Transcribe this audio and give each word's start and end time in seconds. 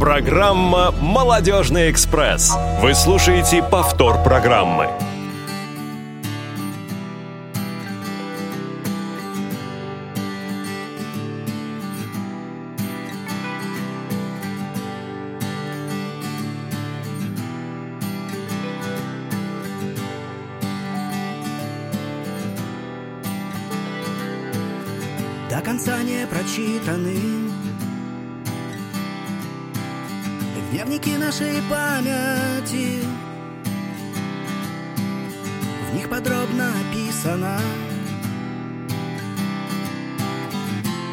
Программа 0.00 0.92
«Молодежный 0.92 1.90
экспресс». 1.90 2.56
Вы 2.80 2.94
слушаете 2.94 3.62
повтор 3.62 4.22
программы. 4.22 4.88
До 25.50 25.60
конца 25.60 26.02
не 26.02 26.26
прочитаны 26.26 27.39
нашей 31.30 31.62
памяти. 31.70 33.04
В 35.88 35.94
них 35.94 36.08
подробно 36.08 36.72
описано 36.80 37.60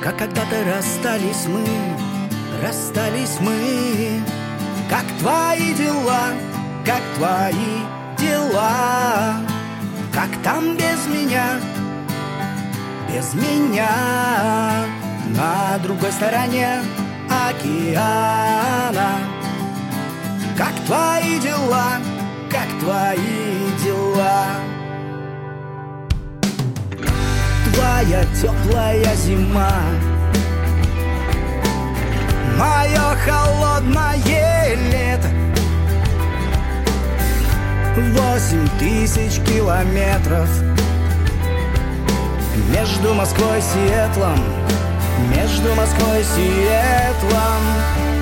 Как 0.04 0.18
когда-то 0.18 0.64
расстались 0.66 1.46
мы 1.46 1.66
Расстались 2.64 3.38
мы. 3.42 4.24
Как 4.90 5.06
твои 5.20 5.74
дела 5.76 6.34
Как 6.84 7.02
твои 7.16 7.84
дела. 8.18 9.36
Как 10.14 10.30
там 10.44 10.76
без 10.76 11.06
меня 11.08 11.60
без 13.08 13.34
меня. 13.36 14.86
На 15.36 15.78
другой 15.82 16.12
стороне 16.12 16.82
океана. 17.30 19.37
Как 20.58 20.74
твои 20.88 21.40
дела, 21.40 21.98
как 22.50 22.68
твои 22.80 23.70
дела? 23.84 24.48
Твоя 27.74 28.26
теплая 28.42 29.16
зима, 29.16 29.72
мое 32.58 33.16
холодное 33.24 34.76
лето. 34.92 35.28
Восемь 38.14 38.68
тысяч 38.80 39.40
километров— 39.46 40.50
между 42.74 43.14
Москвой 43.14 43.60
и 43.60 43.62
Сиэтлом. 43.62 44.40
Между 45.36 45.76
Москвой 45.76 46.22
и 46.22 46.24
Сиэтлом 46.24 48.17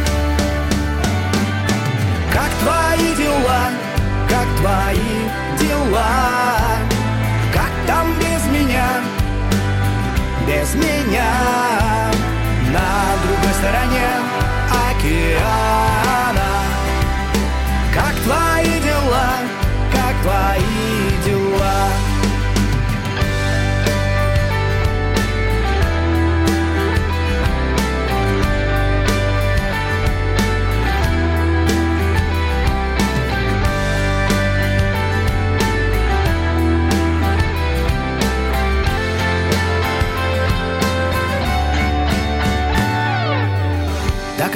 твои 2.65 3.15
дела, 3.15 3.63
как 4.27 4.47
твои 4.59 5.15
дела. 5.59 6.07
Как 7.53 7.71
там 7.87 8.07
без 8.19 8.43
меня, 8.55 8.87
без 10.47 10.73
меня. 10.75 11.31
На 12.73 12.89
другой 13.23 13.53
стороне 13.59 14.07
океана. 14.89 16.51
Как 17.93 18.15
твои 18.25 18.74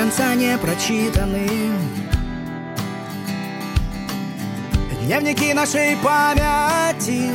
конца 0.09 0.34
не 0.34 0.58
прочитаны. 0.58 1.47
Дневники 5.03 5.53
нашей 5.53 5.96
памяти. 5.97 7.31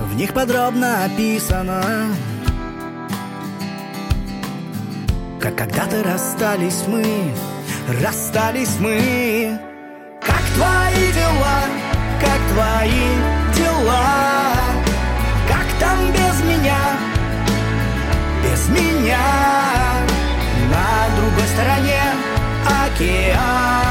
В 0.00 0.16
них 0.16 0.34
подробно 0.34 1.04
описано 1.04 1.82
Как 5.40 5.56
когда-то 5.56 6.02
расстались 6.02 6.84
мы 6.86 7.32
Расстались 8.02 8.78
мы 8.80 9.69
океана. 23.00 23.89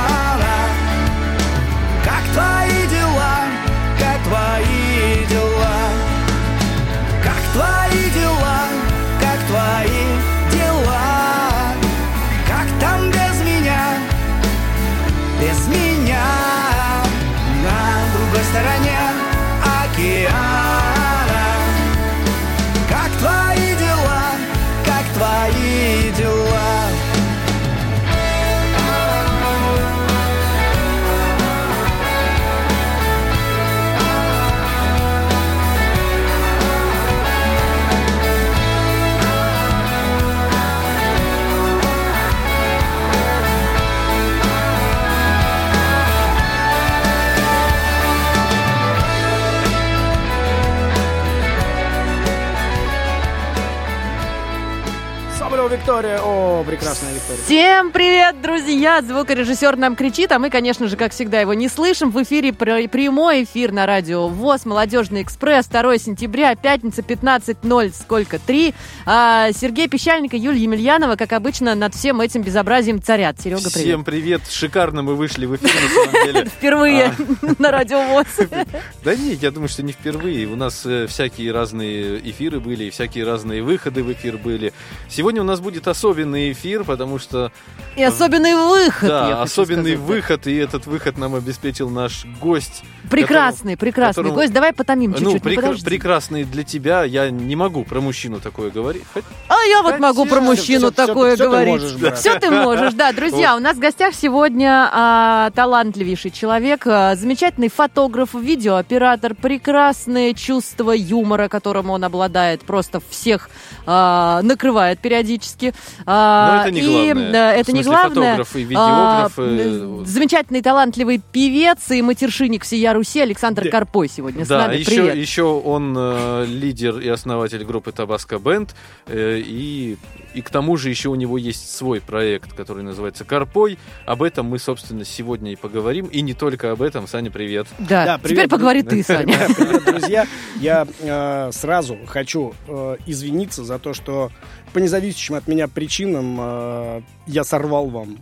Соболева 55.59 55.75
Виктория. 55.75 56.19
О, 56.23 56.63
прекрасная 56.63 57.13
Виктория. 57.13 57.43
Всем 57.43 57.91
привет, 57.91 58.41
друзья! 58.41 59.01
Звукорежиссер 59.01 59.75
нам 59.75 59.97
кричит, 59.97 60.31
а 60.31 60.39
мы, 60.39 60.49
конечно 60.49 60.87
же, 60.87 60.95
как 60.95 61.11
всегда, 61.11 61.41
его 61.41 61.53
не 61.53 61.67
слышим. 61.67 62.11
В 62.11 62.23
эфире 62.23 62.53
пр- 62.53 62.87
прямой 62.87 63.43
эфир 63.43 63.73
на 63.73 63.85
радио 63.85 64.29
ВОЗ, 64.29 64.65
Молодежный 64.65 65.21
экспресс, 65.21 65.65
2 65.67 65.97
сентября, 65.97 66.55
пятница, 66.55 67.01
15.0, 67.01 67.93
сколько? 67.93 68.39
3. 68.39 68.73
А, 69.05 69.51
Сергей 69.51 69.89
Пещальник 69.89 70.33
и 70.33 70.37
Юлия 70.37 70.61
Емельянова, 70.61 71.17
как 71.17 71.33
обычно, 71.33 71.75
над 71.75 71.93
всем 71.93 72.21
этим 72.21 72.41
безобразием 72.41 73.01
царят. 73.01 73.41
Серега, 73.41 73.63
привет. 73.63 73.73
Всем 73.85 74.03
привет. 74.05 74.41
Шикарно 74.49 75.01
мы 75.01 75.15
вышли 75.15 75.45
в 75.45 75.57
эфир, 75.57 75.69
на 75.73 75.89
самом 75.89 76.25
деле. 76.33 76.45
Впервые 76.45 77.13
на 77.59 77.71
радио 77.71 78.01
ВОЗ. 78.03 78.27
Да 79.03 79.15
нет, 79.15 79.41
я 79.41 79.51
думаю, 79.51 79.67
что 79.69 79.83
не 79.83 79.91
впервые. 79.91 80.45
У 80.47 80.55
нас 80.55 80.85
э, 80.85 81.07
всякие 81.07 81.51
разные 81.51 82.19
эфиры 82.29 82.59
были, 82.59 82.89
всякие 82.89 83.25
разные 83.25 83.61
выходы 83.63 84.03
в 84.03 84.11
эфир 84.11 84.37
были. 84.37 84.73
Сегодня 85.09 85.41
у 85.41 85.45
нас 85.49 85.59
будет 85.59 85.87
особенный 85.87 86.51
эфир, 86.51 86.83
потому 86.83 87.19
что... 87.19 87.51
И 87.95 88.03
особенный 88.03 88.55
выход, 88.55 89.03
я 89.03 89.07
Да, 89.07 89.41
особенный 89.41 89.95
сказать, 89.95 90.07
выход, 90.07 90.47
и 90.47 90.55
этот 90.55 90.85
выход 90.85 91.17
нам 91.17 91.35
обеспечил 91.35 91.89
наш 91.89 92.25
гость. 92.39 92.83
Прекрасный, 93.09 93.77
прекрасный 93.77 94.23
которому- 94.23 94.35
гость. 94.35 94.53
Давай 94.53 94.73
потомим 94.73 95.11
Ну, 95.11 95.17
чуть-чуть. 95.17 95.43
ну, 95.43 95.49
прекра- 95.51 95.83
прекрасный 95.85 96.43
для 96.43 96.63
тебя. 96.63 97.03
Я 97.03 97.29
не 97.29 97.55
могу 97.55 97.83
про 97.83 98.01
мужчину 98.01 98.39
такое 98.39 98.69
говорить. 98.69 99.03
Хоть- 99.13 99.23
А 99.47 99.55
я 99.69 99.81
вот 99.81 99.99
могу 99.99 100.25
про 100.25 100.41
мужчину 100.41 100.91
всё- 100.91 101.07
такое 101.07 101.35
ты 101.37 101.43
говорить. 101.43 101.73
можешь, 101.73 101.93
брат. 101.95 102.17
Все 102.19 102.39
ты 102.39 102.51
можешь, 102.51 102.93
да. 102.93 103.11
Друзья, 103.13 103.55
у 103.55 103.59
нас 103.59 103.77
в 103.77 103.79
гостях 103.79 104.13
сегодня 104.13 104.89
а, 104.91 105.49
талантливейший 105.55 106.31
человек, 106.31 106.85
а, 106.85 107.15
замечательный 107.15 107.69
фотограф, 107.69 108.33
видеооператор, 108.33 109.33
прекрасное 109.35 110.33
чувство 110.33 110.91
юмора, 110.91 111.47
которым 111.47 111.89
он 111.89 112.03
обладает, 112.03 112.61
просто 112.61 113.01
всех 113.09 113.49
а, 113.85 114.41
накрывает 114.43 114.99
периодически. 114.99 115.73
А, 116.05 116.57
Но 116.57 116.61
это 116.63 116.71
не 116.71 116.79
и, 116.81 116.85
главное. 117.13 117.31
да, 117.31 117.51
В 117.53 117.59
это 117.59 117.71
не 117.71 117.83
смысле, 117.83 117.91
главное. 117.91 118.31
фотограф 118.37 118.55
и 118.55 118.63
видеограф, 118.63 119.33
А, 119.37 120.03
замечательный 120.05 120.61
талантливый 120.61 121.21
певец 121.31 121.89
и 121.91 122.01
матершинник 122.01 122.65
всея 122.89 122.93
Руси 122.93 123.21
Александр 123.21 123.63
Да. 123.65 123.69
Карпой 123.71 124.07
сегодня 124.09 124.45
с 124.45 124.47
Да, 124.47 124.67
нами. 124.67 124.77
еще, 124.77 124.89
Привет. 124.91 125.15
еще 125.15 125.43
он 125.43 125.95
э, 125.97 126.45
лидер 126.47 126.99
и 126.99 127.07
основатель 127.07 127.63
группы 127.63 127.91
Табаско 127.91 128.39
Бенд. 128.39 128.75
э, 129.07 129.39
и, 129.43 129.97
и 130.33 130.41
к 130.41 130.49
тому 130.49 130.77
же 130.77 130.89
еще 130.89 131.09
у 131.09 131.15
него 131.15 131.37
есть 131.37 131.75
свой 131.75 132.01
проект, 132.01 132.53
который 132.53 132.83
называется 132.83 133.23
Карпой. 133.25 133.77
Об 134.05 134.23
этом 134.23 134.45
мы, 134.47 134.59
собственно, 134.59 135.05
сегодня 135.05 135.51
и 135.51 135.55
поговорим. 135.55 136.05
И 136.07 136.21
не 136.21 136.33
только 136.33 136.71
об 136.71 136.81
этом. 136.81 137.07
Саня, 137.07 137.31
привет. 137.31 137.67
Да, 137.79 138.05
Да, 138.05 138.17
теперь 138.17 138.29
привет, 138.35 138.49
поговори 138.49 138.81
друзья. 138.81 139.03
ты, 139.03 139.03
Саня. 139.33 139.55
Привет, 139.55 139.85
друзья. 139.85 140.27
Я 140.59 140.87
э, 140.99 141.51
сразу 141.53 141.97
хочу 142.07 142.53
э, 142.67 142.97
извиниться 143.05 143.63
за 143.63 143.79
то, 143.79 143.93
что 143.93 144.31
по 144.73 144.79
независящим 144.79 145.35
от 145.35 145.47
меня 145.47 145.67
причинам 145.67 146.37
э, 146.39 147.01
я 147.27 147.43
сорвал 147.43 147.87
вам 147.87 148.17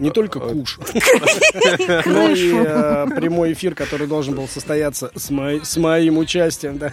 не 0.00 0.10
только 0.10 0.38
Э, 0.38 0.52
куш, 0.52 0.78
но 0.94 0.98
и 0.98 2.02
Крышу. 2.02 2.64
э, 2.66 3.06
прямой 3.16 3.52
эфир, 3.52 3.74
который 3.74 4.06
должен 4.06 4.34
был 4.34 4.48
состояться 4.48 5.10
с, 5.14 5.30
мо- 5.30 5.62
с 5.62 5.76
моим 5.76 6.18
участием. 6.18 6.78
Да. 6.78 6.92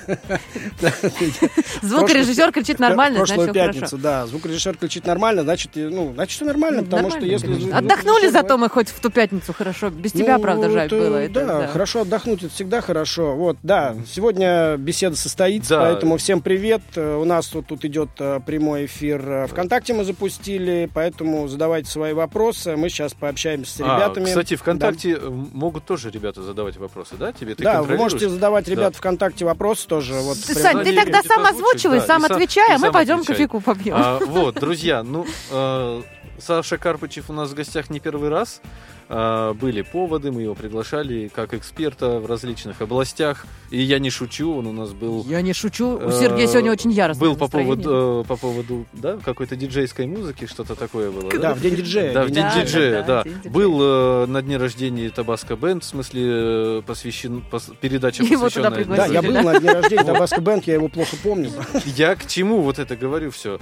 Звукорежиссер 1.81 2.51
кричит 2.51 2.80
нормально, 2.80 3.19
прошлую 3.19 3.45
значит, 3.45 3.56
все 3.56 3.65
пятницу, 3.65 3.89
хорошо. 3.98 4.04
да. 4.04 4.27
Звукорежиссер 4.27 4.77
кричит 4.77 5.06
нормально, 5.06 5.44
значит, 5.44 5.71
и, 5.75 5.81
ну, 5.83 6.12
значит, 6.13 6.36
все 6.36 6.45
нормально, 6.45 6.83
потому 6.83 7.09
что 7.09 7.19
если... 7.25 7.71
Отдохнули 7.71 8.27
зато 8.30 8.57
мы 8.57 8.69
хоть 8.69 8.89
в 8.89 9.00
ту 9.00 9.09
пятницу 9.09 9.54
хорошо. 9.54 9.89
Без 9.89 10.12
тебя, 10.12 10.38
ну, 10.38 10.44
правда, 10.44 10.69
жаль 10.69 10.89
было. 10.89 11.27
да, 11.30 11.68
хорошо 11.68 12.01
отдохнуть, 12.01 12.44
это 12.44 12.54
всегда 12.54 12.81
хорошо. 12.81 13.36
Вот, 13.36 13.57
да, 13.63 13.95
сегодня 14.12 14.77
беседа 14.77 15.15
состоится, 15.15 15.77
поэтому 15.80 16.18
всем 16.18 16.42
привет. 16.42 16.81
Э, 16.95 17.15
У 17.18 17.25
нас 17.25 17.54
вот 17.54 17.68
тут 17.68 17.86
идет 17.86 18.09
э, 18.19 18.39
прямой 18.45 18.86
эфир 18.86 19.48
ВКонтакте 19.50 19.94
мы 19.94 20.04
запустили, 20.04 20.89
поэтому 20.94 21.48
задавайте 21.48 21.89
свои 21.89 22.13
вопросы. 22.13 22.75
Мы 22.75 22.89
сейчас 22.97 23.13
пообщаемся 23.13 23.77
с 23.77 23.81
А, 23.81 23.83
ребятами. 23.83 24.25
кстати, 24.25 24.55
ВКонтакте 24.55 25.11
э, 25.13 25.29
могут 25.29 25.85
тоже 25.85 26.09
ребята 26.09 26.41
задавать 26.41 26.77
вопросы, 26.77 27.15
да? 27.15 27.31
Тебе 27.31 27.53
ты 27.53 27.63
Да, 27.63 27.83
вы 27.83 27.95
можете 27.95 28.27
задавать 28.27 28.67
ребят 28.67 28.94
Да. 28.94 28.97
ВКонтакте 28.97 29.45
вопросы 29.45 29.88
тоже. 29.88 30.15
Вот, 30.15 30.38
Сань, 30.38 30.83
ты 30.83 30.95
тогда 30.95 31.21
сам 31.21 31.45
озвучивай, 31.45 31.99
да, 31.99 32.05
сам 32.05 32.25
отвечай, 32.25 32.75
а 32.75 32.79
мы 32.79 32.91
пойдем 32.91 33.23
кофейку 33.23 33.61
попьем. 33.61 33.94
А, 33.95 34.19
вот, 34.19 34.55
друзья, 34.55 35.03
ну, 35.03 35.25
э, 35.51 36.01
Саша 36.39 36.77
Карпычев 36.77 37.29
у 37.29 37.33
нас 37.33 37.49
в 37.51 37.53
гостях 37.53 37.89
не 37.89 37.99
первый 37.99 38.29
раз. 38.29 38.61
А, 39.09 39.54
были 39.54 39.81
поводы, 39.81 40.31
мы 40.31 40.42
его 40.42 40.54
приглашали 40.56 41.30
как 41.33 41.54
эксперта 41.54 42.19
в 42.19 42.25
различных 42.25 42.81
областях. 42.81 43.45
И 43.69 43.81
я 43.81 44.00
не 44.00 44.09
шучу, 44.09 44.54
он 44.57 44.68
у 44.68 44.74
нас 44.74 44.92
был... 44.92 45.25
Я 45.27 45.42
не 45.42 45.54
шучу, 45.54 45.98
у 45.98 46.09
э, 46.09 46.12
Сергея 46.12 46.48
сегодня 46.48 46.71
очень 46.71 46.92
яростно. 46.92 47.25
Был 47.25 47.36
по 47.36 47.48
поводу, 47.48 48.24
э, 48.24 48.27
по 48.27 48.36
поводу 48.36 48.86
да, 48.94 49.18
какой-то 49.18 49.56
диджейской 49.56 50.07
музыки, 50.07 50.45
что-то 50.45 50.75
такое 50.75 51.12
было. 51.12 51.30
Да, 51.31 51.54
в 51.54 51.62
день 51.62 51.75
диджея. 51.75 52.13
Да, 52.13 52.24
в 52.24 52.31
день 52.31 52.44
Да, 52.44 52.62
диджея, 52.62 52.92
да, 52.92 53.04
да. 53.04 53.24
да, 53.24 53.30
день. 53.30 53.51
Был 53.51 53.80
э, 53.81 54.25
на 54.27 54.42
дне 54.42 54.57
рождения 54.57 55.09
Табаско 55.09 55.56
Бенд, 55.56 55.83
в 55.83 55.88
смысле 55.88 56.24
э, 56.25 56.81
посвящен, 56.86 57.44
пос- 57.50 57.75
передача 57.80 58.24
Его 58.24 58.50
туда 58.50 58.69
посвященная... 58.69 58.69
Да, 58.69 58.75
пригласили. 58.75 59.13
я 59.13 59.21
был 59.21 59.33
да. 59.33 59.42
на 59.44 59.59
дне 59.59 59.71
рождения 59.71 60.04
Табаско 60.04 60.42
Бенд, 60.42 60.68
я 60.68 60.74
его 60.74 60.88
плохо 60.88 61.15
помню. 61.24 61.51
Я 61.86 62.15
к 62.15 62.25
чему 62.25 62.62
вот 62.62 62.80
это 62.80 62.95
говорю 62.95 63.31
все? 63.31 63.59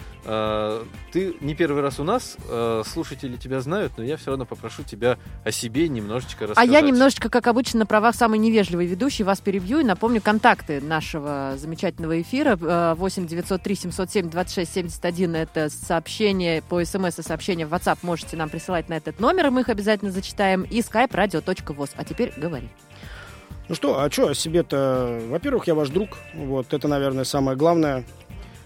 ты 1.16 1.36
не 1.40 1.56
первый 1.56 1.82
раз 1.82 2.00
у 2.00 2.04
нас, 2.04 2.36
а, 2.50 2.84
слушатели 2.84 3.38
тебя 3.38 3.62
знают, 3.62 3.94
но 3.98 4.04
я 4.04 4.18
все 4.18 4.32
равно 4.32 4.46
попрошу 4.46 4.84
тебя 4.84 5.18
о 5.44 5.52
себе 5.52 5.88
немножечко 5.90 6.46
А 6.46 6.48
рассказать. 6.50 6.72
я 6.72 6.82
немножечко, 6.82 7.30
как 7.30 7.48
обычно, 7.48 7.80
на 7.80 7.86
правах 7.86 8.16
самый 8.16 8.40
невежливый 8.40 8.88
ведущий 8.88 9.24
вас 9.24 9.42
перебью 9.42 9.80
и 9.80 9.84
напомню 9.84 10.22
контакты 10.22 10.82
нашего 10.82 11.54
замечательного 11.58 12.22
эфира. 12.22 12.58
Э, 12.60 12.94
8 12.96 13.28
903 13.28 13.76
707 13.76 14.30
26 14.30 14.74
71 14.74 15.36
это 15.36 15.70
сообщение 15.70 16.62
по 16.62 16.84
смс 16.84 17.20
и 17.20 17.22
сообщение 17.22 17.68
в 17.68 17.74
WhatsApp. 17.74 18.00
Можете 18.02 18.38
нам 18.38 18.50
присылать 18.50 18.90
на 18.90 18.96
этот 18.96 19.20
номер, 19.20 19.48
и 19.48 19.50
мы 19.50 19.62
их 19.62 19.70
обязательно 19.70 20.12
зачитаем. 20.12 20.64
И 20.64 20.80
skype 20.80 21.12
radio.voz. 21.12 21.92
А 21.96 22.04
теперь 22.04 22.34
говори. 22.38 22.70
Ну 23.68 23.76
что, 23.76 24.00
а 24.00 24.12
что 24.12 24.30
о 24.30 24.36
себе-то? 24.36 25.20
Во-первых, 25.30 25.68
я 25.68 25.76
ваш 25.76 25.90
друг. 25.90 26.18
Вот, 26.36 26.74
это, 26.74 26.88
наверное, 26.88 27.24
самое 27.24 27.58
главное. 27.58 28.04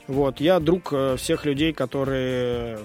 Вот, 0.07 0.39
я 0.41 0.59
друг 0.59 0.89
э, 0.91 1.15
всех 1.17 1.45
людей, 1.45 1.71
которые 1.71 2.79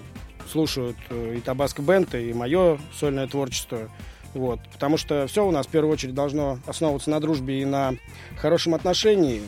слушают 0.51 0.97
э, 1.11 1.35
и 1.37 1.41
Табаско 1.41 1.83
Бенд, 1.83 2.15
и 2.15 2.33
мое 2.33 2.79
сольное 2.99 3.27
творчество. 3.27 3.91
Вот, 4.35 4.59
потому 4.73 4.97
что 4.97 5.27
все 5.29 5.47
у 5.47 5.51
нас 5.53 5.67
в 5.67 5.71
первую 5.71 5.93
очередь 5.93 6.15
должно 6.15 6.59
основываться 6.67 7.11
на 7.11 7.21
дружбе 7.21 7.63
и 7.63 7.65
на 7.65 7.95
хорошем 8.37 8.75
отношении. 8.75 9.43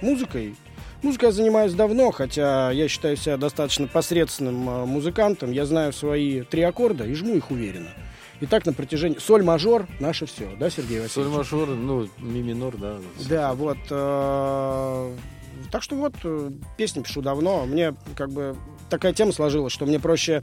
Музыкой. 0.00 0.54
Музыкой 1.02 1.28
я 1.28 1.32
занимаюсь 1.32 1.72
давно, 1.74 2.10
хотя 2.10 2.70
я 2.70 2.88
считаю 2.88 3.16
себя 3.16 3.36
достаточно 3.36 3.86
посредственным 3.86 4.68
э, 4.68 4.84
музыкантом. 4.86 5.52
Я 5.52 5.66
знаю 5.66 5.92
свои 5.92 6.42
три 6.42 6.62
аккорда 6.62 7.04
и 7.04 7.14
жму 7.14 7.36
их 7.36 7.50
уверенно. 7.50 7.90
И 8.40 8.46
так 8.46 8.64
на 8.64 8.72
протяжении... 8.72 9.18
Соль 9.18 9.42
мажор— 9.42 9.86
наше 10.00 10.24
все, 10.24 10.48
да, 10.58 10.70
Сергей 10.70 11.00
Соль 11.08 11.24
Васильевич? 11.24 11.36
мажор, 11.36 11.68
ну, 11.68 12.08
ми 12.18 12.42
минор, 12.42 12.76
да. 12.78 12.96
Да, 13.28 13.52
вот. 13.54 13.76
э, 13.90 15.14
Так 15.70 15.82
что 15.82 15.96
вот, 15.96 16.14
песни 16.78 17.02
пишу 17.02 17.20
давно. 17.20 17.66
Мне 17.66 17.94
как 18.16 18.30
бы 18.30 18.56
такая 18.90 19.12
тема 19.12 19.32
сложилась, 19.32 19.72
что 19.72 19.86
мне 19.86 19.98
проще 19.98 20.42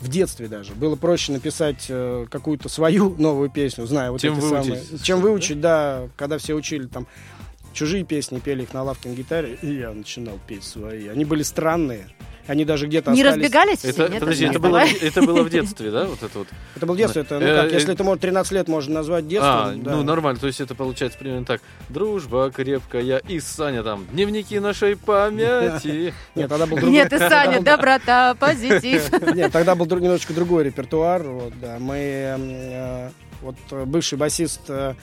в 0.00 0.08
детстве 0.08 0.48
даже 0.48 0.74
было 0.74 0.96
проще 0.96 1.32
написать 1.32 1.86
э, 1.88 2.26
какую-то 2.30 2.68
свою 2.68 3.14
новую 3.18 3.50
песню, 3.50 3.86
зная 3.86 4.10
вот 4.10 4.20
Чем 4.20 4.34
эти 4.34 4.40
выучить. 4.40 4.64
самые... 4.64 4.98
Чем 5.02 5.20
выучить, 5.20 5.60
да, 5.60 6.08
когда 6.16 6.38
все 6.38 6.54
учили 6.54 6.86
там 6.86 7.06
чужие 7.72 8.04
песни, 8.04 8.38
пели 8.38 8.62
их 8.62 8.72
на 8.74 8.82
лавке 8.82 9.08
на 9.08 9.14
гитаре, 9.14 9.58
и 9.62 9.74
я 9.74 9.92
начинал 9.92 10.38
петь 10.46 10.64
свои. 10.64 11.08
Они 11.08 11.24
были 11.24 11.42
странные. 11.42 12.08
Они 12.48 12.64
даже 12.64 12.86
где-то 12.86 13.10
Не 13.10 13.22
остались... 13.22 13.44
разбегались 13.44 13.78
все? 13.78 13.88
Это, 13.88 14.08
Нет, 14.08 14.20
подожди, 14.20 14.44
это 14.46 14.58
было, 14.58 14.78
это 14.78 15.22
было 15.22 15.42
в 15.42 15.50
детстве, 15.50 15.90
да, 15.90 16.06
вот 16.06 16.22
это 16.22 16.38
вот? 16.38 16.48
Это 16.74 16.86
было 16.86 16.96
детство, 16.96 17.20
это, 17.20 17.38
ну 17.38 17.46
Э, 17.48 17.62
как, 17.62 17.72
э, 17.72 17.74
если 17.74 17.92
это, 17.92 18.04
может, 18.04 18.20
13 18.22 18.52
лет 18.52 18.68
можно 18.68 18.94
назвать 18.94 19.28
детством. 19.28 19.50
А, 19.50 19.74
да. 19.76 19.96
ну 19.96 20.02
нормально, 20.02 20.40
то 20.40 20.46
есть 20.46 20.60
это 20.60 20.74
получается 20.74 21.18
примерно 21.18 21.44
так. 21.44 21.60
Дружба 21.88 22.50
крепкая 22.50 23.18
и 23.18 23.40
Саня 23.40 23.82
там, 23.82 24.06
дневники 24.12 24.58
нашей 24.58 24.96
памяти. 24.96 26.14
Нет, 26.34 26.48
тогда 26.48 26.66
был 26.66 26.76
другой... 26.76 26.90
Нет, 26.90 27.12
и 27.12 27.18
Саня, 27.18 27.60
доброта, 27.62 28.34
позитив. 28.34 29.10
Нет, 29.34 29.52
тогда 29.52 29.74
был 29.74 29.86
друг- 29.86 30.00
немножечко 30.00 30.32
другой 30.32 30.64
репертуар. 30.64 31.22
Вот, 31.22 31.52
да. 31.60 31.76
Мы, 31.78 31.96
э, 31.98 33.10
вот 33.42 33.56
бывший 33.86 34.18
басист 34.18 34.62
э, 34.68 34.94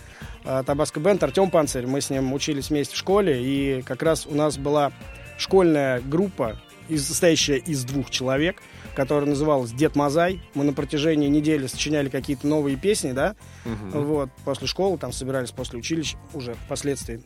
Табаско 0.44 1.00
Бенд 1.00 1.24
Артем 1.24 1.50
Панцирь, 1.50 1.88
мы 1.88 2.02
с 2.02 2.10
ним 2.10 2.34
учились 2.34 2.70
вместе 2.70 2.96
в 2.96 2.98
школе, 2.98 3.42
и 3.44 3.82
как 3.84 4.04
раз 4.04 4.26
у 4.26 4.36
нас 4.36 4.58
была 4.58 4.92
школьная 5.38 6.02
группа, 6.02 6.58
из- 6.90 7.08
состоящая 7.08 7.58
из 7.58 7.84
двух 7.84 8.10
человек, 8.10 8.62
которая 8.96 9.26
называлась 9.26 9.72
Дед 9.72 9.96
Мазай. 9.96 10.42
Мы 10.54 10.64
на 10.64 10.74
протяжении 10.74 11.28
недели 11.28 11.68
сочиняли 11.68 12.10
какие-то 12.10 12.48
новые 12.48 12.78
песни, 12.78 13.12
да, 13.12 13.36
Мгм. 13.66 14.04
вот, 14.06 14.30
после 14.46 14.68
школы, 14.68 14.98
там 14.98 15.12
собирались 15.12 15.52
после 15.52 15.80
училища 15.80 16.18
уже 16.34 16.54
впоследствии. 16.66 17.22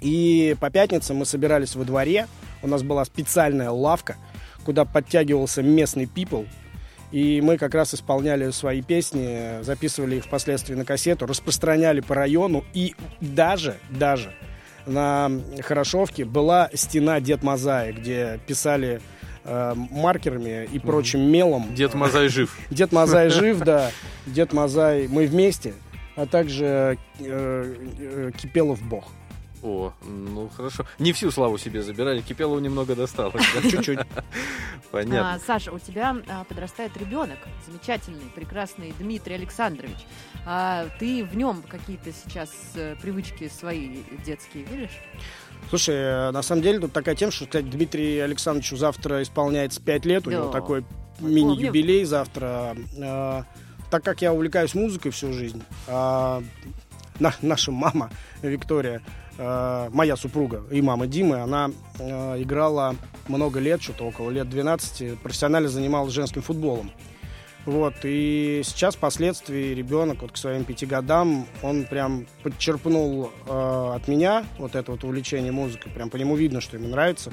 И 0.00 0.56
по 0.60 0.70
пятницам 0.70 1.16
мы 1.18 1.24
собирались 1.26 1.74
во 1.74 1.84
дворе, 1.84 2.26
у 2.62 2.66
нас 2.68 2.82
была 2.82 3.04
специальная 3.04 3.70
лавка, 3.70 4.16
куда 4.64 4.84
подтягивался 4.84 5.62
местный 5.62 6.04
people, 6.04 6.46
и 7.12 7.40
мы 7.40 7.58
как 7.58 7.74
раз 7.74 7.92
исполняли 7.94 8.50
свои 8.50 8.82
песни, 8.82 9.62
записывали 9.62 10.16
их 10.16 10.24
впоследствии 10.24 10.74
на 10.74 10.84
кассету, 10.84 11.26
распространяли 11.26 12.00
по 12.00 12.14
району, 12.14 12.64
и 12.72 12.94
даже, 13.20 13.78
даже 13.90 14.32
на 14.86 15.30
Хорошовке 15.62 16.24
была 16.24 16.70
стена 16.74 17.20
Дед 17.20 17.42
Мазая, 17.42 17.92
где 17.92 18.40
писали 18.46 19.00
э, 19.44 19.74
маркерами 19.74 20.68
и 20.72 20.78
прочим 20.78 21.20
мелом. 21.20 21.74
Дед 21.74 21.94
Мазай 21.94 22.28
жив. 22.28 22.56
Дед 22.70 22.92
Мазай 22.92 23.30
жив, 23.30 23.60
да. 23.60 23.90
Дед 24.26 24.52
Мазай, 24.52 25.08
мы 25.08 25.26
вместе, 25.26 25.74
а 26.16 26.26
также 26.26 26.98
э, 27.18 27.76
э, 27.98 28.30
Кипелов 28.36 28.82
Бог. 28.82 29.04
О, 29.62 29.92
ну 30.02 30.48
хорошо. 30.56 30.86
Не 30.98 31.12
всю 31.12 31.30
славу 31.30 31.58
себе 31.58 31.82
забирали, 31.82 32.22
Кипелову 32.22 32.60
немного 32.60 32.96
досталось. 32.96 33.44
Чуть-чуть. 33.70 33.98
Понятно. 34.90 35.34
А, 35.34 35.38
Саша, 35.38 35.70
у 35.72 35.78
тебя 35.78 36.16
а, 36.28 36.44
подрастает 36.44 36.96
ребенок, 36.96 37.38
замечательный, 37.66 38.24
прекрасный 38.34 38.94
Дмитрий 38.98 39.34
Александрович. 39.34 39.98
А 40.46 40.86
ты 40.98 41.24
в 41.24 41.36
нем 41.36 41.62
какие-то 41.68 42.10
сейчас 42.12 42.50
э, 42.74 42.96
привычки 43.02 43.48
свои 43.48 43.98
детские 44.24 44.64
видишь? 44.64 44.98
Слушай, 45.68 45.96
э, 45.96 46.30
на 46.30 46.40
самом 46.42 46.62
деле 46.62 46.78
тут 46.80 46.92
такая 46.92 47.14
тема, 47.14 47.30
что, 47.30 47.44
кстати, 47.44 47.66
Дмитрию 47.66 48.24
Александровичу 48.24 48.76
завтра 48.76 49.22
исполняется 49.22 49.80
5 49.82 50.04
лет, 50.06 50.26
у 50.26 50.30
Да. 50.30 50.36
него 50.36 50.48
такой 50.50 50.84
мини-юбилей 51.20 52.04
завтра. 52.04 52.74
Э, 52.96 53.42
Так 53.90 54.04
как 54.04 54.22
я 54.22 54.32
увлекаюсь 54.32 54.74
музыкой 54.74 55.10
всю 55.10 55.32
жизнь, 55.32 55.62
а 55.88 56.42
на- 57.18 57.34
наша 57.42 57.72
мама 57.72 58.08
Виктория, 58.40 59.02
э, 59.40 59.88
моя 59.92 60.16
супруга 60.16 60.62
и 60.70 60.82
мама 60.82 61.06
Димы, 61.06 61.40
она 61.40 61.70
э, 61.98 62.42
играла 62.42 62.94
много 63.26 63.58
лет, 63.58 63.82
что-то 63.82 64.04
около 64.04 64.30
лет 64.30 64.48
12, 64.48 65.18
профессионально 65.20 65.68
занималась 65.68 66.12
женским 66.12 66.42
футболом. 66.42 66.92
Вот, 67.66 67.94
и 68.04 68.62
сейчас, 68.64 68.96
впоследствии, 68.96 69.74
ребенок 69.74 70.22
вот 70.22 70.32
к 70.32 70.36
своим 70.36 70.64
пяти 70.64 70.86
годам, 70.86 71.46
он 71.62 71.84
прям 71.84 72.26
подчерпнул 72.42 73.30
э, 73.46 73.92
от 73.94 74.08
меня 74.08 74.44
вот 74.58 74.74
это 74.74 74.92
вот 74.92 75.04
увлечение 75.04 75.52
музыкой, 75.52 75.92
прям 75.92 76.08
по 76.08 76.16
нему 76.16 76.36
видно, 76.36 76.60
что 76.60 76.76
ему 76.76 76.88
нравится. 76.88 77.32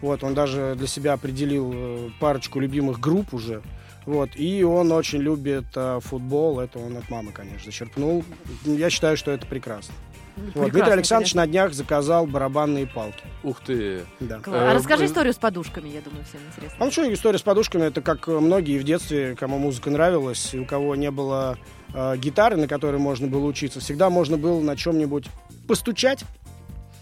Вот, 0.00 0.24
он 0.24 0.34
даже 0.34 0.74
для 0.76 0.88
себя 0.88 1.12
определил 1.12 1.72
э, 1.74 2.10
парочку 2.18 2.58
любимых 2.58 2.98
групп 2.98 3.34
уже. 3.34 3.62
Вот, 4.04 4.30
и 4.34 4.64
он 4.64 4.90
очень 4.90 5.20
любит 5.20 5.66
э, 5.76 6.00
футбол, 6.02 6.58
это 6.58 6.80
он 6.80 6.96
от 6.96 7.08
мамы, 7.08 7.30
конечно, 7.30 7.66
зачерпнул. 7.66 8.24
Я 8.64 8.90
считаю, 8.90 9.16
что 9.16 9.30
это 9.30 9.46
прекрасно. 9.46 9.94
Вот, 10.36 10.70
Дмитрий 10.70 10.92
Александрович 10.92 11.32
конечно. 11.32 11.40
на 11.42 11.46
днях 11.46 11.74
заказал 11.74 12.26
барабанные 12.26 12.86
палки. 12.86 13.22
Ух 13.42 13.60
ты. 13.60 14.04
Да. 14.20 14.38
Класс. 14.38 14.56
Э, 14.56 14.70
А 14.70 14.74
расскажи 14.74 15.04
историю 15.06 15.32
с 15.32 15.36
подушками, 15.36 15.88
я 15.88 16.00
думаю, 16.00 16.24
всем 16.24 16.40
интересно. 16.48 16.76
А 16.80 16.84
ну 16.84 16.90
что, 16.90 17.12
история 17.12 17.38
с 17.38 17.42
подушками, 17.42 17.84
это 17.84 18.00
как 18.00 18.26
многие 18.28 18.78
в 18.78 18.84
детстве, 18.84 19.36
кому 19.38 19.58
музыка 19.58 19.90
нравилась, 19.90 20.54
и 20.54 20.58
у 20.58 20.64
кого 20.64 20.94
не 20.96 21.10
было 21.10 21.58
э, 21.94 22.16
гитары, 22.16 22.56
на 22.56 22.66
которой 22.66 22.96
можно 22.98 23.26
было 23.26 23.44
учиться, 23.44 23.80
всегда 23.80 24.08
можно 24.10 24.38
было 24.38 24.60
на 24.60 24.76
чем-нибудь 24.76 25.26
постучать. 25.68 26.24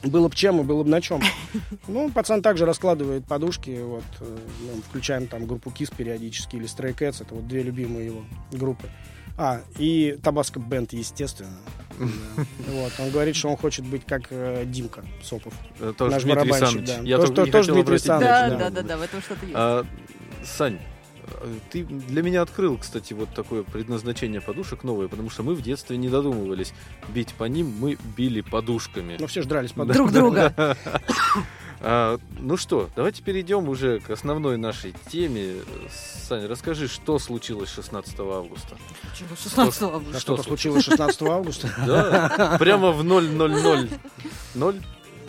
Было 0.03 0.29
бы 0.29 0.35
чем 0.35 0.61
и 0.61 0.65
было 0.65 0.83
бы 0.83 0.89
на 0.89 1.01
чем. 1.01 1.21
Ну, 1.87 2.11
пацан 2.11 2.41
также 2.43 2.65
раскладывает 2.65 3.27
подушки. 3.27 3.79
Вот, 3.83 4.05
э, 4.21 4.39
ну, 4.61 4.83
включаем 4.89 5.27
там 5.27 5.47
группу 5.47 5.71
Kiss 5.71 5.93
периодически 5.95 6.57
или 6.57 6.65
Stray 6.67 6.97
Cats. 6.97 7.23
Это 7.23 7.35
вот 7.35 7.47
две 7.47 7.63
любимые 7.63 8.07
его 8.07 8.25
группы. 8.51 8.89
А, 9.43 9.63
и 9.79 10.19
Табаско 10.23 10.61
Бенд, 10.61 10.93
естественно. 10.93 11.49
Да. 11.99 12.05
Вот, 12.69 12.93
он 12.99 13.11
говорит, 13.11 13.37
что 13.37 13.49
он 13.49 13.57
хочет 13.57 13.87
быть 13.87 14.03
как 14.07 14.23
э, 14.31 14.65
Димка 14.67 15.03
Сопов. 15.23 15.55
Э, 15.81 15.95
Тоже 15.97 16.13
Наш 16.13 16.23
Дмитрий 16.25 16.51
барабанщик, 16.51 16.87
Саныч. 16.87 16.87
да. 16.89 17.01
Я 17.09 17.17
Тоже- 17.17 17.33
тоже 17.33 17.53
хотел 17.53 17.75
Дмитрий 17.75 17.81
обратить 17.83 18.07
Саныч, 18.07 18.27
Да, 18.27 18.47
внимание. 18.49 18.71
да, 18.71 18.83
да, 18.83 18.89
да, 18.89 18.97
в 18.99 19.03
этом 19.03 19.23
что-то 19.23 19.47
есть. 19.47 19.53
А, 19.57 19.87
Сань, 20.45 20.79
э, 21.27 21.55
ты 21.71 21.85
для 21.85 22.23
меня 22.23 22.43
открыл, 22.43 22.77
кстати, 22.77 23.15
вот 23.15 23.33
такое 23.35 23.63
предназначение 23.63 24.43
подушек 24.43 24.85
новое, 24.85 25.09
потому 25.09 25.31
что 25.31 25.43
мы 25.43 25.55
в 25.55 25.63
детстве 25.63 25.97
не 25.97 26.11
додумывались 26.11 26.75
бить 27.09 27.33
по 27.35 27.45
ним, 27.45 27.73
мы 27.81 27.97
били 28.17 28.43
подушками. 28.43 29.17
Ну, 29.19 29.27
все 29.27 29.41
же 29.41 29.49
дрались 29.49 29.73
под 29.73 29.89
Друг 29.93 30.13
друга. 30.13 30.77
А, 31.83 32.19
ну 32.39 32.57
что, 32.59 32.91
давайте 32.95 33.23
перейдем 33.23 33.69
уже 33.69 34.01
к 34.01 34.11
основной 34.11 34.59
нашей 34.59 34.95
теме. 35.11 35.57
Саня, 36.29 36.47
расскажи, 36.47 36.89
что 36.89 37.19
случилось 37.19 37.71
16 37.71 38.21
августа? 38.21 38.77
16 39.19 39.83
августа. 39.83 40.13
Да 40.13 40.19
Что 40.19 40.21
что-то 40.21 40.43
случилось 40.43 40.85
16 40.85 41.23
августа. 41.23 41.69
Да, 41.87 42.57
прямо 42.59 42.93
в 42.93 43.03
000. 43.03 43.89
Ноль? 44.55 44.77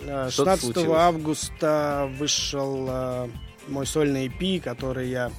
Э, 0.06 0.30
Что-то 0.30 0.52
16 0.58 0.62
случилось. 0.74 0.98
августа 0.98 2.12
вышел 2.18 2.88
э, 2.90 3.30
мой 3.70 3.86
сольный 3.86 4.28
EP, 4.28 4.60
который 4.60 5.10
я 5.10 5.32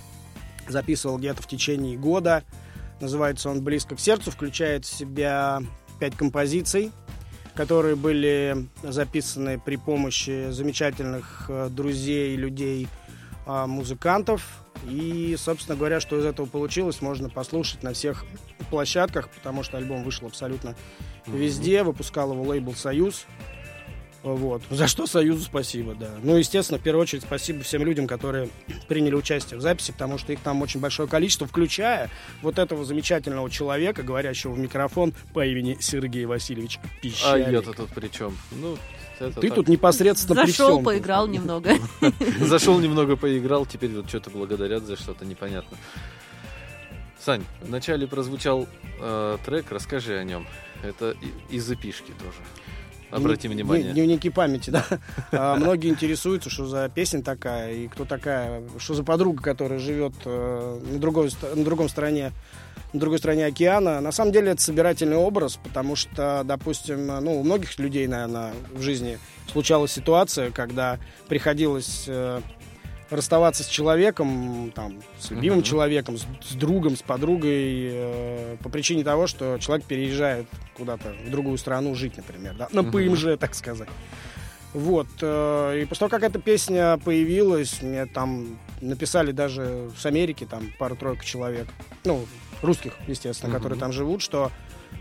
записывал 0.68 1.18
где-то 1.18 1.42
в 1.42 1.46
течение 1.46 1.98
года. 1.98 2.42
Называется 3.00 3.50
он 3.50 3.62
«Близко 3.62 3.96
к 3.96 4.00
сердцу», 4.00 4.30
включает 4.30 4.84
в 4.86 4.94
себя 4.94 5.60
пять 5.98 6.16
композиций, 6.16 6.92
которые 7.54 7.96
были 7.96 8.66
записаны 8.82 9.58
при 9.58 9.76
помощи 9.76 10.50
замечательных 10.50 11.46
э, 11.48 11.68
друзей, 11.70 12.36
людей, 12.36 12.88
э, 13.46 13.66
музыкантов. 13.66 14.64
И, 14.88 15.36
собственно 15.38 15.76
говоря, 15.76 16.00
что 16.00 16.18
из 16.18 16.24
этого 16.24 16.46
получилось, 16.46 17.00
можно 17.00 17.28
послушать 17.28 17.82
на 17.82 17.92
всех 17.92 18.24
площадках, 18.70 19.28
потому 19.28 19.62
что 19.62 19.76
альбом 19.76 20.02
вышел 20.02 20.26
абсолютно 20.26 20.74
везде. 21.26 21.82
Выпускал 21.82 22.32
его 22.32 22.42
лейбл 22.42 22.74
«Союз». 22.74 23.26
Вот. 24.22 24.62
За 24.70 24.86
что 24.86 25.06
Союзу 25.06 25.42
спасибо, 25.44 25.94
да. 25.94 26.10
Ну, 26.22 26.36
естественно, 26.36 26.78
в 26.78 26.82
первую 26.82 27.02
очередь 27.02 27.22
спасибо 27.24 27.64
всем 27.64 27.84
людям, 27.84 28.06
которые 28.06 28.48
приняли 28.86 29.14
участие 29.16 29.58
в 29.58 29.60
записи, 29.60 29.90
потому 29.92 30.16
что 30.18 30.32
их 30.32 30.40
там 30.40 30.62
очень 30.62 30.78
большое 30.78 31.08
количество, 31.08 31.46
включая 31.46 32.08
вот 32.40 32.58
этого 32.58 32.84
замечательного 32.84 33.50
человека, 33.50 34.02
говорящего 34.04 34.52
в 34.52 34.58
микрофон 34.58 35.12
по 35.34 35.44
имени 35.44 35.76
Сергей 35.80 36.24
Васильевич 36.24 36.78
А 36.82 36.88
Пищалик. 37.02 37.48
я-то 37.48 37.72
тут 37.72 37.90
при 37.90 38.08
чем? 38.08 38.36
Ну, 38.52 38.78
это 39.18 39.40
Ты 39.40 39.48
так. 39.48 39.56
тут 39.56 39.68
непосредственно 39.68 40.42
при 40.42 40.50
Зашел, 40.50 40.74
всем. 40.74 40.84
поиграл 40.84 41.26
немного. 41.26 41.72
Зашел 42.40 42.78
немного 42.78 43.16
поиграл, 43.16 43.66
теперь 43.66 43.90
вот 43.90 44.08
что-то 44.08 44.30
благодарят 44.30 44.84
за 44.84 44.96
что-то 44.96 45.24
непонятно. 45.24 45.76
Сань, 47.20 47.44
вначале 47.60 48.06
прозвучал 48.06 48.66
э, 49.00 49.38
трек, 49.44 49.70
расскажи 49.70 50.16
о 50.16 50.24
нем. 50.24 50.46
Это 50.82 51.16
из 51.50 51.70
эпишки 51.70 52.12
тоже. 52.18 52.38
Обрати 53.12 53.48
Дни- 53.48 53.54
внимание. 53.54 53.92
Дневники 53.92 54.30
памяти, 54.30 54.70
да. 54.70 54.84
А, 55.32 55.56
Многие 55.56 55.90
интересуются, 55.90 56.50
что 56.50 56.66
за 56.66 56.88
песня 56.88 57.22
такая, 57.22 57.72
и 57.74 57.88
кто 57.88 58.04
такая, 58.04 58.62
что 58.78 58.94
за 58.94 59.04
подруга, 59.04 59.42
которая 59.42 59.78
живет 59.78 60.14
э, 60.24 60.80
на, 60.92 60.98
другой, 60.98 61.30
на 61.54 61.64
другом 61.64 61.88
стороне 61.88 62.32
на 62.92 63.00
другой 63.00 63.18
стороне 63.18 63.46
океана. 63.46 64.00
На 64.00 64.12
самом 64.12 64.32
деле 64.32 64.52
это 64.52 64.60
собирательный 64.60 65.16
образ, 65.16 65.58
потому 65.62 65.96
что, 65.96 66.42
допустим, 66.44 67.06
ну, 67.06 67.40
у 67.40 67.42
многих 67.42 67.78
людей, 67.78 68.06
наверное, 68.06 68.52
в 68.74 68.82
жизни 68.82 69.18
случалась 69.50 69.92
ситуация, 69.92 70.50
когда 70.50 70.98
приходилось 71.26 72.04
э, 72.06 72.40
расставаться 73.12 73.62
с 73.62 73.66
человеком, 73.66 74.72
там, 74.74 74.94
с 75.18 75.30
любимым 75.30 75.58
Мгм. 75.58 75.64
человеком, 75.66 76.16
с, 76.18 76.26
с 76.42 76.54
другом, 76.54 76.96
с 76.96 77.02
подругой, 77.02 77.90
э, 77.92 78.56
по 78.62 78.68
причине 78.68 79.04
того, 79.04 79.26
что 79.26 79.58
человек 79.58 79.86
переезжает 79.86 80.46
куда-то 80.76 81.12
в 81.26 81.30
другую 81.30 81.58
страну 81.58 81.94
жить, 81.94 82.16
например, 82.16 82.54
да, 82.58 82.68
на. 82.72 82.82
ПМЖ, 82.84 83.38
так 83.38 83.54
сказать. 83.54 83.88
Вот. 84.72 85.06
э, 85.20 85.80
И 85.82 85.84
после 85.84 86.08
того, 86.08 86.10
как 86.10 86.22
эта 86.22 86.38
песня 86.38 86.98
появилась, 87.04 87.82
мне 87.82 88.06
там 88.06 88.58
написали 88.80 89.30
даже 89.30 89.90
с 89.98 90.06
Америки 90.06 90.46
там 90.50 90.72
пару-тройку 90.78 91.24
человек, 91.24 91.66
ну, 92.04 92.26
русских, 92.62 92.94
естественно, 93.06 93.50
Мгм. 93.50 93.58
которые 93.58 93.78
там 93.78 93.92
живут, 93.92 94.22
что 94.22 94.50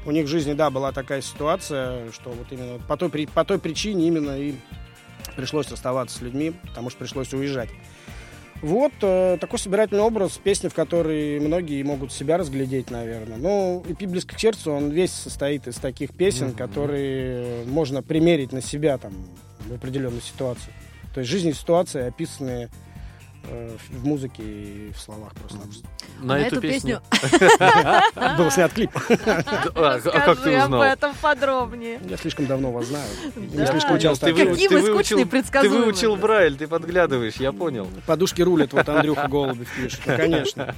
у 0.05 0.11
них 0.11 0.25
в 0.25 0.27
жизни, 0.29 0.53
да, 0.53 0.69
была 0.69 0.91
такая 0.91 1.21
ситуация, 1.21 2.11
что 2.11 2.31
вот 2.31 2.47
именно 2.51 2.79
по 2.79 2.97
той, 2.97 3.09
по 3.33 3.45
той 3.45 3.59
причине 3.59 4.07
именно 4.07 4.37
и 4.37 4.55
пришлось 5.37 5.69
расставаться 5.71 6.17
с 6.17 6.21
людьми, 6.21 6.51
потому 6.67 6.89
что 6.89 6.99
пришлось 6.99 7.33
уезжать. 7.33 7.69
Вот 8.61 8.91
э, 9.01 9.37
такой 9.41 9.57
собирательный 9.57 10.01
образ, 10.01 10.37
песни, 10.37 10.67
в 10.67 10.73
которой 10.75 11.39
многие 11.39 11.81
могут 11.81 12.11
себя 12.13 12.37
разглядеть, 12.37 12.91
наверное. 12.91 13.37
Ну, 13.37 13.83
и 13.87 14.05
«Близко 14.05 14.35
к 14.35 14.39
сердцу», 14.39 14.71
он 14.71 14.91
весь 14.91 15.11
состоит 15.11 15.67
из 15.67 15.75
таких 15.75 16.13
песен, 16.13 16.49
Мгм. 16.49 16.55
которые 16.57 17.65
можно 17.65 18.03
примерить 18.03 18.51
на 18.51 18.61
себя 18.61 18.97
там 18.99 19.13
в 19.67 19.73
определенной 19.73 20.21
ситуации. 20.21 20.71
То 21.13 21.21
есть 21.21 21.31
жизненные 21.31 21.55
ситуации, 21.55 22.07
описанные 22.07 22.69
в 23.43 24.01
в 24.01 24.05
музыке 24.05 24.43
и 24.43 24.91
в 24.93 24.99
словах 24.99 25.33
просто-напросто. 25.35 25.87
На, 26.21 26.39
эту, 26.39 26.61
песню. 26.61 27.01
Был 28.37 28.51
снят 28.51 28.71
клип. 28.73 28.91
А, 29.73 29.95
а 29.95 29.99
как 29.99 30.13
ты 30.13 30.19
Расскажи 30.19 30.55
об 30.57 30.63
узнал? 30.65 30.83
этом 30.83 31.13
подробнее. 31.21 31.99
Я 32.07 32.17
слишком 32.17 32.45
давно 32.45 32.71
вас 32.71 32.85
знаю. 32.87 33.05
Не 33.35 33.65
слишком 33.65 33.99
часто 33.99 34.27
ты. 34.27 34.33
Какие 34.45 34.67
ты 34.67 34.75
вы 34.75 34.81
выучил, 34.81 34.95
скучные, 34.95 35.25
ты 35.25 35.31
предсказуемые. 35.31 35.83
выучил 35.85 36.15
Брайль, 36.15 36.57
ты 36.57 36.67
подглядываешь, 36.67 37.35
я 37.35 37.51
понял. 37.51 37.87
Подушки 38.05 38.41
рулят, 38.41 38.73
вот 38.73 38.87
Андрюха 38.87 39.27
Голубев 39.29 39.67
пишет. 39.75 39.99
Ну, 40.05 40.15
конечно. 40.17 40.75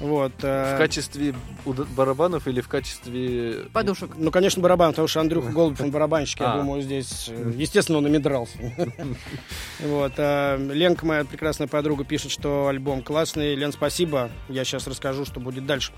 Вот. 0.00 0.32
э, 0.42 0.74
В 0.74 0.78
качестве 0.78 1.34
барабанов 1.64 2.46
или 2.48 2.60
в 2.60 2.68
качестве... 2.68 3.64
Подушек. 3.72 4.10
Ну, 4.16 4.30
конечно, 4.30 4.60
барабан, 4.62 4.90
потому 4.90 5.08
что 5.08 5.20
Андрюха 5.20 5.50
Голубев, 5.50 5.80
он 5.80 5.90
барабанщик, 5.90 6.40
я 6.40 6.52
А. 6.54 6.56
думаю, 6.58 6.82
здесь, 6.82 7.26
э, 7.28 7.52
естественно, 7.56 7.98
он 7.98 8.06
ими 8.06 8.18
дрался. 8.18 8.58
Вот. 9.80 10.12
Ленка, 10.18 11.06
моя 11.06 11.24
прекрасная 11.24 11.66
подруга, 11.68 12.01
пишет, 12.04 12.30
что 12.30 12.68
альбом 12.68 13.02
классный. 13.02 13.54
Лен, 13.54 13.72
спасибо. 13.72 14.30
Я 14.48 14.64
сейчас 14.64 14.86
расскажу, 14.86 15.24
что 15.24 15.40
будет 15.40 15.66
дальше. 15.66 15.92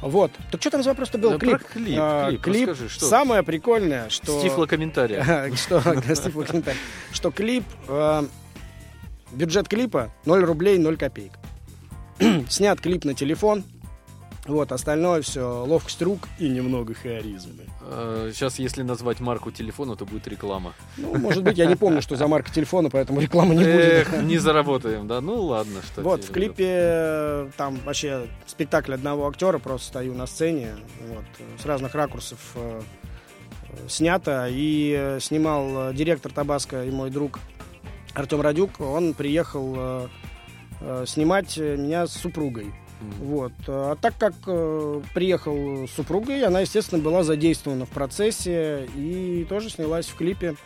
Вот. 0.00 0.32
Так 0.50 0.60
что 0.60 0.70
там 0.70 0.82
за 0.82 0.90
вопрос-то 0.90 1.18
был? 1.18 1.30
Да, 1.30 1.38
Клип. 1.38 1.58
про 1.58 1.68
клип, 1.68 1.98
А, 2.00 2.36
клип, 2.36 2.68
расскажи, 2.68 2.88
что? 2.88 3.06
Самое 3.06 3.42
прикольное, 3.42 4.08
что... 4.08 4.38
С 4.40 4.42
тифлокомментария. 4.42 5.54
что, 5.56 5.80
да, 5.80 6.14
с 6.14 6.20
тифлокомментарием. 6.20 6.82
что 7.12 7.30
клип, 7.30 7.64
э, 7.88 8.24
бюджет 9.32 9.68
клипа 9.68 10.12
0 10.24 10.44
рублей 10.44 10.78
0 10.78 10.96
копеек. 10.96 11.32
Снят 12.48 12.80
клип 12.80 13.04
на 13.04 13.14
телефон, 13.14 13.64
вот, 14.44 14.72
остальное 14.72 15.22
все, 15.22 15.64
ловкость 15.64 16.02
рук 16.02 16.28
и 16.38 16.48
немного 16.48 16.94
харизмы. 16.94 17.64
Сейчас, 18.32 18.58
если 18.58 18.82
назвать 18.82 19.20
марку 19.20 19.52
телефона, 19.52 19.94
то 19.94 20.04
будет 20.04 20.26
реклама. 20.26 20.72
Ну, 20.96 21.16
может 21.16 21.44
быть, 21.44 21.58
я 21.58 21.66
не 21.66 21.76
помню, 21.76 22.02
что 22.02 22.16
за 22.16 22.26
марка 22.26 22.50
телефона, 22.50 22.90
поэтому 22.90 23.20
рекламы 23.20 23.54
не 23.54 23.62
Эх, 23.62 24.10
будет. 24.10 24.24
не 24.24 24.38
заработаем, 24.38 25.06
да? 25.06 25.20
Ну 25.20 25.42
ладно, 25.42 25.80
что 25.82 26.02
Вот, 26.02 26.24
в 26.24 26.32
клипе 26.32 26.66
э, 26.68 27.50
там 27.56 27.78
вообще 27.84 28.26
спектакль 28.46 28.94
одного 28.94 29.28
актера, 29.28 29.58
просто 29.58 29.86
стою 29.86 30.14
на 30.14 30.26
сцене, 30.26 30.70
вот, 31.08 31.24
с 31.60 31.64
разных 31.64 31.94
ракурсов 31.94 32.38
э, 32.56 32.80
снято, 33.88 34.48
и 34.50 34.94
э, 34.98 35.20
снимал 35.20 35.92
директор 35.92 36.32
Табаско 36.32 36.84
и 36.84 36.90
мой 36.90 37.10
друг 37.10 37.38
Артем 38.14 38.40
Радюк, 38.40 38.80
он 38.80 39.14
приехал 39.14 40.08
снимать 41.06 41.56
меня 41.56 42.08
с 42.08 42.12
супругой. 42.12 42.74
Вот. 43.20 43.52
А 43.66 43.96
так 43.96 44.14
как 44.18 44.34
э, 44.46 45.00
приехал 45.14 45.86
с 45.86 45.92
супругой, 45.92 46.44
она, 46.44 46.60
естественно, 46.60 47.02
была 47.02 47.22
задействована 47.22 47.86
в 47.86 47.90
процессе 47.90 48.88
и 48.96 49.46
тоже 49.48 49.70
снялась 49.70 50.06
в 50.06 50.16
клипе 50.16 50.56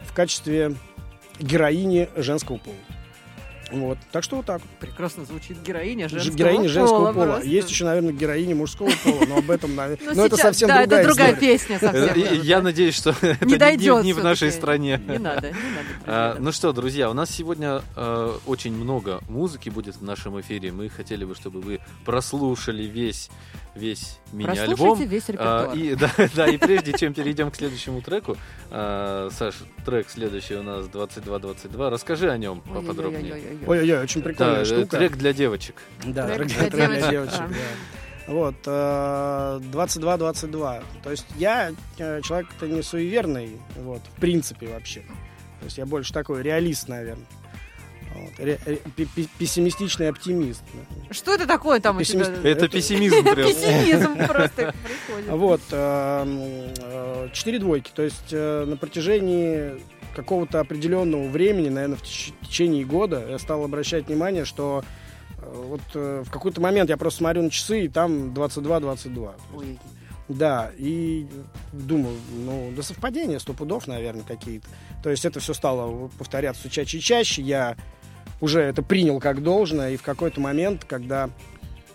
в 0.00 0.12
качестве 0.12 0.74
героини 1.38 2.08
женского 2.16 2.58
пола. 2.58 2.76
Вот. 3.72 3.98
Так 4.12 4.22
что 4.22 4.36
вот 4.36 4.46
так. 4.46 4.62
Прекрасно 4.78 5.24
звучит 5.24 5.60
героиня 5.62 6.08
женского 6.08 6.36
Героиня 6.36 6.68
женского 6.68 6.98
пола. 6.98 7.12
пола. 7.12 7.24
просто. 7.32 7.48
Есть 7.48 7.70
еще, 7.70 7.84
наверное, 7.84 8.12
героиня 8.12 8.54
мужского 8.54 8.90
пола, 9.04 9.24
но 9.26 9.38
об 9.38 9.50
этом, 9.50 9.72
навер- 9.72 9.98
Ну, 10.04 10.14
но 10.14 10.26
это 10.26 10.36
совсем 10.36 10.68
да, 10.68 10.80
другая 10.82 11.00
это 11.00 11.08
другая 11.08 11.34
песня 11.34 11.78
совсем. 11.78 12.04
Э, 12.16 12.36
Я 12.42 12.62
надеюсь, 12.62 12.94
что 12.94 13.10
это 13.10 14.02
не 14.02 14.12
в 14.12 14.22
нашей 14.22 14.52
стране. 14.52 15.00
Не 15.06 15.18
надо, 15.18 15.48
не 15.48 15.52
надо. 15.52 15.86
А, 16.08 16.36
ну 16.38 16.52
что, 16.52 16.72
друзья, 16.72 17.10
у 17.10 17.14
нас 17.14 17.30
сегодня 17.30 17.82
э, 17.96 18.32
очень 18.46 18.72
много 18.72 19.20
музыки 19.28 19.70
будет 19.70 19.96
в 19.96 20.02
нашем 20.02 20.40
эфире. 20.40 20.70
Мы 20.70 20.88
хотели 20.88 21.24
бы, 21.24 21.34
чтобы 21.34 21.60
вы 21.60 21.80
прослушали 22.04 22.84
весь, 22.84 23.28
весь 23.74 24.18
мини-альбом. 24.32 24.76
Прослушайте 24.76 25.04
весь 25.10 25.24
А, 25.30 25.32
репертуар. 25.32 25.76
и, 25.76 25.94
да, 25.96 26.10
да, 26.36 26.46
и 26.46 26.56
прежде 26.58 26.92
чем 26.92 27.12
перейдем 27.12 27.50
к 27.50 27.56
следующему 27.56 28.02
треку, 28.02 28.36
а, 28.70 29.28
Саш, 29.32 29.56
трек 29.84 30.08
следующий 30.08 30.54
у 30.54 30.62
нас 30.62 30.86
22-22. 30.86 31.90
Расскажи 31.90 32.30
о 32.30 32.38
нем 32.38 32.60
поподробнее. 32.60 33.55
Ой-ой-ой-ой-ой. 33.66 33.80
Ой-ой-ой, 33.80 34.02
очень 34.04 34.22
прикольная 34.22 34.54
Да, 34.56 34.60
э, 34.62 34.64
штука. 34.64 34.96
трек 34.98 35.16
для 35.16 35.32
девочек. 35.32 35.74
Да, 36.04 36.26
Трек 36.28 36.48
трек 36.48 36.70
для 36.70 36.86
для 36.88 37.10
девочек, 37.10 37.10
девочек, 37.10 37.38
да. 37.48 38.32
Вот, 38.32 38.54
э, 38.66 39.60
22-22. 39.72 40.82
То 41.04 41.10
есть 41.10 41.26
я 41.36 41.72
э, 41.98 42.20
человек-то 42.22 42.66
не 42.66 42.82
суеверный, 42.82 43.50
вот, 43.76 44.02
в 44.16 44.20
принципе 44.20 44.66
вообще. 44.66 45.00
То 45.60 45.64
есть 45.64 45.78
я 45.78 45.86
больше 45.86 46.12
такой 46.12 46.42
реалист, 46.42 46.88
наверное. 46.88 47.24
Вот, 48.14 48.32
ре- 48.38 48.58
ре- 48.64 48.80
пе- 48.96 49.04
пе- 49.14 49.28
пессимистичный 49.38 50.08
оптимист. 50.08 50.62
Что 51.10 51.34
это 51.34 51.46
такое 51.46 51.80
там 51.80 51.98
у 51.98 52.02
тебя? 52.02 52.24
Пессимист- 52.24 52.38
Это 52.44 52.48
Это- 52.64 52.68
пессимизм 52.68 53.22
прям. 53.22 53.46
Пессимизм 53.48 54.16
просто 54.26 54.74
приходит. 54.82 55.28
Вот, 55.30 55.60
э, 55.70 56.72
э, 56.78 57.28
четыре 57.34 57.58
двойки. 57.58 57.90
То 57.94 58.02
есть 58.02 58.28
э, 58.32 58.64
на 58.66 58.76
протяжении 58.78 59.74
какого-то 60.16 60.60
определенного 60.60 61.28
времени, 61.28 61.68
наверное, 61.68 61.98
в 61.98 62.02
теч- 62.02 62.32
течение 62.42 62.84
года, 62.84 63.24
я 63.28 63.38
стал 63.38 63.62
обращать 63.64 64.08
внимание, 64.08 64.46
что 64.46 64.82
э, 65.38 65.62
вот 65.68 65.82
э, 65.94 66.24
в 66.24 66.30
какой-то 66.30 66.60
момент 66.62 66.88
я 66.88 66.96
просто 66.96 67.18
смотрю 67.18 67.42
на 67.42 67.50
часы, 67.50 67.84
и 67.84 67.88
там 67.88 68.32
22-22. 68.32 69.34
Ой, 69.54 69.78
Да, 70.28 70.70
и 70.78 71.26
думаю, 71.72 72.16
ну, 72.32 72.72
до 72.74 72.82
совпадения, 72.82 73.38
сто 73.38 73.52
пудов, 73.52 73.86
наверное, 73.86 74.24
какие-то. 74.24 74.66
То 75.02 75.10
есть 75.10 75.26
это 75.26 75.38
все 75.38 75.52
стало 75.52 76.08
повторяться 76.18 76.62
все 76.62 76.70
чаще 76.70 76.96
и 76.96 77.00
чаще. 77.00 77.42
Я 77.42 77.76
уже 78.40 78.62
это 78.62 78.82
принял 78.82 79.20
как 79.20 79.42
должное, 79.42 79.92
и 79.92 79.96
в 79.98 80.02
какой-то 80.02 80.40
момент, 80.40 80.84
когда 80.84 81.28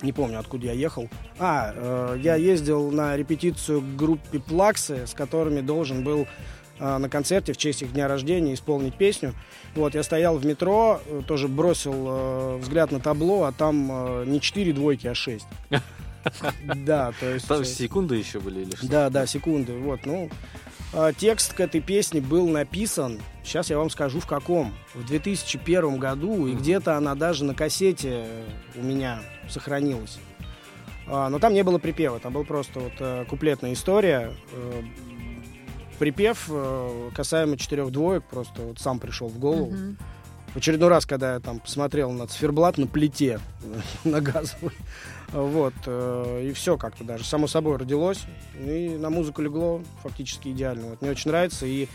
не 0.04 0.14
помню, 0.14 0.40
откуда 0.40 0.68
я 0.68 0.74
ехал. 0.74 1.10
А, 1.40 1.74
э, 1.76 2.20
я 2.22 2.36
ездил 2.36 2.92
на 2.92 3.18
репетицию 3.18 3.82
к 3.82 3.96
группе 3.96 4.40
Плаксы, 4.40 5.06
с 5.06 5.14
которыми 5.14 5.62
должен 5.62 6.04
был 6.04 6.28
на 6.82 7.10
концерте 7.10 7.54
в 7.54 7.58
честь 7.58 7.84
их 7.84 7.94
дня 7.94 8.08
рождения 8.08 8.54
исполнить 8.54 8.96
песню. 8.96 9.34
Вот, 9.76 9.96
я 9.96 10.04
стоял 10.04 10.38
в 10.38 10.46
метро, 10.46 11.02
э, 11.06 11.22
тоже 11.26 11.48
бросил 11.48 11.94
э, 11.94 12.58
взгляд 12.58 12.92
на 12.92 13.00
табло, 13.00 13.44
а 13.44 13.52
там 13.52 13.90
э, 13.92 14.26
не 14.26 14.42
четыре 14.42 14.74
двойки, 14.74 15.08
а 15.08 15.16
шесть. 15.16 15.48
Да, 16.64 17.14
то 17.20 17.34
есть... 17.34 17.48
Там 17.48 17.66
секунды 17.66 18.16
еще 18.16 18.40
были 18.40 18.60
или 18.60 18.76
что? 18.76 18.88
да, 18.88 19.10
да, 19.10 19.26
секунды. 19.26 19.74
Вот, 19.74 20.06
ну, 20.06 20.30
а, 20.94 21.14
текст 21.14 21.56
к 21.56 21.60
этой 21.60 21.82
песне 21.82 22.22
был 22.22 22.48
написан, 22.48 23.20
сейчас 23.44 23.72
я 23.72 23.80
вам 23.80 23.90
скажу 23.90 24.20
в 24.20 24.28
каком, 24.28 24.72
в 24.94 25.04
2001 25.04 25.98
году, 25.98 26.46
и 26.46 26.54
где-то 26.54 26.96
она 26.96 27.16
даже 27.16 27.44
на 27.44 27.56
кассете 27.56 28.28
у 28.76 28.84
меня 28.84 29.24
сохранилась. 29.50 30.20
А, 31.08 31.30
но 31.30 31.40
там 31.40 31.56
не 31.56 31.64
было 31.64 31.80
припева, 31.80 32.20
там 32.20 32.34
был 32.34 32.44
просто 32.44 32.82
вот 32.82 33.28
куплетная 33.28 33.74
история. 33.74 34.32
Припев 36.02 36.48
э, 36.50 37.10
касаемо 37.14 37.58
четырех 37.58 37.92
двоек 37.92 38.24
просто 38.24 38.64
вот 38.64 38.80
сам 38.80 38.98
пришел 38.98 39.28
в 39.28 39.38
голову. 39.38 39.70
мгм. 39.70 39.98
В 40.52 40.58
очередной 40.58 40.90
раз, 40.90 41.06
когда 41.06 41.36
я 41.36 41.40
там 41.40 41.60
посмотрел 41.60 42.10
на 42.10 42.26
циферблат 42.26 42.80
на 42.80 42.88
плите 42.88 43.40
на 44.04 44.20
газовой, 44.20 44.74
вот, 45.32 45.76
э, 45.86 46.48
и 46.50 46.54
все 46.54 46.76
как-то 46.80 47.04
даже 47.04 47.24
само 47.24 47.46
собой 47.46 47.78
родилось, 47.78 48.24
и 48.60 48.98
на 49.00 49.12
музыку 49.12 49.44
легло 49.44 49.84
фактически 50.02 50.48
идеально. 50.50 50.88
Вот, 50.88 51.02
мне 51.04 51.12
очень 51.12 51.30
нравится, 51.30 51.68
и 51.68 51.88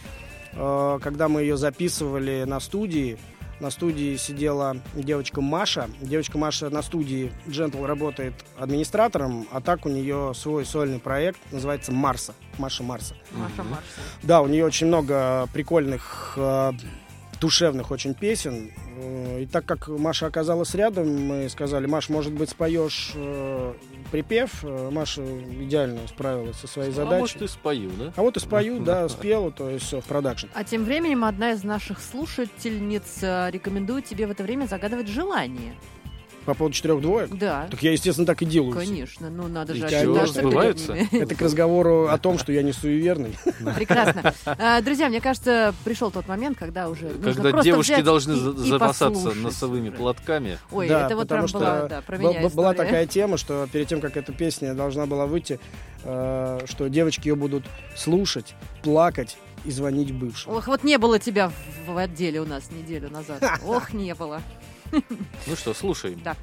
э, 0.53 0.99
когда 1.03 1.27
мы 1.27 1.41
ее 1.41 1.57
записывали 1.57 2.45
на 2.45 2.61
студии, 2.61 3.19
на 3.61 3.71
студии 3.71 4.17
сидела 4.17 4.77
девочка 4.95 5.41
Маша. 5.41 5.89
Девочка 6.01 6.39
Маша 6.39 6.71
на 6.71 6.83
студии 6.83 7.33
Gentle 7.47 7.87
работает 7.87 8.35
администратором, 8.59 9.47
а 9.51 9.61
так 9.61 9.87
у 9.87 9.89
нее 9.89 10.33
свой 10.35 10.65
сольный 10.65 10.99
проект, 10.99 11.41
называется 11.53 11.93
Марса. 11.93 12.35
Маша 12.59 12.83
Марса. 12.83 13.15
Маша. 13.33 13.63
Марса. 13.63 13.85
Да, 14.23 14.43
у 14.43 14.47
нее 14.47 14.65
очень 14.65 14.87
много 14.87 15.49
прикольных, 15.53 16.35
э, 16.37 16.73
душевных 17.41 17.91
очень 17.91 18.15
песен. 18.15 18.71
Э, 18.99 19.41
И 19.43 19.47
так 19.47 19.65
как 19.67 19.89
Маша 19.89 20.27
оказалась 20.27 20.75
рядом, 20.75 21.09
мы 21.27 21.49
сказали, 21.49 21.87
Маш, 21.87 22.09
может 22.09 22.33
быть, 22.33 22.51
споешь 22.51 23.13
э, 23.15 23.75
припев? 24.11 24.65
Э, 24.65 24.91
Маша 24.91 25.23
идеально 25.23 26.01
справилась 26.09 26.57
со 26.57 26.67
своей 26.67 26.91
А 26.91 26.93
задачей. 26.93 27.21
может 27.21 27.43
и 27.43 27.49
спою, 27.49 27.91
да? 27.99 28.13
А 28.17 28.23
вот 28.23 28.37
и 28.37 28.41
спою, 28.41 28.81
да, 28.81 29.09
спела, 29.11 29.51
то 29.51 29.69
есть 29.69 29.87
все, 29.87 30.01
в 30.01 30.05
продакшн. 30.05 30.47
А 30.55 30.65
тем 30.65 30.85
временем 30.85 31.25
одна 31.25 31.53
из 31.53 31.63
наших 31.65 32.01
слушательниц 32.01 33.23
рекомендует 33.23 34.05
тебе 34.07 34.27
в 34.27 34.31
это 34.31 34.43
время 34.43 34.67
загадывать 34.67 35.09
желание. 35.09 35.75
По 36.47 36.55
поводу 36.55 36.75
четырех 36.75 37.01
двоек? 37.01 37.31
Да, 37.31 37.67
Так 37.71 37.83
я, 37.83 37.93
естественно, 37.93 38.27
так 38.27 38.41
и 38.41 38.45
делаю. 38.45 38.73
конечно. 38.73 39.29
Ну, 39.29 39.49
надо 39.49 39.75
же 39.75 39.85
отчитаться. 39.85 40.95
Это 41.11 41.35
к 41.35 41.43
разговору 41.43 42.07
о 42.07 42.17
том, 42.19 42.39
что 42.39 42.53
я 42.53 42.63
не 42.63 42.73
суеверный. 42.73 43.37
Прекрасно. 43.75 44.33
А, 44.47 44.81
Друзья, 44.81 45.09
мне 45.09 45.21
кажется, 45.21 45.75
пришел 45.85 46.11
тот 46.11 46.29
момент, 46.29 46.57
когда 46.57 46.89
уже 46.89 47.09
Когда 47.09 47.63
девушки 47.63 48.01
должны 48.01 48.37
запасаться 48.37 49.33
носовыми 49.33 49.91
платками. 49.91 50.59
Ой, 50.71 50.87
это 50.87 51.17
вот 51.17 51.29
прям 51.29 51.49
что 51.49 51.59
была, 51.59 52.03
про 52.07 52.17
меня 52.17 52.49
Была 52.49 52.75
такая 52.75 53.07
тема, 53.07 53.37
что 53.37 53.69
перед 53.73 53.89
тем, 53.89 54.01
как 54.01 54.17
эта 54.17 54.33
песня 54.33 54.75
должна 54.75 55.07
была 55.07 55.27
выйти, 55.27 55.59
э, 56.05 56.61
что 56.67 56.89
девочки 56.89 57.29
ее 57.29 57.35
будут 57.35 57.65
слушать, 57.97 58.55
плакать 58.83 59.37
и 59.65 59.71
звонить 59.71 60.13
бывшим. 60.13 60.53
Ох, 60.53 60.69
вот 60.69 60.85
не 60.85 60.97
было 60.99 61.19
тебя 61.19 61.51
в 61.87 61.97
отделе 61.97 62.41
у 62.41 62.47
нас 62.47 62.71
неделю 62.71 63.11
назад. 63.11 63.43
Ох, 63.67 63.93
не 63.93 64.15
было. 64.15 64.41
Ну 64.93 65.57
что, 65.57 65.75
слушаем. 65.75 66.21
Да. 66.25 66.37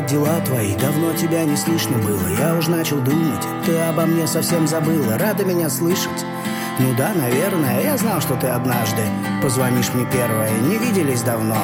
Как 0.00 0.08
дела 0.08 0.40
твои? 0.40 0.74
Давно 0.76 1.12
тебя 1.12 1.44
не 1.44 1.56
слышно 1.56 1.98
было 1.98 2.26
Я 2.38 2.56
уж 2.56 2.68
начал 2.68 3.00
думать, 3.00 3.44
ты 3.66 3.76
обо 3.76 4.06
мне 4.06 4.26
совсем 4.26 4.66
забыла 4.66 5.18
Рада 5.18 5.44
меня 5.44 5.68
слышать? 5.68 6.24
Ну 6.78 6.94
да, 6.96 7.12
наверное, 7.14 7.82
я 7.82 7.96
знал, 7.98 8.20
что 8.20 8.34
ты 8.36 8.46
однажды 8.46 9.02
Позвонишь 9.42 9.92
мне 9.92 10.06
первая, 10.10 10.50
не 10.62 10.78
виделись 10.78 11.22
давно 11.22 11.58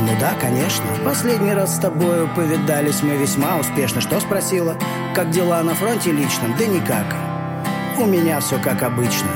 Ну 0.00 0.08
да, 0.20 0.34
конечно, 0.38 0.84
последний 1.04 1.54
раз 1.54 1.76
с 1.76 1.78
тобою 1.78 2.28
повидались 2.34 3.02
мы 3.02 3.16
весьма 3.16 3.56
успешно 3.56 4.02
Что 4.02 4.20
спросила? 4.20 4.76
Как 5.14 5.30
дела 5.30 5.62
на 5.62 5.74
фронте 5.74 6.12
личном? 6.12 6.54
Да 6.58 6.66
никак 6.66 7.16
У 7.98 8.04
меня 8.04 8.40
все 8.40 8.58
как 8.58 8.82
обычно 8.82 9.30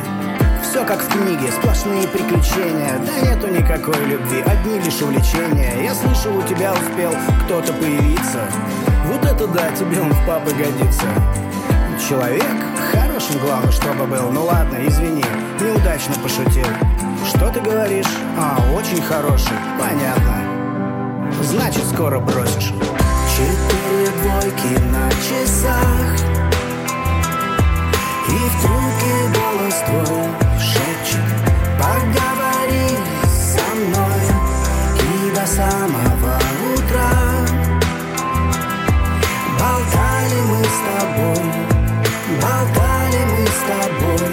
все 0.68 0.84
как 0.84 1.00
в 1.00 1.08
книге, 1.08 1.50
сплошные 1.50 2.06
приключения. 2.08 3.00
Да 3.06 3.26
нету 3.26 3.48
никакой 3.48 4.04
любви, 4.04 4.42
одни 4.44 4.78
лишь 4.78 5.00
увлечения. 5.00 5.82
Я 5.82 5.94
слышал, 5.94 6.36
у 6.36 6.42
тебя 6.42 6.74
успел 6.74 7.10
кто-то 7.44 7.72
появиться. 7.72 8.40
Вот 9.06 9.24
это 9.24 9.46
да, 9.46 9.70
тебе 9.70 10.00
он 10.00 10.12
в 10.12 10.26
папы 10.26 10.50
годится. 10.50 11.06
Человек 12.06 12.44
хорошим 12.92 13.40
главное, 13.40 13.72
чтобы 13.72 14.06
был. 14.06 14.30
Ну 14.30 14.44
ладно, 14.44 14.76
извини, 14.86 15.24
неудачно 15.58 16.14
пошутил. 16.22 16.66
Что 17.26 17.48
ты 17.48 17.60
говоришь? 17.60 18.06
А, 18.38 18.58
очень 18.74 19.00
хороший, 19.00 19.56
понятно. 19.80 21.32
Значит, 21.42 21.84
скоро 21.86 22.20
бросишь. 22.20 22.74
Четыре 23.34 24.10
двойки 24.22 24.82
на 24.90 25.10
часах. 25.12 26.14
И 28.28 28.32
в 28.32 28.62
трубке 28.62 29.40
голос 29.40 29.74
твой 29.86 30.47
Поговори 31.98 32.96
со 33.26 33.74
мной 33.74 34.22
и 35.00 35.34
до 35.34 35.44
самого 35.46 36.38
утра 36.72 37.10
Болтали 39.58 40.40
мы 40.48 40.62
с 40.62 40.78
тобой, 40.86 41.46
болтали 42.40 43.20
мы 43.30 43.46
с 43.46 43.60
тобой. 43.66 44.30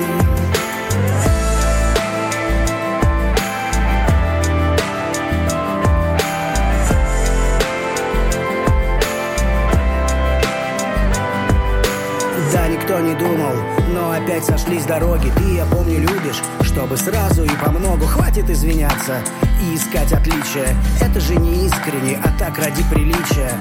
Да 12.54 12.68
никто 12.68 13.00
не 13.00 13.16
думал, 13.16 13.56
но 13.90 14.12
опять 14.12 14.46
сошли 14.46 14.80
дороги. 14.86 15.32
Ты, 15.36 15.56
я 15.56 15.66
помню, 15.66 16.00
любишь 16.00 16.42
чтобы 16.76 16.98
сразу 16.98 17.46
и 17.46 17.50
по 17.64 17.72
многу 17.72 18.06
Хватит 18.06 18.50
извиняться 18.50 19.20
и 19.64 19.76
искать 19.76 20.12
отличия 20.12 20.76
Это 21.00 21.22
же 21.22 21.38
не 21.38 21.66
искренне, 21.66 22.20
а 22.22 22.38
так 22.38 22.58
ради 22.58 22.84
приличия 22.92 23.52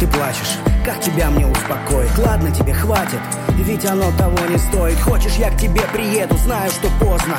ты 0.00 0.08
плачешь, 0.08 0.58
как 0.84 1.00
тебя 1.00 1.30
мне 1.30 1.46
успокоить? 1.46 2.18
Ладно, 2.18 2.50
тебе 2.50 2.74
хватит, 2.74 3.20
ведь 3.50 3.86
оно 3.86 4.10
того 4.18 4.36
не 4.50 4.58
стоит 4.58 4.98
Хочешь, 4.98 5.36
я 5.36 5.52
к 5.52 5.56
тебе 5.56 5.82
приеду, 5.92 6.36
знаю, 6.36 6.68
что 6.72 6.88
поздно 6.98 7.36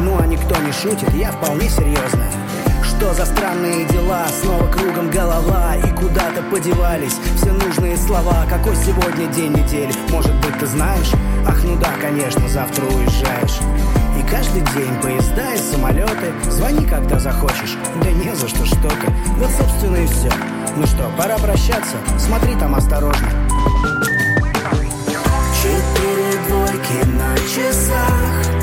Ну 0.00 0.14
а 0.20 0.26
никто 0.26 0.54
не 0.56 0.72
шутит, 0.72 1.10
я 1.14 1.32
вполне 1.32 1.68
серьезно 1.70 2.24
что 2.98 3.14
за 3.14 3.26
странные 3.26 3.84
дела? 3.84 4.26
Снова 4.42 4.66
кругом 4.66 5.08
голова 5.10 5.76
И 5.76 5.90
куда-то 5.92 6.42
подевались 6.50 7.16
все 7.36 7.52
нужные 7.52 7.96
слова 7.96 8.44
Какой 8.48 8.74
сегодня 8.74 9.26
день 9.32 9.52
недели? 9.52 9.92
Может 10.10 10.34
быть, 10.40 10.58
ты 10.58 10.66
знаешь? 10.66 11.12
Ах, 11.46 11.62
ну 11.62 11.76
да, 11.76 11.90
конечно, 12.00 12.48
завтра 12.48 12.84
уезжаешь 12.86 13.60
И 14.18 14.22
каждый 14.22 14.62
день 14.74 14.94
поезда 15.00 15.54
и 15.54 15.58
самолеты. 15.58 16.32
Звони, 16.50 16.86
когда 16.86 17.18
захочешь. 17.18 17.76
Да 18.02 18.10
не 18.10 18.34
за 18.34 18.48
что, 18.48 18.66
что 18.66 18.88
ты 18.88 19.06
Вот, 19.36 19.50
собственно, 19.50 19.96
и 19.96 20.06
все 20.06 20.30
Ну 20.76 20.86
что, 20.86 21.10
пора 21.16 21.38
прощаться? 21.38 21.96
Смотри 22.18 22.56
там 22.56 22.74
осторожно. 22.74 23.28
Четыре 25.62 26.40
двойки 26.48 27.06
на 27.06 27.36
часах 27.36 28.57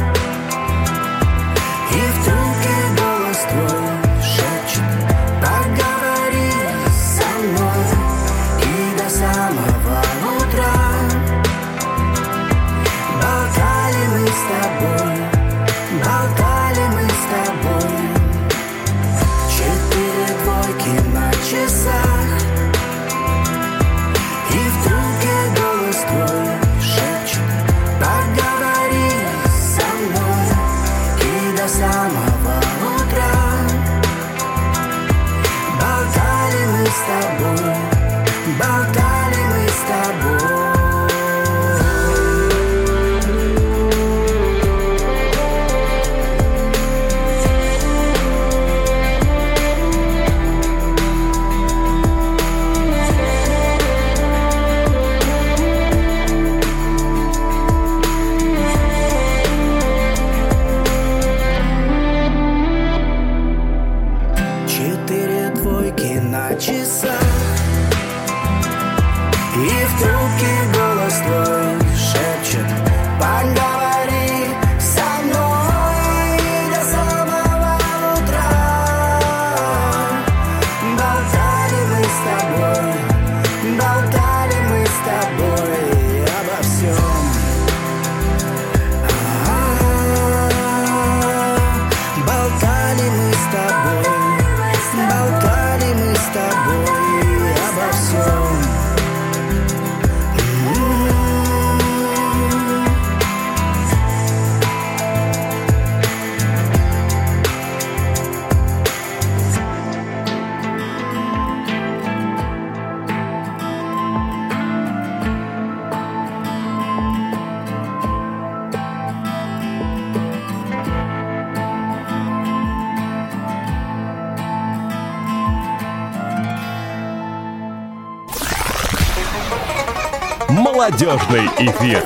Молодежный 130.86 131.48
эфир. 131.58 132.06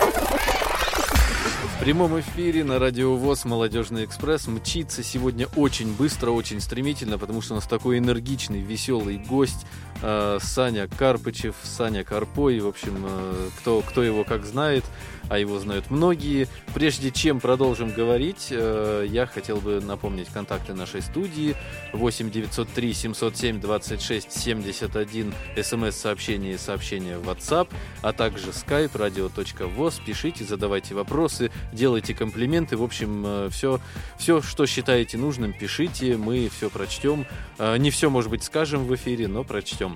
В 1.76 1.80
прямом 1.82 2.18
эфире 2.22 2.64
на 2.64 2.80
радио 2.80 3.14
ВОЗ 3.14 3.44
«Молодежный 3.44 4.06
экспресс» 4.06 4.48
мчится 4.48 5.04
сегодня 5.04 5.48
очень 5.58 5.94
быстро, 5.94 6.32
очень 6.32 6.62
стремительно, 6.62 7.18
потому 7.18 7.42
что 7.42 7.54
у 7.54 7.56
нас 7.56 7.68
такой 7.68 7.98
энергичный, 7.98 8.62
веселый 8.62 9.18
гость 9.18 9.66
Саня 10.02 10.88
Карпычев, 10.88 11.56
Саня 11.64 12.04
Карпой, 12.04 12.60
в 12.60 12.68
общем, 12.68 13.06
э, 13.06 13.50
кто, 13.60 13.82
кто 13.82 14.04
его 14.04 14.24
как 14.24 14.46
знает– 14.46 14.84
а 15.30 15.38
его 15.38 15.60
знают 15.60 15.90
многие. 15.90 16.48
Прежде 16.74 17.12
чем 17.12 17.40
продолжим 17.40 17.92
говорить, 17.92 18.48
э, 18.50 19.06
я 19.08 19.26
хотел 19.28 19.58
бы 19.58 19.80
напомнить 19.80 20.28
контакты 20.28 20.74
нашей 20.74 21.02
студии 21.02 21.56
8 21.94 22.32
903 22.32 22.94
707 22.94 23.62
26 23.62 24.32
71 24.32 25.34
смс-сообщение 25.62 26.56
и 26.56 26.58
сообщение 26.58 27.18
в 27.18 27.30
WhatsApp, 27.30 27.70
а 28.02 28.12
также 28.12 28.48
skype 28.48 28.92
radio.voz. 28.94 30.02
Пишите, 30.06 30.44
задавайте 30.44 30.96
вопросы, 30.96 31.52
делайте 31.72 32.14
комплименты. 32.14 32.76
В 32.76 32.84
общем, 32.84 33.50
все, 33.52 33.76
э, 33.76 33.80
все, 34.18 34.42
что 34.42 34.66
считаете 34.66 35.18
нужным, 35.18 35.54
пишите, 35.54 36.18
мы 36.18 36.50
все 36.50 36.70
прочтем. 36.70 37.26
Э, 37.60 37.78
не 37.78 37.92
все, 37.92 38.10
может 38.10 38.32
быть, 38.32 38.44
скажем 38.44 38.86
в 38.86 38.96
эфире, 38.96 39.28
но 39.28 39.44
прочтем. 39.44 39.89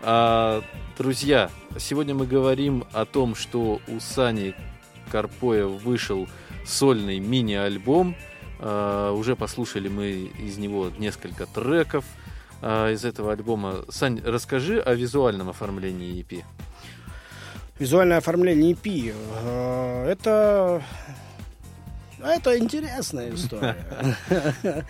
А, 0.00 0.62
друзья, 0.96 1.50
сегодня 1.78 2.14
мы 2.14 2.26
говорим 2.26 2.84
о 2.92 3.04
том, 3.04 3.34
что 3.34 3.80
у 3.88 4.00
Сани 4.00 4.54
Карпоя 5.10 5.66
вышел 5.66 6.28
сольный 6.64 7.18
мини-альбом. 7.18 8.16
Uh, 8.60 9.12
уже 9.12 9.36
послушали 9.36 9.86
мы 9.86 10.32
из 10.36 10.58
него 10.58 10.90
несколько 10.98 11.46
треков 11.46 12.04
uh, 12.60 12.92
из 12.92 13.04
этого 13.04 13.30
альбома. 13.30 13.84
Сань, 13.88 14.20
расскажи 14.24 14.80
о 14.80 14.94
визуальном 14.94 15.48
оформлении 15.48 16.20
EP. 16.20 16.42
Визуальное 17.78 18.18
оформление 18.18 18.72
EP. 18.72 19.14
А, 19.44 20.06
это... 20.08 20.82
Это 22.20 22.58
интересная 22.58 23.32
история, 23.32 23.76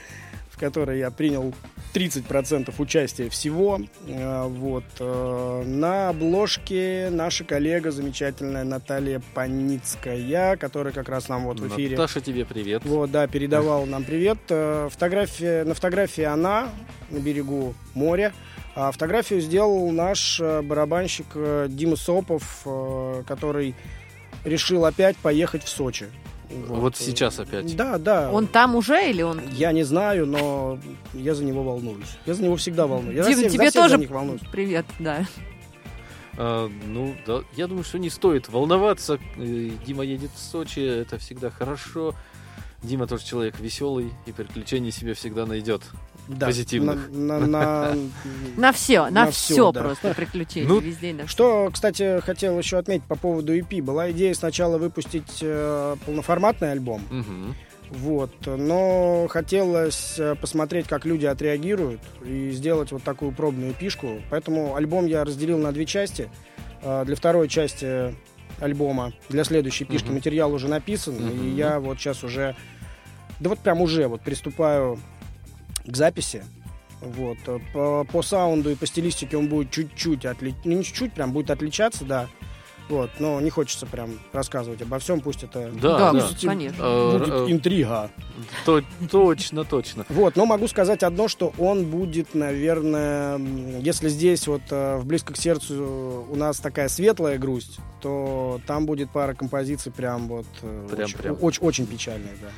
в 0.50 0.58
которой 0.58 0.98
я 0.98 1.10
принял 1.10 1.52
30% 1.92 2.72
участия 2.78 3.28
всего. 3.28 3.80
Э, 4.06 4.46
вот. 4.46 4.84
Э, 5.00 5.62
на 5.64 6.10
обложке 6.10 7.08
наша 7.10 7.44
коллега 7.44 7.90
замечательная 7.90 8.64
Наталья 8.64 9.22
Паницкая, 9.34 10.56
которая 10.56 10.92
как 10.92 11.08
раз 11.08 11.28
нам 11.28 11.44
вот 11.44 11.60
в 11.60 11.68
эфире... 11.68 11.96
Наташа, 11.96 12.20
тебе 12.20 12.44
привет. 12.44 12.84
Вот, 12.84 13.10
да, 13.10 13.26
передавал 13.26 13.86
нам 13.86 14.04
привет. 14.04 14.38
Э, 14.48 14.88
фотография, 14.90 15.64
на 15.64 15.74
фотографии 15.74 16.24
она 16.24 16.70
на 17.10 17.18
берегу 17.18 17.74
моря. 17.94 18.32
А 18.74 18.92
фотографию 18.92 19.40
сделал 19.40 19.90
наш 19.90 20.40
барабанщик 20.40 21.26
Дима 21.68 21.96
Сопов, 21.96 22.64
который 23.26 23.74
решил 24.44 24.84
опять 24.84 25.16
поехать 25.16 25.64
в 25.64 25.68
Сочи. 25.68 26.06
Вот. 26.50 26.78
вот 26.80 26.96
сейчас 26.96 27.38
опять. 27.38 27.76
Да, 27.76 27.98
да. 27.98 28.30
Он 28.32 28.46
там 28.46 28.74
уже 28.74 29.10
или 29.10 29.22
он? 29.22 29.40
Я 29.52 29.72
не 29.72 29.82
знаю, 29.82 30.26
но 30.26 30.78
я 31.12 31.34
за 31.34 31.44
него 31.44 31.62
волнуюсь. 31.62 32.16
Я 32.26 32.34
за 32.34 32.42
него 32.42 32.56
всегда 32.56 32.86
волнуюсь. 32.86 33.16
Я 33.16 33.24
Дим, 33.24 33.34
за 33.34 33.40
всех, 33.40 33.52
тебе 33.52 33.70
тоже 33.70 33.90
за 33.90 33.98
них 33.98 34.10
волнуюсь. 34.10 34.40
привет, 34.50 34.86
да. 34.98 35.26
А, 36.38 36.70
ну, 36.86 37.14
да, 37.26 37.42
я 37.56 37.66
думаю, 37.66 37.84
что 37.84 37.98
не 37.98 38.10
стоит 38.10 38.48
волноваться. 38.48 39.18
Дима 39.36 40.04
едет 40.04 40.30
в 40.34 40.38
Сочи, 40.38 40.80
это 40.80 41.18
всегда 41.18 41.50
хорошо. 41.50 42.14
Дима 42.82 43.06
тоже 43.06 43.24
человек 43.24 43.58
веселый 43.58 44.12
и 44.26 44.32
приключений 44.32 44.92
себе 44.92 45.14
всегда 45.14 45.46
найдет. 45.46 45.82
Да, 46.28 46.46
Позитивных. 46.46 47.10
На, 47.10 47.38
на- 47.40 47.46
на- 47.46 47.96
На 48.56 48.72
все, 48.72 49.04
на, 49.04 49.24
На 49.24 49.30
все, 49.30 49.54
всё, 49.54 49.72
да. 49.72 49.80
просто 49.82 50.12
приключения 50.14 50.68
Ну, 50.68 50.78
везде. 50.80 51.10
и 51.10 51.12
на. 51.14 51.26
Что, 51.26 51.70
кстати, 51.72 52.20
хотел 52.20 52.58
еще 52.58 52.76
отметить 52.78 53.04
по 53.04 53.16
поводу 53.16 53.56
EP. 53.56 53.80
Была 53.82 54.10
идея 54.10 54.34
сначала 54.34 54.76
выпустить 54.78 55.38
э, 55.40 55.96
полноформатный 56.04 56.72
альбом, 56.72 57.00
Мгм. 57.10 57.54
вот, 57.90 58.30
но 58.46 59.26
хотелось 59.30 60.16
э, 60.18 60.34
посмотреть, 60.34 60.86
как 60.86 61.06
люди 61.06 61.24
отреагируют 61.24 62.00
и 62.24 62.50
сделать 62.50 62.92
вот 62.92 63.02
такую 63.02 63.32
пробную 63.32 63.72
пишку. 63.72 64.20
Поэтому 64.30 64.76
альбом 64.76 65.06
я 65.06 65.24
разделил 65.24 65.56
на 65.58 65.72
две 65.72 65.86
части. 65.86 66.28
Э, 66.82 67.04
Для 67.06 67.16
второй 67.16 67.48
части 67.48 68.14
альбома, 68.60 69.12
для 69.30 69.44
следующей 69.44 69.84
пишки 69.86 70.06
Мгм. 70.06 70.14
материал 70.16 70.52
уже 70.52 70.68
написан, 70.68 71.14
и 71.16 71.20
Мгм. 71.22 71.56
я 71.56 71.80
вот 71.80 71.98
сейчас 71.98 72.22
уже, 72.22 72.54
да 73.40 73.48
вот 73.50 73.60
прям 73.60 73.80
уже 73.80 74.08
вот 74.08 74.20
приступаю 74.20 74.98
к 75.90 75.96
записи. 75.96 76.44
Вот. 77.00 77.38
э, 77.46 77.58
По, 77.72 78.04
по 78.04 78.22
саунду 78.22 78.70
и 78.70 78.74
по 78.74 78.86
стилистике 78.86 79.36
он 79.36 79.48
будет 79.48 79.70
чуть-чуть 79.70 80.24
отличаться, 80.26 80.68
не 80.68 80.82
чуть-чуть, 80.82 81.12
прям 81.12 81.32
будет 81.32 81.50
отличаться, 81.50 82.04
да. 82.04 82.28
Вот, 82.88 83.10
но 83.18 83.38
не 83.42 83.50
хочется 83.50 83.84
прям 83.84 84.18
рассказывать 84.32 84.80
обо 84.80 84.98
всем, 84.98 85.20
пусть 85.20 85.42
это 85.44 85.70
Да, 85.74 85.98
Да, 85.98 86.12
да. 86.14 86.20
пусть 86.26 86.46
конечно. 86.46 86.82
Э, 86.82 87.18
будет 87.18 87.28
э, 87.28 87.52
интрига. 87.52 88.10
то- 88.64 88.82
точно, 89.10 89.64
точно. 89.64 90.06
Вот, 90.08 90.36
но 90.36 90.46
могу 90.46 90.66
сказать 90.68 91.02
одно, 91.02 91.28
что 91.28 91.52
он 91.58 91.84
будет, 91.84 92.34
наверное, 92.34 93.38
если 93.80 94.08
здесь 94.08 94.46
вот 94.46 94.62
в 94.70 95.02
близко 95.04 95.34
к 95.34 95.36
сердцу 95.36 96.26
у 96.30 96.34
нас 96.34 96.60
такая 96.60 96.88
светлая 96.88 97.36
грусть, 97.38 97.78
то 98.00 98.58
там 98.66 98.86
будет 98.86 99.10
пара 99.10 99.34
композиций 99.34 99.92
прям 99.92 100.26
вот 100.26 100.46
Прям- 100.88 101.04
очень, 101.04 101.18
прям. 101.18 101.36
очень, 101.42 101.62
очень 101.62 101.86
печальные, 101.86 102.34
да. 102.40 102.48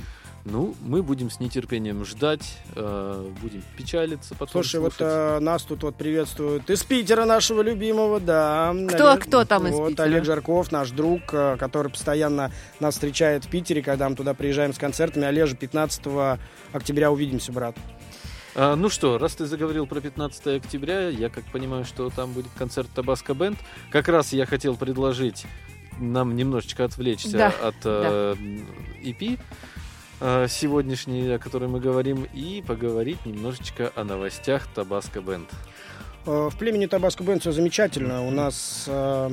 Ну, 0.46 0.74
мы 0.80 1.02
будем 1.02 1.30
с 1.30 1.38
нетерпением 1.38 2.04
ждать, 2.06 2.56
э, 2.74 3.30
будем 3.42 3.62
печалиться, 3.76 4.34
потом 4.34 4.62
Слушай, 4.62 4.80
вот 4.80 4.94
слушать. 4.94 5.12
э, 5.14 5.38
нас 5.40 5.62
тут 5.64 5.82
вот 5.82 5.96
приветствуют 5.96 6.70
из 6.70 6.82
Питера 6.82 7.26
нашего 7.26 7.60
любимого, 7.60 8.20
да. 8.20 8.74
Кто- 8.88 9.18
кто 9.18 9.44
там 9.44 9.66
из 9.66 9.74
вот, 9.74 9.90
Питера? 9.90 10.04
Олег 10.04 10.24
Жарков, 10.24 10.72
наш 10.72 10.90
друг, 10.92 11.22
э, 11.32 11.56
который 11.58 11.90
постоянно 11.90 12.50
нас 12.80 12.94
встречает 12.94 13.44
в 13.44 13.50
Питере, 13.50 13.82
когда 13.82 14.08
мы 14.08 14.16
туда 14.16 14.32
приезжаем 14.32 14.72
с 14.72 14.78
концертами. 14.78 15.26
Олежа, 15.26 15.56
15 15.56 16.38
октября 16.72 17.10
увидимся, 17.12 17.52
брат. 17.52 17.76
А, 18.54 18.76
ну 18.76 18.88
что, 18.88 19.18
раз 19.18 19.34
ты 19.34 19.44
заговорил 19.46 19.86
про 19.86 20.00
15 20.00 20.56
октября, 20.56 21.08
я 21.08 21.28
как 21.28 21.44
понимаю, 21.52 21.84
что 21.84 22.08
там 22.08 22.32
будет 22.32 22.50
концерт 22.56 22.88
Табаско 22.94 23.34
Бенд. 23.34 23.58
Как 23.90 24.08
раз 24.08 24.32
я 24.32 24.46
хотел 24.46 24.74
предложить 24.76 25.44
нам 25.98 26.34
немножечко 26.34 26.84
отвлечься 26.84 27.36
Да, 27.36 27.54
от 27.62 27.76
э, 27.84 28.34
EP 29.02 29.38
э, 30.20 30.46
сегодняшней, 30.48 31.28
о 31.34 31.38
которой 31.38 31.68
мы 31.68 31.80
говорим, 31.80 32.24
и 32.34 32.62
поговорить 32.66 33.24
немножечко 33.26 33.92
о 33.94 34.04
новостях 34.04 34.66
Табаско 34.74 35.20
Бенд. 35.20 35.48
Э, 36.26 36.48
В 36.50 36.56
племени 36.56 36.86
Табаско 36.86 37.22
Бенд 37.24 37.40
все 37.40 37.52
замечательно. 37.52 38.26
У 38.26 38.30
нас 38.30 38.84
э, 38.86 39.30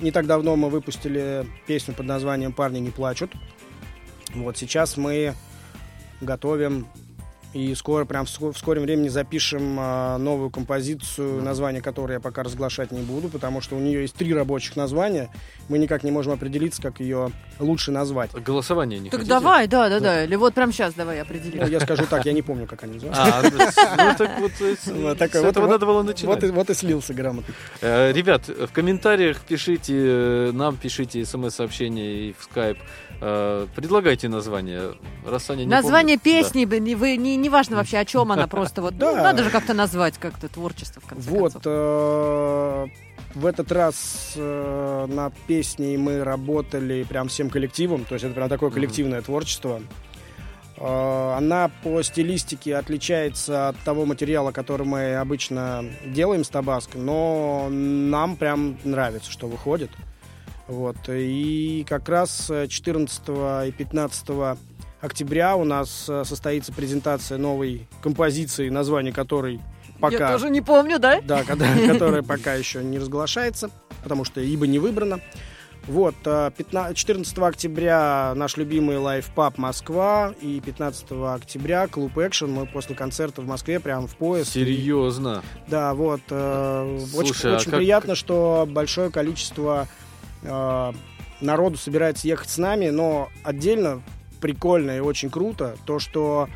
не 0.00 0.10
так 0.10 0.26
давно 0.26 0.56
мы 0.56 0.70
выпустили 0.70 1.46
песню 1.66 1.94
под 1.94 2.06
названием 2.06 2.52
«Парни 2.52 2.78
не 2.78 2.90
плачут». 2.90 3.32
Вот 4.34 4.56
сейчас 4.56 4.96
мы 4.96 5.34
готовим 6.20 6.88
и 7.54 7.74
скоро, 7.76 8.04
прям 8.04 8.26
в 8.26 8.28
ско- 8.28 8.52
в 8.52 8.58
скором 8.58 8.82
времени 8.82 9.08
запишем 9.08 9.78
э, 9.80 10.16
новую 10.18 10.50
композицию, 10.50 11.40
название 11.42 11.80
которой 11.80 12.14
я 12.14 12.20
пока 12.20 12.42
разглашать 12.42 12.90
не 12.90 13.00
буду, 13.00 13.28
потому 13.28 13.60
что 13.60 13.76
у 13.76 13.78
нее 13.78 14.02
есть 14.02 14.14
три 14.14 14.34
рабочих 14.34 14.76
названия. 14.76 15.30
Мы 15.68 15.78
никак 15.78 16.02
не 16.02 16.10
можем 16.10 16.32
определиться, 16.32 16.82
как 16.82 17.00
ее 17.00 17.30
лучше 17.60 17.90
назвать. 17.92 18.32
Голосование 18.32 18.98
не 18.98 19.08
Так 19.08 19.20
хотите? 19.20 19.34
давай, 19.34 19.66
да, 19.68 19.88
да, 19.88 20.00
да. 20.00 20.24
Или 20.24 20.34
вот 20.36 20.52
прям 20.54 20.72
сейчас 20.72 20.94
давай 20.94 21.16
Ну, 21.18 21.22
определим. 21.22 21.66
я 21.66 21.80
скажу 21.80 22.04
так, 22.10 22.26
я 22.26 22.32
не 22.32 22.42
помню, 22.42 22.66
как 22.66 22.82
они 22.82 22.94
называются. 22.94 23.72
А, 23.86 24.10
ну 24.10 24.14
так 24.18 24.40
вот, 24.40 24.52
э, 24.60 24.74
с 24.76 24.86
Вот 24.88 25.18
с 25.18 25.34
этого 25.36 25.66
надо 25.68 25.86
было 25.86 26.02
начинать. 26.02 26.34
Вот 26.42 26.44
и, 26.44 26.50
вот 26.52 26.70
и 26.70 26.74
слился 26.74 27.14
грамотно. 27.14 27.54
Э, 27.80 28.12
Ребят, 28.12 28.48
в 28.48 28.68
комментариях 28.72 29.40
пишите, 29.42 29.94
э, 29.96 30.50
нам 30.52 30.76
пишите 30.76 31.24
смс-сообщения 31.24 32.28
и 32.30 32.34
в 32.36 32.42
скайп. 32.44 32.78
Э, 33.26 33.66
Предлагайте 33.74 34.28
название. 34.28 34.92
Раз 35.26 35.48
Аня 35.48 35.60
не 35.60 35.66
Название 35.66 36.18
помнит, 36.18 36.44
песни, 36.44 36.66
бы 36.66 36.78
не, 36.78 36.94
вы, 36.94 37.16
не, 37.16 37.36
не 37.36 37.48
важно 37.48 37.76
вообще, 37.76 37.96
о 37.96 38.04
чем 38.04 38.30
она, 38.30 38.46
просто 38.46 38.82
вот, 38.82 38.92
ну, 38.98 39.14
Да. 39.14 39.22
надо 39.22 39.44
же 39.44 39.50
как-то 39.50 39.72
назвать 39.72 40.18
как-то 40.18 40.46
творчество, 40.48 41.00
в 41.00 41.06
конце 41.06 41.30
Вот, 41.30 41.52
концов. 41.54 41.62
э, 41.64 42.86
в 43.34 43.46
этот 43.46 43.72
раз 43.72 44.34
э, 44.36 45.06
над 45.08 45.32
песней 45.46 45.96
мы 45.96 46.22
работали 46.22 47.02
прям 47.04 47.28
всем 47.28 47.48
коллективом, 47.48 48.04
то 48.04 48.14
есть 48.14 48.26
это 48.26 48.34
прям 48.34 48.50
такое 48.50 48.68
коллективное 48.70 49.22
творчество. 49.22 49.80
Э, 50.76 51.34
Она 51.38 51.70
по 51.82 52.02
стилистике 52.02 52.76
отличается 52.76 53.68
от 53.70 53.78
того 53.78 54.04
материала, 54.04 54.52
который 54.52 54.86
мы 54.86 55.16
обычно 55.16 55.82
делаем 56.04 56.44
с 56.44 56.50
Табаско, 56.50 56.98
но 56.98 57.68
нам 57.70 58.36
прям 58.36 58.76
нравится, 58.84 59.32
что 59.32 59.46
выходит. 59.46 59.90
Вот. 60.68 60.96
И 61.08 61.84
как 61.88 62.08
раз 62.08 62.48
э, 62.50 62.66
14 62.68 63.22
и 63.68 63.72
15 63.72 64.26
октября 65.00 65.56
у 65.56 65.64
нас 65.64 66.06
э, 66.08 66.24
состоится 66.24 66.72
презентация 66.72 67.36
новой 67.38 67.86
композиции, 68.02 68.68
название 68.70 69.12
которой 69.12 69.60
пока... 70.00 70.16
Я 70.16 70.32
тоже 70.32 70.50
не 70.50 70.62
помню, 70.62 70.98
да? 70.98 71.20
Да, 71.20 71.44
когда- 71.44 71.66
которая 71.86 72.22
пока 72.22 72.54
еще 72.54 72.82
не 72.82 72.98
разглашается, 72.98 73.70
потому 74.02 74.24
что 74.24 74.40
ибо 74.40 74.66
не 74.66 74.78
выбрано. 74.78 75.20
Вот, 75.86 76.14
э, 76.24 76.50
15 76.56 76.96
14 76.96 77.38
октября 77.40 78.32
наш 78.34 78.56
любимый 78.56 78.96
лайф-паб 78.96 79.58
Москва 79.58 80.32
и 80.40 80.62
15 80.64 81.08
октября 81.34 81.86
клуб 81.88 82.16
Экшен. 82.16 82.50
Мы 82.50 82.64
после 82.64 82.94
концерта 82.96 83.42
в 83.42 83.46
Москве 83.46 83.80
прям 83.80 84.06
в 84.08 84.16
поезд. 84.16 84.50
Серьезно. 84.52 85.42
Да, 85.68 85.92
вот. 85.92 86.22
э, 86.30 87.00
Слушай, 87.10 87.28
очень 87.28 87.48
а 87.50 87.56
очень 87.56 87.70
как- 87.70 87.78
приятно, 87.80 88.14
что 88.14 88.66
большое 88.66 89.10
количество 89.10 89.86
э, 89.86 90.03
народу 91.40 91.76
собирается 91.76 92.26
ехать 92.26 92.48
с 92.48 92.58
нами, 92.58 92.90
но 92.90 93.30
отдельно 93.42 94.02
прикольно 94.40 94.96
и 94.96 95.00
очень 95.00 95.30
круто 95.30 95.76
то, 95.86 95.98
что 95.98 96.48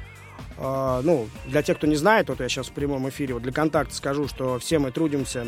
э, 0.59 1.01
ну, 1.05 1.29
для 1.47 1.63
тех, 1.63 1.79
кто 1.79 1.87
не 1.87 1.97
знает, 1.97 2.29
вот 2.29 2.41
я 2.41 2.49
сейчас 2.49 2.69
в 2.69 2.73
прямом 2.73 3.09
эфире, 3.09 3.35
вот 3.35 3.43
для 3.43 3.53
контакта 3.53 3.95
скажу, 3.95 4.29
что 4.29 4.59
все 4.59 4.79
мы 4.79 4.91
трудимся 4.91 5.47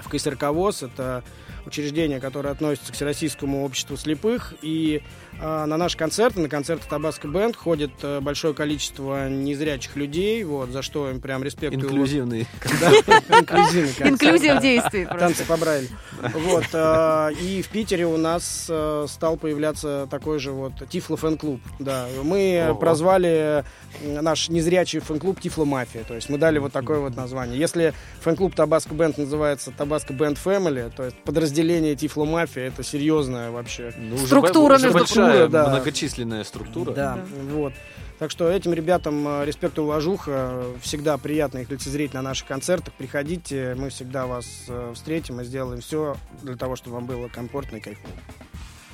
в 0.00 0.08
КСРК. 0.08 0.44
Это 0.82 1.22
учреждение, 1.68 2.20
которое 2.20 2.50
относится 2.50 2.92
к 2.92 2.94
Всероссийскому 2.94 3.64
обществу 3.64 3.96
слепых. 3.96 4.54
И 4.62 5.02
э, 5.40 5.64
на 5.64 5.76
наши 5.76 5.96
концерты, 5.96 6.40
на 6.40 6.48
концерты 6.48 6.86
Табаско 6.88 7.28
Бенд 7.28 7.54
ходит 7.56 7.92
э, 8.02 8.20
большое 8.20 8.54
количество 8.54 9.28
незрячих 9.28 9.96
людей, 9.96 10.42
вот, 10.44 10.70
за 10.70 10.82
что 10.82 11.08
им 11.10 11.20
прям 11.20 11.44
респект. 11.44 11.74
и 11.74 11.76
уважение. 11.76 12.46
Инклюзивный. 13.28 13.92
Концерт. 13.94 14.10
Инклюзив 14.10 14.60
действий 14.60 15.06
Танцы 15.06 15.44
по 15.44 15.56
Брайлю. 15.56 15.88
Вот. 16.34 16.64
э, 16.72 17.30
И 17.40 17.62
в 17.62 17.68
Питере 17.68 18.06
у 18.06 18.16
нас 18.16 18.66
э, 18.68 19.06
стал 19.08 19.36
появляться 19.36 20.08
такой 20.10 20.38
же 20.38 20.52
вот 20.52 20.72
Тифло 20.88 21.16
фэн-клуб. 21.16 21.60
Да. 21.78 22.06
Мы 22.22 22.76
прозвали 22.80 23.64
наш 24.02 24.48
незрячий 24.48 25.00
фэн-клуб 25.00 25.40
Тифло 25.40 25.64
Мафия. 25.64 26.02
То 26.04 26.14
есть 26.14 26.28
мы 26.28 26.38
дали 26.38 26.58
вот 26.58 26.72
такое 26.72 26.98
вот 27.00 27.16
название. 27.16 27.58
Если 27.58 27.92
фэн-клуб 28.20 28.54
Tabasco 28.54 28.94
Band 28.94 29.18
называется 29.18 29.70
Tabasco 29.70 30.12
Band 30.12 30.38
Family, 30.38 30.90
то 30.96 31.04
есть 31.04 31.16
подразделение 31.24 31.57
Тифло 31.96 32.24
Мафия, 32.24 32.68
это 32.68 32.82
серьезное 32.82 33.50
вообще. 33.50 33.92
Ну, 33.96 34.16
Структура 34.18 34.76
уже 34.76 34.86
между 34.86 34.98
большая. 34.98 35.48
Да. 35.48 35.68
многочисленная 35.68 36.44
структура. 36.44 36.92
Да, 36.92 37.18
вот. 37.50 37.72
Так 38.18 38.32
что 38.32 38.50
этим 38.50 38.72
ребятам 38.72 39.26
э, 39.28 39.44
респект 39.44 39.78
и 39.78 39.80
уважуха. 39.80 40.64
Всегда 40.82 41.16
приятно 41.18 41.58
их 41.58 41.70
лицезреть 41.70 42.14
на 42.14 42.22
наших 42.22 42.48
концертах. 42.48 42.92
Приходите, 42.94 43.76
мы 43.78 43.90
всегда 43.90 44.26
вас 44.26 44.46
э, 44.68 44.92
встретим 44.94 45.40
и 45.40 45.44
сделаем 45.44 45.80
все 45.80 46.16
для 46.42 46.56
того, 46.56 46.74
чтобы 46.74 46.96
вам 46.96 47.06
было 47.06 47.28
комфортно 47.28 47.76
и 47.76 47.80
кайфово. 47.80 48.10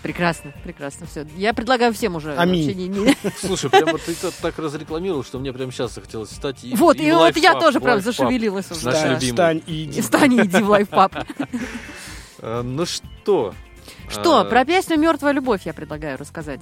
Прекрасно, 0.02 0.52
прекрасно, 0.62 1.06
все. 1.06 1.26
Я 1.34 1.54
предлагаю 1.54 1.94
всем 1.94 2.16
уже. 2.16 2.36
Аминь. 2.36 2.70
не- 2.76 2.88
не- 2.88 3.16
Слушай, 3.40 3.70
прям 3.70 3.88
вот 3.92 4.02
ты 4.02 4.14
так 4.42 4.58
разрекламировал, 4.58 5.24
что 5.24 5.38
мне 5.38 5.50
прям 5.54 5.72
сейчас 5.72 5.94
захотелось 5.94 6.28
встать 6.28 6.62
и 6.62 6.74
Вот, 6.76 7.00
и 7.00 7.10
вот 7.10 7.34
я 7.38 7.54
тоже 7.54 7.80
прям 7.80 8.02
зашевелилась 8.02 8.70
уже. 8.70 8.84
Да. 8.90 9.14
любимый. 9.14 9.30
Встань 9.30 9.62
и 9.66 9.84
иди. 9.84 9.98
И 9.98 10.02
Встань 10.02 10.34
и 10.34 10.40
иди 10.42 10.62
в 10.62 10.68
лайфпаб. 10.68 11.14
Э, 12.44 12.62
Ну 12.62 12.84
что? 12.86 13.54
Что, 14.08 14.42
э, 14.42 14.48
про 14.48 14.64
песню 14.64 14.96
«Мертвая 14.98 15.32
любовь» 15.32 15.62
я 15.64 15.72
предлагаю 15.74 16.18
рассказать. 16.18 16.60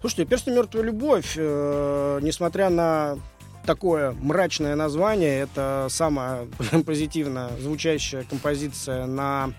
Слушайте, 0.00 0.24
«Перстень 0.26 0.54
мертвая 0.54 0.84
любовь», 0.84 1.34
э, 1.36 2.18
несмотря 2.22 2.70
на 2.70 3.18
такое 3.66 4.12
мрачное 4.12 4.76
название, 4.76 5.40
это 5.40 5.88
самая 5.90 6.46
позитивно 6.86 7.50
звучащая 7.60 8.24
композиция 8.24 9.06
на 9.06 9.50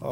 э, 0.00 0.04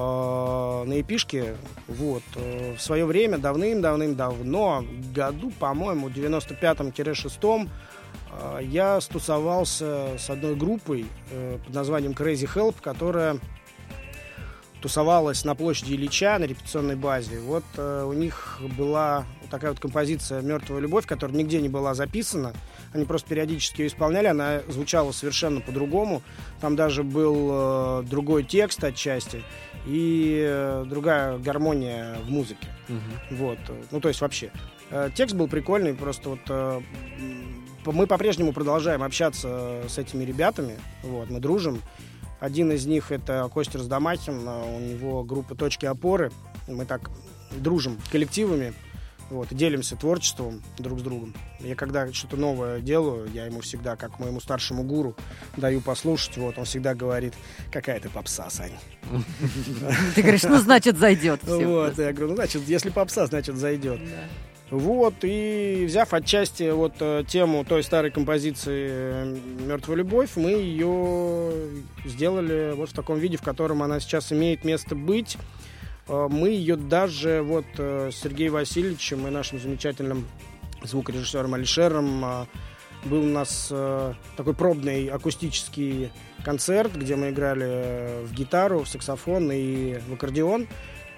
на 0.87 1.01
эпишке. 1.01 1.55
Вот. 1.87 2.23
э, 2.37 2.75
В 2.77 2.81
свое 2.83 3.05
время, 3.05 3.39
давным-давным-давно, 3.39 4.85
году, 5.15 5.53
по-моему, 5.61 6.09
95-6, 6.09 7.69
э, 8.33 8.59
я 8.63 9.01
стусовался 9.01 10.17
с 10.19 10.31
одной 10.31 10.57
группой 10.57 11.07
э, 11.31 11.59
под 11.65 11.75
названием 11.75 12.13
Crazy 12.13 12.49
Help, 12.53 12.77
которая 12.81 13.39
тусовалась 14.83 15.45
на 15.45 15.55
площади 15.55 15.95
Ильича 15.95 16.37
на 16.39 16.45
репетиционной 16.45 16.97
базе. 16.97 17.39
Вот 17.41 17.65
э, 17.77 18.05
у 18.05 18.13
них 18.13 18.59
была 18.77 19.25
такая 19.51 19.71
вот 19.71 19.81
композиция 19.81 20.43
«Мертвая 20.43 20.81
любовь», 20.81 21.07
которая 21.07 21.37
нигде 21.37 21.61
не 21.61 21.69
была 21.69 21.95
записана. 21.95 22.53
Они 22.93 23.05
просто 23.05 23.29
периодически 23.29 23.83
ее 23.83 23.89
исполняли, 23.89 24.27
она 24.27 24.61
звучала 24.69 25.13
совершенно 25.13 25.61
по-другому. 25.61 26.23
Там 26.61 26.77
даже 26.77 27.05
был 27.05 28.01
э, 28.01 28.03
другой 28.11 28.43
текст 28.43 28.83
отчасти 28.83 29.43
и 29.87 30.45
э, 30.47 30.85
другая 30.87 31.39
гармония 31.39 32.17
в 32.27 32.31
музыке. 32.31 32.67
Мгм. 32.89 33.39
Вот. 33.39 33.59
Ну, 33.91 34.01
то 34.01 34.09
есть 34.09 34.21
вообще. 34.21 34.51
Э, 34.91 35.11
Текст 35.15 35.35
был 35.35 35.49
прикольный, 35.49 35.95
просто 35.95 36.31
вот 36.31 36.41
э, 36.49 36.81
мы 37.87 38.07
по-прежнему 38.07 38.53
продолжаем 38.53 39.03
общаться 39.03 39.83
с 39.89 39.97
этими 39.97 40.25
ребятами. 40.25 40.79
Вот, 41.03 41.31
мы 41.31 41.41
дружим. 41.41 41.81
Один 42.43 42.73
из 42.73 42.87
них 42.87 43.13
это 43.13 43.49
Костя 43.55 43.79
Раздамахин, 43.79 44.49
э, 44.49 44.77
у 44.77 44.81
него 44.81 45.23
группа 45.23 45.55
«Точки 45.55 45.87
опоры». 45.87 46.33
Мы 46.67 46.87
так 46.87 47.09
дружим 47.53 48.01
коллективами, 48.11 48.75
вот, 49.31 49.47
делимся 49.53 49.95
творчеством 49.95 50.61
друг 50.77 50.99
с 50.99 51.03
другом. 51.03 51.35
Я 51.61 51.77
когда 51.77 52.13
что-то 52.13 52.37
новое 52.37 52.81
делаю, 52.81 53.31
я 53.33 53.47
ему 53.47 53.61
всегда, 53.61 53.95
как 53.95 54.19
моему 54.19 54.41
старшему 54.41 54.83
гуру, 54.83 55.15
даю 55.57 55.81
послушать. 55.81 56.37
Вот, 56.37 56.59
он 56.59 56.65
всегда 56.65 56.97
говорит, 56.97 57.35
какая 57.71 58.01
ты 58.01 58.09
попса, 58.09 58.51
Сань. 58.51 58.73
Ты 60.17 60.23
говоришь, 60.23 60.43
ну, 60.43 60.59
значит, 60.59 60.99
зайдет. 60.99 61.45
Вот, 61.45 61.97
я 61.97 62.13
говорю, 62.13 62.31
ну, 62.31 62.35
значит, 62.35 62.63
если 62.67 62.91
попса, 62.91 63.27
значит, 63.27 63.55
зайдет. 63.55 64.01
Вот, 64.73 65.17
и 65.21 65.85
взяв 65.87 66.15
отчасти 66.15 66.71
вот 66.71 66.95
э, 67.01 67.25
тему 67.29 67.63
той 67.63 67.83
старой 67.83 68.11
композиции 68.11 69.39
«Мертвая 69.67 69.99
любовь», 69.99 70.31
мы 70.37 70.53
ее 70.53 71.53
сделали 72.07 72.73
вот 72.75 72.89
в 72.89 72.95
таком 72.95 73.19
виде, 73.19 73.37
в 73.37 73.43
котором 73.43 73.83
она 73.83 74.01
сейчас 74.01 74.33
имеет 74.33 74.65
место 74.65 74.95
быть. 74.95 75.37
Э, 76.09 76.27
Мы 76.31 76.49
ее 76.49 76.77
даже 76.77 77.43
вот 77.43 77.67
э, 77.77 78.09
с 78.11 78.17
Сергеем 78.17 78.55
Васильевичем 78.55 79.27
и 79.27 79.31
нашим 79.31 79.61
замечательным 79.61 80.27
звукорежиссером 80.83 81.53
Алишером 81.53 82.25
э, 82.25 82.47
был 83.05 83.25
у 83.25 83.27
нас 83.27 83.69
э, 83.71 84.15
такой 84.39 84.55
пробный 84.55 85.09
акустический 85.09 86.11
концерт, 86.47 86.97
где 86.97 87.17
мы 87.17 87.29
играли 87.29 87.67
э, 87.67 88.25
в 88.25 88.33
гитару, 88.33 88.85
в 88.85 88.89
саксофон 88.89 89.53
и 89.53 89.99
в 90.09 90.15
аккордеон. 90.15 90.67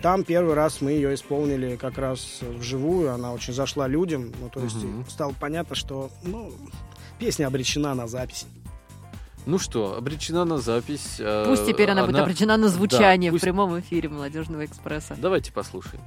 Там 0.05 0.23
первый 0.23 0.53
раз 0.53 0.83
мы 0.83 0.90
ее 0.90 1.14
исполнили 1.14 1.77
как 1.77 1.97
раз 1.97 2.40
вживую, 2.43 3.11
она 3.14 3.33
очень 3.33 3.55
зашла 3.55 3.88
людям, 3.88 4.35
ну, 4.38 4.51
то 4.51 4.61
есть 4.61 4.77
Мгм. 4.77 5.07
стало 5.09 5.33
понятно, 5.40 5.75
что, 5.75 6.11
ну, 6.23 6.53
песня 7.19 7.47
обречена 7.47 7.95
на 7.95 8.07
запись. 8.07 8.45
Ну 9.47 9.59
что, 9.59 9.97
обречена 9.97 10.45
на 10.45 10.59
запись. 10.59 11.17
э, 11.21 11.47
Пусть 11.49 11.64
теперь 11.67 11.88
она, 11.90 12.05
будет 12.05 12.19
обречена 12.19 12.59
на 12.59 12.69
звучание 12.69 13.31
пусть- 13.31 13.40
в 13.40 13.47
прямом 13.47 13.81
эфире 13.81 14.11
«Молодежного 14.11 14.67
экспресса». 14.67 15.17
Давайте 15.17 15.51
послушаем. 15.53 16.03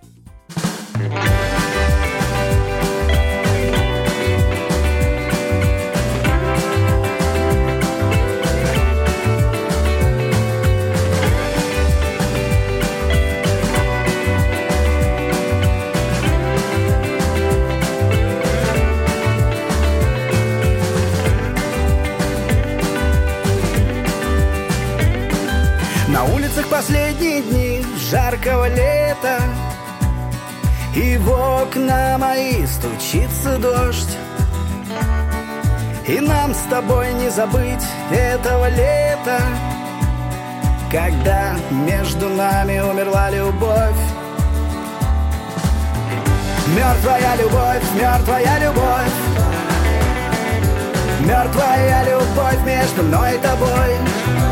Улицах 26.68 26.70
последние 26.70 27.42
дни 27.42 27.86
жаркого 28.10 28.68
лета. 28.70 29.40
И 30.96 31.18
в 31.18 31.30
окна 31.30 32.18
мои 32.18 32.66
стучится 32.66 33.58
дождь. 33.58 34.18
И 36.08 36.20
нам 36.20 36.54
с 36.54 36.70
тобой 36.70 37.14
не 37.14 37.30
забыть 37.30 37.84
этого 38.12 38.70
лета. 38.70 39.42
Когда 40.92 41.56
между 41.72 42.30
нами 42.30 42.80
умерла 42.80 43.30
любовь. 43.30 44.02
Мертвая 46.76 47.36
любовь, 47.38 47.84
мертвая 47.96 48.60
любовь. 48.60 49.14
Мертвая 51.22 52.06
любовь 52.06 52.66
между 52.66 53.04
мной 53.04 53.36
и 53.36 53.38
тобой 53.40 54.47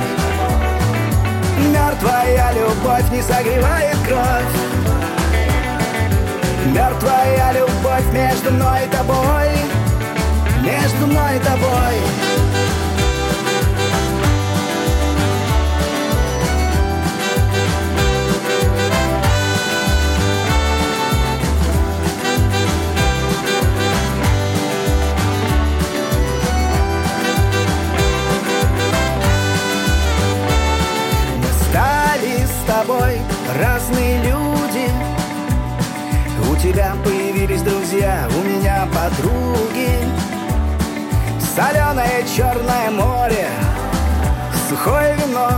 Мертвая 1.95 2.51
любовь 2.51 3.09
не 3.09 3.21
согревает 3.21 3.95
кровь. 4.05 4.53
Мертвая 6.65 7.53
любовь 7.53 8.11
между 8.11 8.51
мной 8.51 8.85
и 8.85 8.89
тобой. 8.89 9.49
Между 10.61 11.07
мной 11.07 11.37
и 11.37 11.39
тобой 11.39 12.34
тебя 36.75 36.93
появились 37.05 37.61
друзья, 37.61 38.27
у 38.37 38.43
меня 38.43 38.85
подруги. 38.93 39.91
Соленое 41.55 42.25
черное 42.35 42.91
море, 42.91 43.47
сухое 44.67 45.15
вино. 45.15 45.51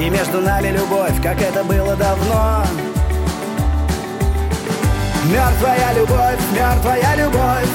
И 0.00 0.08
между 0.08 0.40
нами 0.40 0.68
любовь, 0.68 1.20
как 1.22 1.38
это 1.42 1.62
было 1.64 1.94
давно. 1.96 2.64
Мертвая 5.26 5.92
любовь, 5.94 6.40
мертвая 6.54 7.16
любовь. 7.16 7.68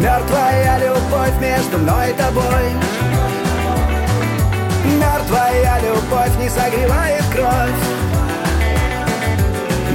Мертвая 0.00 0.78
любовь 0.80 1.40
между 1.40 1.78
мной 1.78 2.10
и 2.10 2.14
тобой. 2.14 2.72
Мертвая 4.84 5.80
любовь 5.80 6.36
не 6.40 6.48
согревает 6.48 7.22
кровь 7.32 8.11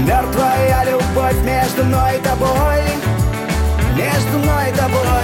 Мертвая 0.08 0.86
любовь 0.86 1.36
между 1.43 1.84
мной 1.84 2.17
и 2.17 2.22
тобой. 2.22 2.82
Между 3.98 4.38
мной 4.39 4.70
и 4.70 4.74
тобой 4.74 5.17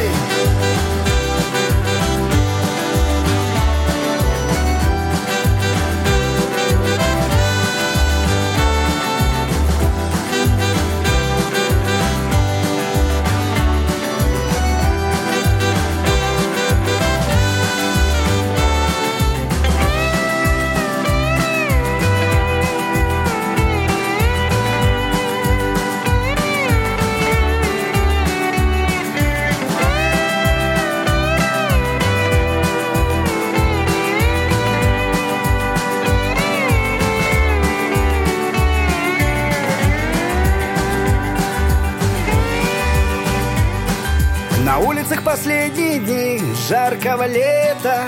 жаркого 46.68 47.28
лета. 47.28 48.06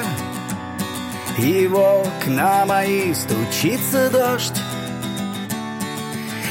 И 1.37 1.67
в 1.67 1.75
окна 1.75 2.65
мои 2.65 3.13
стучится 3.13 4.09
дождь. 4.09 4.61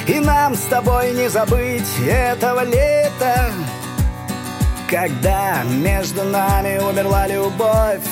И 0.06 0.20
нам 0.20 0.54
с 0.54 0.60
тобой 0.62 1.12
не 1.12 1.28
забыть 1.28 1.98
этого 2.06 2.62
лета. 2.64 3.50
Когда 4.90 5.62
между 5.64 6.24
нами 6.24 6.78
умерла 6.78 7.26
любовь. 7.26 8.04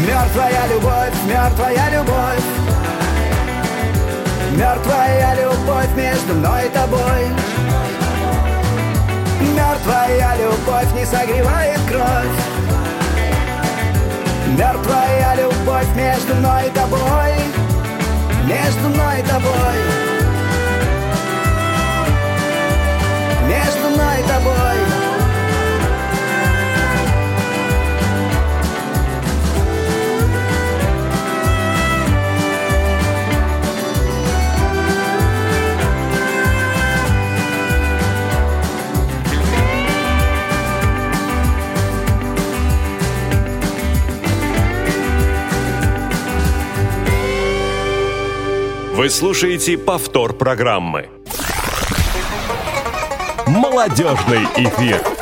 Мертвая 0.00 0.66
любовь, 0.72 1.14
мертвая 1.26 1.90
любовь. 1.92 2.44
Мертвая 4.56 5.36
любовь 5.36 5.94
между 5.94 6.34
мной 6.34 6.66
и 6.66 6.70
тобой 6.70 7.57
Мертвая 9.78 10.36
любовь 10.36 10.92
не 10.92 11.04
согревает 11.04 11.78
кровь. 11.88 12.38
Мертвая 14.58 15.36
любовь 15.36 15.86
между 15.94 16.34
мной 16.34 16.66
и 16.66 16.70
тобой 16.70 17.34
Между 18.44 18.88
мной 18.88 19.20
и 19.20 19.22
тобой. 19.22 19.78
Между 23.46 23.88
мной 23.90 24.20
и 24.20 24.22
тобой. 24.24 24.97
Вы 48.98 49.10
слушаете 49.10 49.78
повтор 49.78 50.32
программы. 50.32 51.08
Молодежный 53.46 54.42
эфир. 54.56 55.17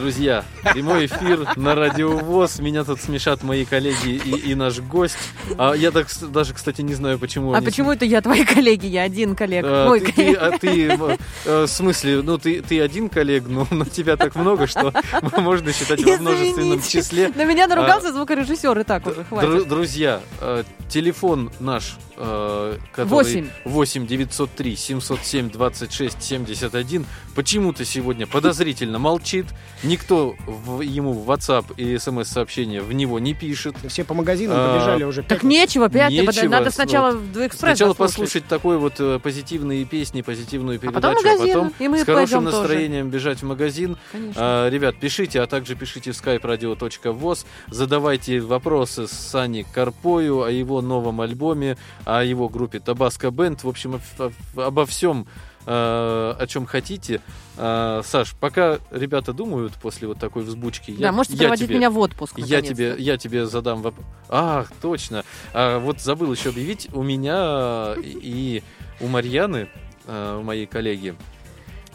Друзья, 0.00 0.44
прямой 0.74 1.06
эфир 1.06 1.48
на 1.56 1.74
Радио 1.74 2.18
ВОЗ. 2.18 2.58
Меня 2.58 2.84
тут 2.84 3.00
смешат 3.00 3.42
мои 3.42 3.64
коллеги 3.64 4.10
и, 4.10 4.50
и 4.50 4.54
наш 4.54 4.78
гость. 4.80 5.16
А 5.56 5.72
я 5.72 5.90
так, 5.90 6.08
даже, 6.30 6.52
кстати, 6.52 6.82
не 6.82 6.92
знаю, 6.92 7.18
почему 7.18 7.54
А 7.54 7.56
они 7.56 7.64
почему 7.64 7.92
это 7.92 8.04
я 8.04 8.20
твои 8.20 8.44
коллеги? 8.54 8.84
Я 8.88 9.04
один 9.04 9.34
коллега. 9.34 9.66
А, 9.84 9.88
Мой 9.88 10.00
ты, 10.00 10.06
ты- 10.12 10.12
коллега. 10.12 10.46
а 10.54 10.58
ты, 10.58 11.16
э, 11.46 11.62
в 11.64 11.66
смысле, 11.68 12.20
ну 12.20 12.36
ты, 12.36 12.60
ты 12.60 12.78
один 12.82 13.08
коллег, 13.08 13.44
но 13.48 13.66
на 13.70 13.86
тебя 13.86 14.18
так 14.18 14.34
много, 14.34 14.66
что 14.66 14.92
можно 15.38 15.72
считать 15.72 16.04
во 16.04 16.16
множественном 16.18 16.78
Извините. 16.78 16.90
числе. 16.90 17.28
На 17.34 17.44
меня 17.46 17.66
наругался 17.66 18.12
звукорежиссер, 18.12 18.78
и 18.78 18.84
так 18.84 19.06
уже 19.06 19.24
хватит. 19.24 19.66
друзья, 19.66 20.20
э, 20.42 20.64
телефон 20.90 21.50
наш, 21.58 21.96
э, 22.18 22.76
который 22.92 23.08
Восемь. 23.08 23.46
8 23.64 24.06
903 24.06 24.76
707 24.76 25.50
26 25.50 26.22
71, 26.22 27.06
почему-то 27.34 27.86
сегодня 27.86 28.26
подозрительно 28.26 28.98
молчит. 28.98 29.46
Никто 29.86 30.34
в- 30.46 30.80
ему 30.80 31.12
в 31.12 31.30
WhatsApp 31.30 31.74
и 31.76 31.96
смс-сообщения 31.98 32.80
в 32.82 32.92
него 32.92 33.18
не 33.18 33.34
пишет. 33.34 33.76
Все 33.88 34.04
по 34.04 34.14
магазинам 34.14 34.56
А, 34.58 34.74
побежали 34.78 35.04
уже. 35.04 35.22
Так 35.22 35.42
нечего, 35.42 35.88
пять, 35.88 36.10
Нечего, 36.10 36.26
подожди, 36.26 36.48
надо 36.48 36.70
сначала 36.70 37.12
в 37.12 37.36
Экспресс 37.46 37.76
Сначала 37.76 37.94
послушать. 37.94 38.16
послушать 38.42 38.46
такой 38.48 38.78
вот 38.78 38.94
э, 38.98 39.18
позитивные 39.22 39.84
песни, 39.84 40.22
позитивную 40.22 40.78
передачу, 40.78 41.00
потом 41.00 41.14
в 41.16 41.24
магазин, 41.24 41.72
и 41.78 41.88
мы 41.88 41.98
с 42.00 42.04
хорошим 42.04 42.44
пойдем 42.44 42.50
тоже. 42.50 42.56
настроением 42.58 43.10
бежать 43.10 43.42
в 43.42 43.46
магазин. 43.46 43.96
Конечно. 44.12 44.40
А, 44.42 44.68
ребят, 44.70 44.96
пишите, 44.98 45.40
а 45.40 45.46
также 45.46 45.74
пишите 45.76 46.12
в 46.12 46.14
skype 46.14 46.40
radio.voz, 46.42 47.46
задавайте 47.68 48.40
вопросы 48.40 49.06
с 49.06 49.12
Сани 49.12 49.64
Карпою 49.72 50.42
о 50.42 50.50
его 50.50 50.80
новом 50.82 51.20
альбоме, 51.20 51.76
о 52.04 52.24
его 52.24 52.48
группе 52.48 52.80
Табаско 52.80 53.30
Бенд, 53.30 53.62
в 53.64 53.68
общем, 53.68 53.94
об- 53.96 54.22
об- 54.54 54.60
обо 54.60 54.86
всем, 54.86 55.26
о 55.66 56.46
чем 56.46 56.66
хотите. 56.66 57.20
А, 57.56 58.02
Саш, 58.04 58.34
пока 58.38 58.78
ребята 58.90 59.32
думают 59.32 59.72
после 59.74 60.06
вот 60.06 60.18
такой 60.18 60.44
взбучки, 60.44 60.92
Да, 60.92 61.06
я, 61.06 61.12
можете 61.12 61.36
я 61.36 61.42
проводить 61.44 61.66
тебе, 61.66 61.76
меня 61.76 61.90
в 61.90 61.98
отпуск. 61.98 62.38
я 62.38 62.62
тебе, 62.62 62.94
я 62.98 63.16
тебе 63.16 63.46
задам 63.46 63.82
вопрос. 63.82 64.06
Ах, 64.28 64.70
точно. 64.80 65.24
А, 65.52 65.78
вот 65.78 66.00
забыл 66.00 66.32
еще 66.32 66.50
объявить. 66.50 66.88
У 66.92 67.02
меня 67.02 67.94
и 67.98 68.62
у 69.00 69.08
Марьяны, 69.08 69.68
э, 70.06 70.38
у 70.40 70.42
моей 70.42 70.66
коллеги, 70.66 71.14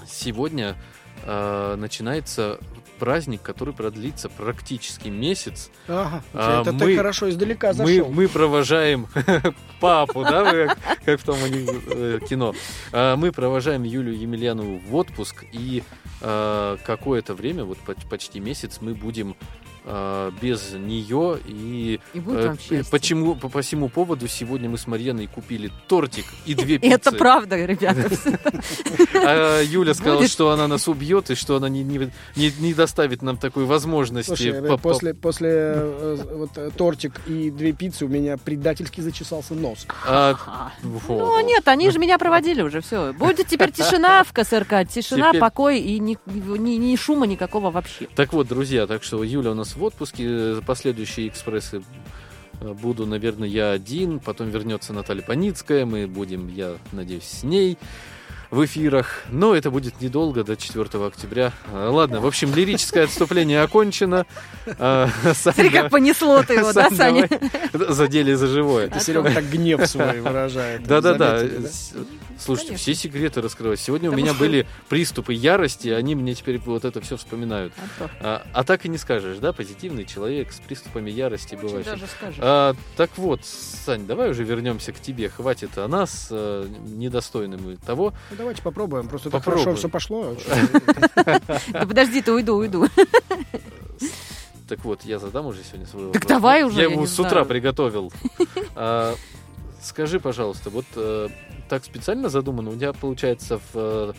сегодня 0.07 0.76
э, 1.24 1.76
начинается 1.78 2.59
праздник, 3.05 3.41
который 3.41 3.73
продлится 3.73 4.29
практически 4.29 5.07
месяц. 5.09 5.71
Ага, 5.87 6.21
А, 6.33 6.61
это 6.61 6.71
мы- 6.71 6.79
ты 6.85 6.95
хорошо 6.97 7.31
издалека 7.31 7.69
Мы, 7.69 7.73
зашел. 7.73 8.11
мы 8.11 8.27
провожаем 8.27 9.07
папу, 9.81 10.21
да, 10.23 10.75
как, 11.03 11.19
в 11.19 11.23
том 11.23 11.37
э, 11.43 12.19
кино. 12.29 12.53
А, 12.93 13.15
Мы 13.15 13.31
провожаем 13.31 13.81
Юлию 13.81 14.15
Емельянову 14.19 14.77
в 14.77 14.93
отпуск, 14.95 15.45
и 15.51 15.81
э, 16.21 16.77
какое-то 16.85 17.33
время, 17.33 17.63
вот 17.63 17.79
поч- 17.79 18.07
почти 18.07 18.39
месяц, 18.39 18.77
мы 18.81 18.93
будем 18.93 19.35
без 20.41 20.73
нее. 20.73 21.39
И 21.47 21.99
И 22.13 22.19
будет 22.19 22.39
э, 22.39 22.47
вам 22.47 22.59
счастье. 22.59 22.86
почему, 22.91 23.36
по, 23.36 23.49
по 23.49 23.61
всему 23.61 23.89
поводу 23.89 24.27
сегодня 24.27 24.69
мы 24.69 24.77
с 24.77 24.88
Марьяной 24.88 25.27
купили 25.27 25.71
тортик 25.88 26.25
и 26.45 26.53
две 26.53 26.77
пиццы. 26.79 26.93
Это 26.95 27.11
правда, 27.11 27.57
ребята. 27.65 28.09
А 29.13 29.61
Юля 29.61 29.93
сказала, 29.93 30.27
что 30.27 30.51
она 30.51 30.67
нас 30.67 30.88
убьет 30.88 31.29
и 31.29 31.36
что 31.36 31.57
она 31.57 31.69
не, 31.69 31.84
не, 31.84 32.73
доставит 32.73 33.21
нам 33.21 33.38
такой 33.38 33.65
возможности. 33.65 34.61
По- 34.67 34.77
после, 34.77 35.13
после 35.13 35.49
э, 35.49 36.17
вот, 36.36 36.57
э, 36.57 36.71
тортик 36.75 37.21
и 37.27 37.51
две 37.51 37.71
пиццы 37.71 38.05
у 38.05 38.07
меня 38.07 38.38
предательски 38.38 39.01
зачесался 39.01 39.53
нос. 39.53 39.86
А. 40.07 40.71
Ну 41.07 41.39
нет, 41.45 41.67
они 41.67 41.91
же 41.91 41.99
меня 41.99 42.17
проводили 42.17 42.61
уже, 42.61 42.82
все. 42.82 43.13
Будет 43.13 43.47
теперь 43.47 43.71
тишина 43.71 44.23
в 44.23 44.34
КСРК, 44.34 44.88
тишина, 44.89 45.34
покой 45.34 45.79
и 45.79 45.99
ни 45.99 46.95
шума 46.95 47.25
никакого 47.27 47.71
вообще. 47.71 48.07
Так 48.15 48.34
вот, 48.34 48.47
друзья, 48.47 48.88
так 48.88 49.03
что 49.03 49.23
Юля 49.23 49.51
у 49.51 49.55
нас 49.55 49.70
в 49.76 49.84
отпуске, 49.84 50.24
э, 50.28 50.61
последующие 50.65 51.28
экспрессы 51.28 51.82
э, 52.59 52.74
буду, 52.74 53.05
наверное, 53.05 53.47
я 53.47 53.72
один, 53.72 54.19
потом 54.19 54.49
вернется 54.49 54.93
Наталья 54.93 55.22
Паницкая, 55.22 55.86
мы 55.86 56.07
будем, 56.07 56.47
я 56.47 56.76
надеюсь, 56.91 57.24
с 57.26 57.43
ней 57.43 57.78
в 58.51 58.65
эфирах, 58.65 59.24
но 59.30 59.55
это 59.55 59.72
будет 59.72 60.01
недолго, 60.01 60.43
до 60.43 60.57
4 60.57 60.84
октября. 61.05 61.53
А, 61.72 61.89
Ладно, 61.89 62.19
в 62.19 62.28
общем, 62.28 62.53
лирическое 62.53 63.05
отступление 63.05 63.61
окончено. 63.61 64.26
А, 64.78 65.07
Смотри, 65.34 65.69
как 65.69 65.89
понесло 65.89 66.43
ты 66.43 66.55
его, 66.55 66.74
да, 66.74 66.89
Саня? 66.91 67.30
Задели 67.74 68.34
за 68.34 68.47
живое. 68.47 68.89
Ты, 68.89 68.99
Серега, 68.99 69.32
так 69.32 69.49
гнев 69.49 69.88
свой 69.88 70.19
выражает. 70.19 70.84
Да-да-да. 70.84 71.45
Слушайте, 72.43 72.69
Конечно. 72.69 72.93
все 72.93 72.95
секреты 72.95 73.39
раскрывать. 73.41 73.79
Сегодня 73.79 74.09
у 74.09 74.13
Потому 74.13 74.25
меня 74.25 74.33
что- 74.35 74.43
были 74.43 74.67
приступы 74.89 75.33
ярости, 75.33 75.89
они 75.89 76.15
мне 76.15 76.33
теперь 76.33 76.57
вот 76.57 76.85
это 76.85 76.99
все 77.01 77.15
вспоминают. 77.17 77.71
А. 77.99 78.09
А, 78.19 78.47
а 78.53 78.63
так 78.63 78.83
и 78.85 78.89
не 78.89 78.97
скажешь, 78.97 79.37
да, 79.37 79.53
позитивный 79.53 80.05
человек 80.05 80.51
с 80.51 80.59
приступами 80.59 81.11
ярости 81.11 81.53
Очень 81.55 81.67
бывает. 81.67 81.85
даже 81.85 82.07
скажешь. 82.07 82.39
А, 82.41 82.73
так 82.97 83.11
вот, 83.17 83.41
Сань, 83.45 84.07
давай 84.07 84.31
уже 84.31 84.43
вернемся 84.43 84.91
к 84.91 84.99
тебе. 84.99 85.29
Хватит 85.29 85.77
о 85.77 85.87
нас, 85.87 86.27
э, 86.31 86.67
недостойным 86.87 87.77
того. 87.77 88.13
Ну, 88.31 88.37
давайте 88.37 88.61
попробуем. 88.63 89.07
Просто 89.07 89.29
так 89.29 89.41
Попробуем. 89.43 89.65
хорошо 89.65 89.77
все 89.77 89.89
пошло. 89.89 90.35
а 91.15 91.39
Да 91.73 91.85
подожди, 91.85 92.21
ты 92.21 92.31
уйду, 92.31 92.55
уйду. 92.55 92.87
Так 94.67 94.85
вот, 94.85 95.03
я 95.03 95.19
задам 95.19 95.45
уже 95.47 95.59
сегодня 95.63 95.85
свой 95.85 96.05
Так 96.13 96.23
вопрос. 96.23 96.29
давай 96.29 96.63
уже, 96.63 96.81
Я 96.81 96.89
его 96.89 97.05
с 97.05 97.19
утра 97.19 97.43
приготовил. 97.43 98.11
Скажи, 99.82 100.19
пожалуйста, 100.19 100.69
вот 100.69 100.86
э, 100.95 101.29
так 101.67 101.84
специально 101.84 102.29
задумано? 102.29 102.69
У 102.71 102.75
тебя, 102.75 102.93
получается, 102.93 103.57
в 103.57 103.63
э, 103.73 104.13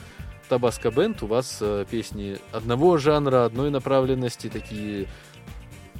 Табаско 0.49 0.91
Бенд 0.91 1.23
у 1.23 1.27
вас 1.27 1.59
э, 1.61 1.85
песни 1.89 2.39
одного 2.53 2.99
жанра, 2.99 3.45
одной 3.45 3.71
направленности, 3.71 4.49
такие... 4.49 5.09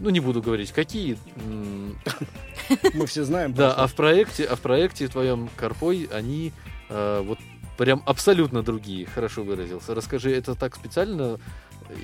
Ну, 0.01 0.11
не 0.11 0.21
буду 0.21 0.43
говорить, 0.43 0.73
какие. 0.73 1.17
Мы 2.95 3.07
все 3.07 3.25
знаем. 3.25 3.55
Да, 3.55 3.73
а 3.73 3.87
в 3.87 3.95
проекте, 3.95 4.45
а 4.45 4.57
в 4.57 4.61
проекте 4.61 5.07
твоем 5.07 5.49
Карпой 5.57 6.09
они 6.13 6.53
э, 6.89 7.23
вот 7.25 7.39
прям 7.79 8.03
абсолютно 8.05 8.63
другие. 8.63 9.07
Хорошо 9.07 9.45
выразился. 9.45 9.95
Расскажи, 9.95 10.35
это 10.35 10.55
так 10.55 10.75
специально 10.75 11.39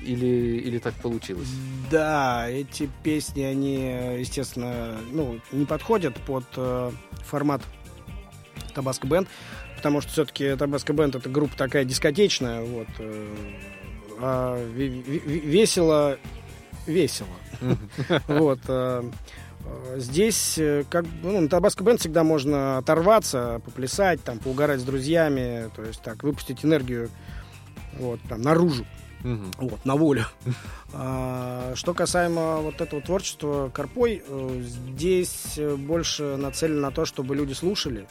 или, 0.03 0.57
или 0.59 0.77
так 0.79 0.93
получилось? 0.95 1.47
Да, 1.89 2.47
эти 2.49 2.89
песни, 3.03 3.41
они, 3.43 3.75
естественно, 4.19 4.97
ну, 5.11 5.39
не 5.51 5.65
подходят 5.65 6.15
под 6.25 6.45
э, 6.55 6.91
формат 7.25 7.61
Табаско 8.73 9.07
Бенд, 9.07 9.27
потому 9.75 10.01
что 10.01 10.11
все-таки 10.11 10.55
Табаско 10.55 10.93
Бенд 10.93 11.15
это 11.15 11.29
группа 11.29 11.55
такая 11.57 11.83
дискотечная, 11.85 12.61
вот. 12.61 12.87
э, 12.99 13.35
а 14.19 14.57
ве- 14.75 15.03
ве- 15.03 15.23
ве- 15.25 15.39
весело, 15.39 16.17
весело. 16.85 17.27
Вот. 18.27 18.59
э, 18.67 19.03
э, 19.65 19.95
Здесь, 19.99 20.57
э, 20.57 20.83
как 20.89 21.05
бы, 21.05 21.31
ну, 21.31 21.41
на 21.41 21.49
Табаско 21.49 21.83
Бенд 21.83 21.99
всегда 21.99 22.23
можно 22.23 22.77
оторваться, 22.77 23.61
поплясать, 23.65 24.23
там, 24.23 24.39
поугарать 24.39 24.79
с 24.79 24.83
друзьями, 24.83 25.69
то 25.75 25.83
есть 25.83 26.01
так, 26.01 26.23
выпустить 26.23 26.63
энергию 26.65 27.09
вот, 27.97 28.19
прям 28.21 28.41
наружу. 28.41 28.85
Мгм. 29.23 29.51
Вот, 29.57 29.85
на 29.85 29.95
волю. 29.95 30.25
А, 30.93 31.73
Что 31.75 31.93
касаемо 31.93 32.57
вот 32.61 32.81
этого 32.81 32.99
творчества 33.01 33.69
Карпой, 33.71 34.23
э, 34.27 34.61
здесь 34.63 35.53
э, 35.57 35.75
больше 35.75 36.35
нацелено 36.37 36.81
на 36.81 36.91
то, 36.91 37.05
чтобы 37.05 37.35
люди 37.35 37.53
слушали. 37.53 38.07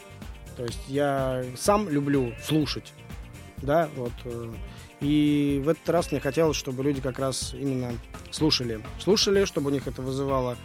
То 0.57 0.65
есть 0.65 0.79
я 0.89 1.45
сам 1.57 1.89
люблю 1.89 2.33
слушать, 2.45 2.93
да, 3.59 3.89
вот. 3.97 4.13
э, 4.25 4.53
И 5.01 5.61
в 5.65 5.69
этот 5.69 5.89
раз 5.89 6.13
мне 6.13 6.21
хотелось, 6.21 6.57
чтобы 6.57 6.83
люди 6.85 7.01
как 7.01 7.19
раз 7.19 7.53
именно 7.55 7.93
слушали. 8.31 8.81
Слушали, 9.01 9.45
чтобы 9.45 9.71
у 9.71 9.73
них 9.73 9.87
это 9.89 10.03
вызывало 10.03 10.57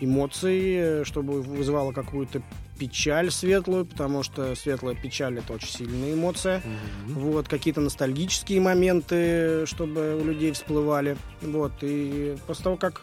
эмоции, 0.00 1.04
чтобы 1.04 1.40
вызывало 1.42 1.92
какую-то 1.92 2.42
печаль 2.78 3.30
светлую, 3.30 3.86
потому 3.86 4.22
что 4.22 4.54
светлая 4.54 4.94
печаль 4.94 5.38
это 5.38 5.52
очень 5.52 5.68
сильная 5.68 6.14
эмоция. 6.14 6.62
Мгм. 7.06 7.20
Вот, 7.20 7.48
какие-то 7.48 7.80
ностальгические 7.80 8.60
моменты, 8.60 9.64
чтобы 9.66 10.16
у 10.16 10.24
людей 10.24 10.52
всплывали. 10.52 11.16
Вот, 11.40 11.72
и 11.82 12.36
после 12.46 12.64
того, 12.64 12.76
как 12.76 13.02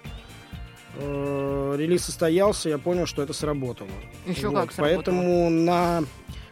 э, 0.96 1.76
релиз 1.78 2.06
состоялся, 2.06 2.70
я 2.70 2.78
понял, 2.78 3.06
что 3.06 3.22
это 3.22 3.34
сработало. 3.34 3.90
Еще 4.26 4.50
Вот, 4.50 4.62
как 4.62 4.72
сработало. 4.74 4.96
Поэтому 4.96 5.50
на 5.50 6.04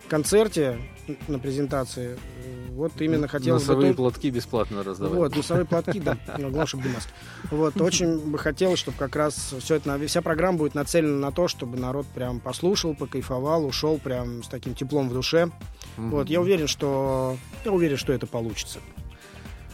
концерте, 0.08 0.80
на 1.28 1.40
презентации, 1.40 2.18
э, 2.46 2.59
вот 2.80 2.94
именно 3.02 3.28
хотелось 3.28 3.64
бы... 3.64 3.68
Носовые 3.74 3.92
то- 3.94 3.98
платки 3.98 4.30
бесплатно 4.30 4.84
раздавать. 4.84 5.18
Вот, 5.18 5.36
носовые 5.36 5.66
платки, 5.68 6.00
да, 6.00 6.18
ну, 6.38 6.44
главное, 6.44 6.66
чтобы 6.66 6.90
маски. 6.90 7.12
Вот, 7.52 7.80
очень 7.82 8.18
бы 8.20 8.38
хотелось, 8.38 8.80
чтобы 8.80 8.98
как 8.98 9.16
раз 9.18 9.54
все 9.60 9.76
это, 9.76 10.00
вся 10.08 10.22
программа 10.22 10.58
будет 10.58 10.76
нацелена 10.76 11.18
на 11.18 11.32
то, 11.34 11.48
чтобы 11.50 11.78
народ 11.78 12.08
прям 12.08 12.40
послушал, 12.40 12.96
покайфовал, 12.96 13.66
ушел 13.66 13.98
прям 13.98 14.44
с 14.44 14.48
таким 14.48 14.76
теплом 14.76 15.10
в 15.10 15.14
душе. 15.14 15.52
Вот, 15.98 16.30
я 16.30 16.40
уверен, 16.40 16.68
что 16.68 17.38
я 17.66 17.72
уверен, 17.74 17.98
что 17.98 18.14
это 18.14 18.26
получится. 18.26 18.80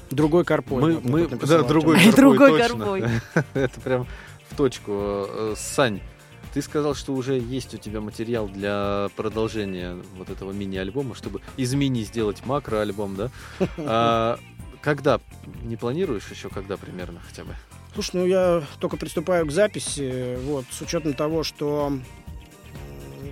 Другой 0.10 0.44
карпой. 0.44 0.82
Мы, 0.82 1.00
мы, 1.04 1.28
да, 1.28 1.64
другой. 1.68 1.96
Карпой, 1.98 2.12
Другой. 2.16 2.60
Карпой. 2.60 3.04
Это 3.54 3.82
прям 3.82 4.08
в 4.50 4.56
точку. 4.56 4.92
Э, 4.92 5.54
Сань, 5.58 6.02
Ты 6.56 6.62
сказал, 6.62 6.96
что 6.96 7.12
уже 7.12 7.38
есть 7.38 7.74
у 7.74 7.78
тебя 7.78 8.00
материал 8.00 8.48
для 8.48 9.10
продолжения 9.18 9.98
вот 10.16 10.30
этого 10.30 10.54
мини-альбома, 10.54 11.14
чтобы 11.14 11.42
из 11.58 11.74
мини 11.74 12.04
сделать 12.04 12.46
макро-альбом, 12.46 13.18
да? 13.18 13.30
А, 13.78 14.40
когда? 14.80 15.20
Не 15.64 15.76
планируешь 15.76 16.32
еще, 16.32 16.48
когда 16.48 16.78
примерно 16.78 17.20
хотя 17.20 17.44
бы? 17.44 17.54
Слушай, 17.94 18.12
ну 18.14 18.26
я 18.26 18.64
только 18.80 18.96
приступаю 18.96 19.46
к 19.46 19.52
записи, 19.52 20.38
вот, 20.46 20.64
с 20.72 20.80
учетом 20.80 21.14
того, 21.14 21.44
что, 21.44 21.92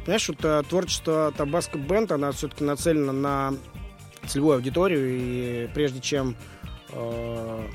понимаешь, 0.02 0.28
вот 0.28 0.44
э, 0.44 0.62
творчество 0.68 1.32
Табаско 1.32 1.78
Бенд, 1.78 2.12
она 2.12 2.34
все-таки 2.34 2.66
нацелена 2.66 3.14
на 3.14 3.54
целевую 4.28 4.56
аудиторию, 4.56 5.08
и 5.10 5.70
прежде 5.74 6.02
чем 6.02 6.36
э, 6.90 7.68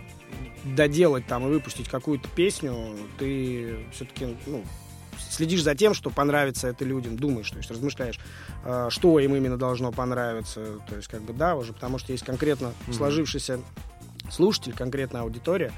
доделать 0.76 1.26
там 1.26 1.46
и 1.46 1.48
выпустить 1.48 1.88
какую-то 1.88 2.28
песню, 2.36 2.74
ты 3.18 3.78
все-таки, 3.94 4.36
ну, 4.44 4.62
следишь 5.30 5.62
за 5.62 5.74
тем, 5.74 5.94
что 5.94 6.10
понравится 6.10 6.68
это 6.68 6.84
людям, 6.84 7.16
думаешь, 7.16 7.50
то 7.50 7.58
есть 7.58 7.70
размышляешь, 7.70 8.18
э, 8.64 8.88
что 8.90 9.18
им 9.18 9.34
именно 9.34 9.56
должно 9.56 9.92
понравиться, 9.92 10.80
то 10.88 10.96
есть 10.96 11.08
как 11.08 11.22
бы 11.22 11.32
да, 11.32 11.56
уже 11.56 11.72
потому 11.72 11.98
что 11.98 12.12
есть 12.12 12.24
конкретно 12.24 12.72
сложившийся 12.92 13.60
слушатель, 14.30 14.72
конкретная 14.74 15.22
аудитория, 15.22 15.72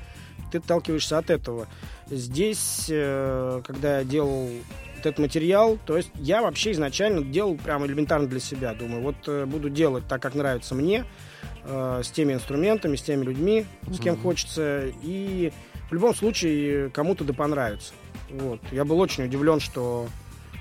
ты 0.51 0.59
отталкиваешься 0.59 1.19
от 1.19 1.31
этого. 1.31 1.67
Здесь, 2.11 2.87
э, 2.89 3.63
когда 3.65 3.99
я 3.99 4.05
делал 4.05 4.49
вот 4.97 5.07
этот 5.07 5.19
материал, 5.19 5.79
то 5.87 5.97
есть 5.97 6.11
я 6.17 6.43
вообще 6.43 6.73
изначально 6.73 7.23
делал 7.23 7.57
прямо 7.57 7.87
элементарно 7.87 8.27
для 8.27 8.41
себя. 8.41 8.75
Думаю, 8.75 9.03
вот 9.03 9.17
э, 9.27 9.47
буду 9.47 9.71
делать 9.71 10.05
так, 10.09 10.21
как 10.21 10.35
нравится 10.35 10.75
мне, 10.75 11.05
э, 11.65 12.03
с 12.05 12.11
теми 12.11 12.35
инструментами, 12.35 12.97
с 12.97 13.03
теми 13.03 13.25
людьми, 13.25 13.65
с 13.91 13.99
кем 14.01 14.15
Мгм. 14.15 14.23
хочется. 14.23 14.93
И 15.03 15.53
в 15.89 15.95
любом 15.95 16.15
случае 16.15 16.91
кому-то 16.91 17.25
да 17.25 17.33
понравится. 17.33 17.93
Вот. 18.31 18.61
Я 18.73 18.85
был 18.85 19.01
очень 19.01 19.25
удивлен, 19.25 19.61
что 19.61 20.09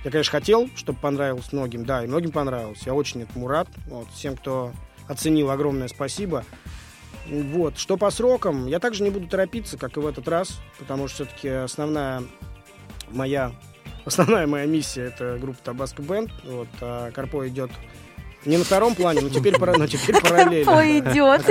я, 0.03 0.11
конечно, 0.11 0.31
хотел, 0.31 0.69
чтобы 0.75 0.99
понравилось 0.99 1.51
многим, 1.51 1.85
да, 1.85 2.03
и 2.03 2.07
многим 2.07 2.31
понравилось. 2.31 2.81
Я 2.85 2.93
очень 2.93 3.21
этому 3.21 3.47
рад. 3.47 3.67
Вот. 3.87 4.07
Всем, 4.11 4.35
кто 4.35 4.71
оценил, 5.07 5.51
огромное 5.51 5.87
спасибо. 5.87 6.45
Вот. 7.27 7.77
Что 7.77 7.97
по 7.97 8.09
срокам, 8.09 8.67
я 8.67 8.79
также 8.79 9.03
не 9.03 9.09
буду 9.09 9.27
торопиться, 9.27 9.77
как 9.77 9.97
и 9.97 9.99
в 9.99 10.07
этот 10.07 10.27
раз, 10.27 10.59
потому 10.77 11.07
что 11.07 11.25
все-таки 11.25 11.49
основная 11.49 12.23
моя 13.09 13.51
основная 14.05 14.47
моя 14.47 14.65
миссия 14.65 15.03
это 15.03 15.37
группа 15.39 15.59
Табаско 15.63 16.01
Бенд. 16.01 16.31
Вот, 16.45 16.67
а 16.81 17.11
Карпо 17.11 17.47
идет 17.47 17.71
не 18.45 18.57
на 18.57 18.63
втором 18.63 18.95
плане, 18.95 19.21
но 19.21 19.29
теперь, 19.29 19.57
но 19.59 19.87
теперь 19.87 20.21
параллельно. 20.21 20.65
Карпо 20.65 20.81
да. 20.81 20.99
идет. 20.99 21.41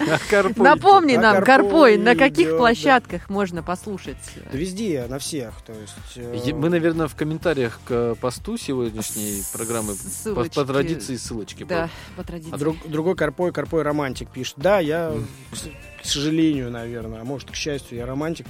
А 0.00 0.18
Карпо 0.28 0.50
идет. 0.50 0.56
Напомни 0.56 1.14
А 1.14 1.20
нам, 1.20 1.44
Карпой 1.44 1.96
на 1.98 2.16
каких 2.16 2.46
идет, 2.46 2.52
да. 2.52 2.58
площадках 2.58 3.30
можно 3.30 3.62
послушать? 3.62 4.16
Да 4.50 4.58
Везде, 4.58 5.06
на 5.08 5.18
всех. 5.18 5.54
То 5.64 5.72
есть, 5.72 6.48
э, 6.48 6.52
Мы, 6.54 6.68
наверное, 6.68 7.06
в 7.06 7.14
комментариях 7.14 7.80
к 7.84 8.16
посту 8.20 8.58
сегодняшней 8.58 9.42
программы 9.52 9.94
по, 9.94 10.02
Ссылочки. 10.02 10.54
по 10.54 10.64
традиции 10.64 11.16
ссылочки. 11.16 11.64
Да, 11.64 11.88
по 12.16 12.24
традиции. 12.24 12.52
А 12.52 12.58
друг- 12.58 12.88
другой 12.88 13.14
Карпой, 13.14 13.52
Карпой 13.52 13.82
романтик 13.82 14.30
пишет. 14.30 14.54
Да, 14.56 14.80
я, 14.80 15.12
к 15.52 16.02
к 16.02 16.06
сожалению, 16.06 16.70
наверное, 16.70 17.20
а 17.20 17.24
может, 17.24 17.50
к 17.50 17.54
счастью, 17.54 17.98
я 17.98 18.06
романтик. 18.06 18.46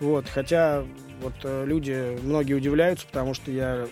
Вот, 0.00 0.26
хотя 0.32 0.84
вот 1.22 1.34
э, 1.42 1.64
люди, 1.66 2.18
многие 2.22 2.54
удивляются, 2.54 3.06
потому 3.06 3.34
что 3.34 3.50
я 3.50 3.86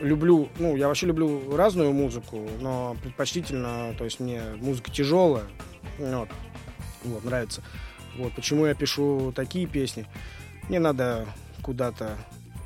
люблю, 0.00 0.48
ну, 0.58 0.76
я 0.76 0.88
вообще 0.88 1.06
люблю 1.06 1.56
разную 1.56 1.92
музыку, 1.92 2.48
но 2.60 2.96
предпочтительно, 3.02 3.94
то 3.96 4.04
есть 4.04 4.20
мне 4.20 4.42
музыка 4.60 4.90
тяжелая, 4.90 5.44
вот, 5.98 6.28
вот, 7.04 7.24
нравится. 7.24 7.62
Вот, 8.16 8.32
почему 8.34 8.66
я 8.66 8.74
пишу 8.74 9.32
такие 9.34 9.66
песни? 9.66 10.06
Мне 10.68 10.78
надо 10.78 11.26
куда-то 11.62 12.16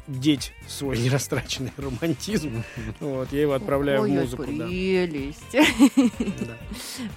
деть 0.08 0.52
свой 0.66 0.98
нерастраченный 1.02 1.72
романтизм. 1.76 2.64
Вот, 3.00 3.32
я 3.32 3.42
его 3.42 3.52
отправляю 3.52 4.02
Ой, 4.02 4.10
в 4.10 4.12
ой, 4.12 4.20
музыку, 4.20 4.42
да. 4.44 4.66
прелесть. 4.66 5.52
да. 5.52 6.56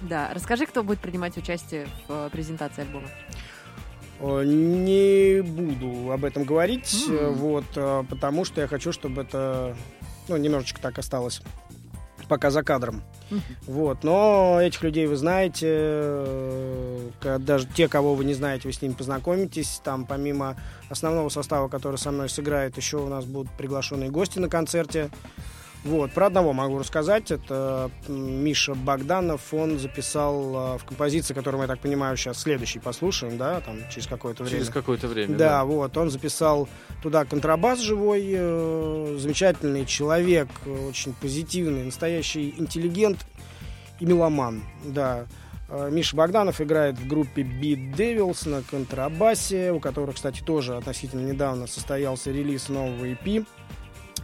Да, 0.02 0.30
расскажи, 0.34 0.66
кто 0.66 0.82
будет 0.82 1.00
принимать 1.00 1.36
участие 1.36 1.86
в 2.06 2.26
э, 2.26 2.30
презентации 2.30 2.82
альбома. 2.82 3.08
Не 4.20 5.42
буду 5.42 6.12
об 6.12 6.24
этом 6.24 6.44
говорить, 6.44 7.06
вот, 7.08 7.64
э, 7.74 8.04
потому 8.08 8.44
что 8.44 8.60
я 8.60 8.68
хочу, 8.68 8.92
чтобы 8.92 9.22
это, 9.22 9.76
ну, 10.32 10.42
немножечко 10.42 10.80
так 10.80 10.98
осталось 10.98 11.42
пока 12.28 12.50
за 12.50 12.62
кадром. 12.62 13.02
Вот, 13.66 14.04
но 14.04 14.58
этих 14.60 14.82
людей 14.82 15.06
вы 15.06 15.16
знаете, 15.16 15.66
э, 15.68 17.38
даже 17.40 17.66
те, 17.66 17.88
кого 17.88 18.14
вы 18.14 18.24
не 18.24 18.32
знаете, 18.32 18.68
вы 18.68 18.72
с 18.72 18.80
ними 18.80 18.92
познакомитесь. 18.92 19.80
Там 19.84 20.06
помимо 20.06 20.56
основного 20.88 21.28
состава, 21.28 21.68
который 21.68 21.96
со 21.96 22.10
мной 22.10 22.28
сыграет, 22.28 22.76
еще 22.76 22.98
у 22.98 23.08
нас 23.08 23.24
будут 23.26 23.52
приглашенные 23.52 24.10
гости 24.10 24.38
на 24.38 24.48
концерте. 24.48 25.10
Вот, 25.84 26.12
про 26.12 26.26
одного 26.26 26.52
могу 26.52 26.78
рассказать. 26.78 27.32
Это 27.32 27.90
Миша 28.06 28.74
Богданов. 28.74 29.52
Он 29.52 29.78
записал 29.80 30.76
э, 30.76 30.78
в 30.78 30.84
композиции, 30.84 31.34
которую 31.34 31.58
мы, 31.58 31.64
я 31.64 31.68
так 31.68 31.80
понимаю, 31.80 32.16
сейчас 32.16 32.40
следующий 32.40 32.78
послушаем, 32.78 33.36
да, 33.36 33.60
там 33.60 33.78
через 33.90 34.06
какое-то 34.06 34.44
время. 34.44 34.58
Через 34.60 34.72
какое-то 34.72 35.08
время. 35.08 35.36
Да, 35.36 35.64
вот, 35.64 35.96
он 35.96 36.10
записал 36.10 36.68
туда 37.02 37.24
контрабас 37.24 37.80
живой, 37.80 38.24
э, 38.28 39.16
замечательный 39.18 39.84
человек, 39.84 40.48
э, 40.66 40.88
очень 40.88 41.14
позитивный, 41.14 41.82
настоящий 41.84 42.54
интеллигент 42.58 43.18
и 43.98 44.06
меломан, 44.06 44.62
да. 44.84 45.26
Миша 45.90 46.14
Богданов 46.16 46.60
играет 46.60 46.98
в 46.98 47.08
группе 47.08 47.40
Beat 47.40 47.96
Devils 47.96 48.46
на 48.46 48.60
контрабасе, 48.62 49.72
у 49.72 49.80
которых, 49.80 50.16
кстати, 50.16 50.42
тоже 50.42 50.76
относительно 50.76 51.26
недавно 51.26 51.66
состоялся 51.66 52.30
релиз 52.30 52.68
нового 52.68 53.06
EP. 53.06 53.46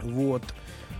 Вот. 0.03 0.43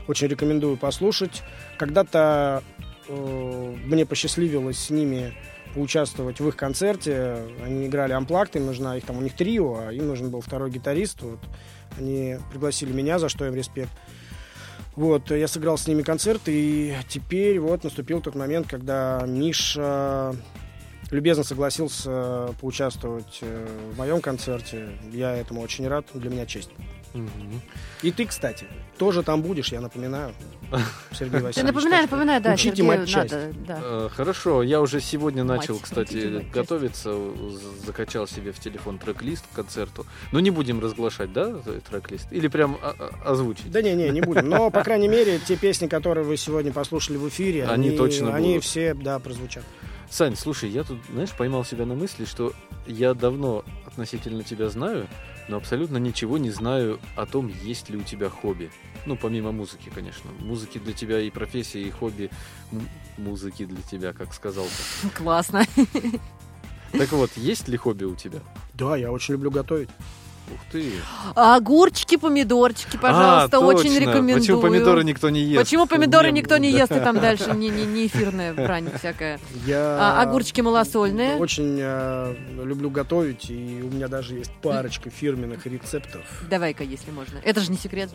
Очень 0.09 0.29
рекомендую 0.29 0.75
послушать. 0.75 1.43
Когда-то 1.77 2.63
э, 3.07 3.75
мне 3.85 4.07
посчастливилось 4.07 4.79
с 4.79 4.89
ними 4.89 5.35
поучаствовать 5.75 6.39
в 6.39 6.47
их 6.47 6.55
концерте. 6.55 7.43
Они 7.63 7.85
играли 7.85 8.13
амплакт, 8.13 8.55
им 8.55 8.65
нужна, 8.65 8.97
их 8.97 9.05
там 9.05 9.19
у 9.19 9.21
них 9.21 9.35
трио, 9.35 9.81
а 9.85 9.93
им 9.93 10.07
нужен 10.07 10.31
был 10.31 10.41
второй 10.41 10.71
гитарист. 10.71 11.21
Вот. 11.21 11.37
Они 11.99 12.37
пригласили 12.49 12.91
меня, 12.91 13.19
за 13.19 13.29
что 13.29 13.45
им 13.45 13.53
респект. 13.53 13.91
Вот, 14.95 15.29
я 15.29 15.47
сыграл 15.47 15.77
с 15.77 15.85
ними 15.85 16.01
концерт, 16.01 16.41
и 16.47 16.95
теперь 17.07 17.59
вот 17.59 17.83
наступил 17.83 18.19
тот 18.19 18.33
момент, 18.33 18.65
когда 18.67 19.23
Миша 19.27 20.35
любезно 21.11 21.43
согласился 21.43 22.47
поучаствовать 22.59 23.37
э, 23.41 23.67
в 23.93 23.97
моем 23.99 24.21
концерте. 24.21 24.89
Я 25.11 25.35
этому 25.35 25.61
очень 25.61 25.87
рад, 25.87 26.07
для 26.15 26.31
меня 26.31 26.47
честь. 26.47 26.71
И 28.01 28.11
ты, 28.11 28.25
кстати, 28.25 28.65
тоже 28.97 29.23
там 29.23 29.41
будешь, 29.41 29.71
я 29.71 29.81
напоминаю. 29.81 30.33
Сергей 31.11 31.41
Васильевич. 31.41 31.81
Что 31.81 31.89
напоминай, 32.01 32.39
да, 32.39 32.53
Учите 32.53 32.83
матчасть. 32.83 33.31
надо, 33.33 33.53
да. 33.67 33.79
Э, 33.81 34.09
Хорошо, 34.13 34.61
я 34.63 34.79
уже 34.81 35.01
сегодня 35.01 35.43
начал, 35.43 35.79
кстати, 35.79 36.45
готовиться, 36.53 37.15
закачал 37.85 38.27
себе 38.27 38.51
в 38.51 38.59
телефон 38.59 38.99
трек-лист 38.99 39.43
к 39.51 39.55
концерту. 39.55 40.05
Но 40.31 40.39
не 40.39 40.51
будем 40.51 40.79
разглашать, 40.79 41.33
да, 41.33 41.59
э, 41.65 41.79
трек-лист? 41.89 42.27
Или 42.31 42.47
прям 42.47 42.77
а- 42.81 42.95
а- 42.99 43.31
озвучить? 43.31 43.71
Да 43.71 43.81
не, 43.81 43.95
не, 43.95 44.09
не 44.11 44.21
будем. 44.21 44.47
Но, 44.47 44.69
по 44.69 44.83
крайней 44.83 45.07
мере, 45.07 45.39
те 45.39 45.55
песни, 45.57 45.87
которые 45.87 46.23
вы 46.25 46.37
сегодня 46.37 46.71
послушали 46.71 47.17
в 47.17 47.27
эфире, 47.29 47.65
Они 47.65 47.91
точно 47.91 48.35
они 48.35 48.49
будут. 48.49 48.63
все, 48.63 48.93
да, 48.93 49.17
прозвучат. 49.19 49.63
Сань, 50.09 50.35
слушай, 50.35 50.69
я 50.69 50.83
тут, 50.83 50.99
знаешь, 51.11 51.31
поймал 51.31 51.63
себя 51.65 51.85
на 51.85 51.95
мысли, 51.95 52.25
что 52.25 52.53
я 52.87 53.13
давно 53.13 53.63
относительно 53.85 54.43
тебя 54.43 54.69
знаю, 54.69 55.07
но 55.49 55.57
абсолютно 55.57 55.97
ничего 55.97 56.37
не 56.37 56.51
знаю 56.51 56.99
о 57.15 57.25
том, 57.25 57.51
есть 57.63 57.89
ли 57.89 57.97
у 57.97 58.03
тебя 58.03 58.29
хобби. 58.29 58.71
Ну, 59.05 59.17
помимо 59.17 59.51
музыки, 59.51 59.91
конечно. 59.93 60.29
Музыки 60.39 60.77
для 60.77 60.93
тебя 60.93 61.19
и 61.19 61.29
профессия, 61.29 61.81
и 61.81 61.89
хобби 61.89 62.29
м- 62.71 62.87
музыки 63.17 63.65
для 63.65 63.81
тебя, 63.81 64.13
как 64.13 64.33
сказал 64.33 64.65
ты. 64.65 65.09
Классно. 65.15 65.65
Так 66.91 67.11
вот, 67.11 67.31
есть 67.35 67.67
ли 67.67 67.77
хобби 67.77 68.05
у 68.05 68.15
тебя? 68.15 68.39
Да, 68.73 68.95
я 68.95 69.11
очень 69.11 69.33
люблю 69.33 69.51
готовить. 69.51 69.89
Ух 70.53 70.59
ты. 70.71 70.91
А 71.35 71.55
Огурчики, 71.55 72.17
помидорчики, 72.17 72.97
пожалуйста, 72.97 73.57
А, 73.57 73.59
очень 73.59 73.91
точно. 73.93 73.99
рекомендую. 73.99 74.39
Почему 74.39 74.61
помидоры 74.61 75.03
никто 75.03 75.29
не 75.29 75.41
ест? 75.41 75.63
Почему 75.63 75.85
помидоры 75.85 76.31
Не- 76.31 76.39
никто 76.39 76.57
не 76.57 76.71
ест, 76.71 76.91
и 76.91 76.99
там 76.99 77.19
дальше 77.19 77.51
не, 77.53 77.69
не, 77.69 77.85
не 77.85 78.07
эфирная 78.07 78.53
брань 78.53 78.89
всякая. 78.97 79.39
Я 79.65 79.97
А, 79.99 80.21
огурчики 80.23 80.61
малосольные. 80.61 81.35
Очень 81.37 81.77
э, 81.79 82.35
люблю 82.63 82.89
готовить, 82.89 83.49
и 83.49 83.81
у 83.83 83.89
меня 83.93 84.07
даже 84.07 84.35
есть 84.35 84.51
парочка 84.61 85.09
фирменных 85.09 85.65
рецептов. 85.65 86.21
Давай-ка, 86.49 86.83
если 86.83 87.11
можно. 87.11 87.39
Это 87.43 87.61
же 87.61 87.71
не 87.71 87.77
секрет. 87.77 88.09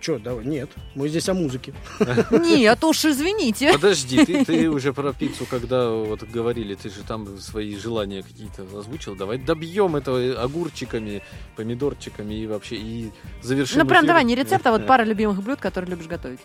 Че, 0.00 0.18
давай, 0.18 0.44
нет, 0.44 0.70
мы 0.94 1.08
здесь 1.08 1.28
о 1.28 1.34
музыке. 1.34 1.74
Нет, 2.30 2.82
уж 2.84 3.04
извините. 3.04 3.72
Подожди, 3.72 4.24
ты, 4.24 4.44
ты 4.44 4.70
уже 4.76 4.92
про 4.92 5.12
пиццу, 5.12 5.46
когда 5.48 5.90
вот 5.90 6.22
говорили, 6.24 6.74
ты 6.74 6.88
же 6.90 7.02
там 7.06 7.38
свои 7.38 7.76
желания 7.76 8.22
какие-то 8.22 8.62
озвучил. 8.78 9.14
Давай 9.16 9.38
добьем 9.38 9.96
это 9.96 10.42
огурчиками, 10.42 11.22
помидорчиками 11.56 12.34
и 12.34 12.46
вообще 12.46 12.76
и 12.76 13.10
завершим. 13.42 13.80
Ну, 13.80 13.86
прям 13.86 14.06
давай, 14.06 14.24
не 14.24 14.34
рецепт, 14.34 14.66
а 14.66 14.70
вот 14.72 14.86
пара 14.86 15.04
любимых 15.04 15.42
блюд, 15.42 15.60
которые 15.60 15.90
любишь 15.90 16.06
готовить. 16.06 16.40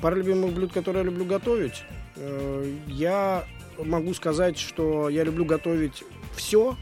Пара 0.00 0.16
любимых 0.16 0.52
блюд, 0.52 0.72
которые 0.72 1.04
я 1.04 1.10
люблю 1.10 1.24
готовить. 1.24 1.82
Э, 2.16 2.72
Я 2.88 3.44
могу 3.78 4.14
сказать, 4.14 4.58
что 4.58 5.08
я 5.08 5.24
люблю 5.24 5.44
готовить 5.44 6.04
все, 6.36 6.76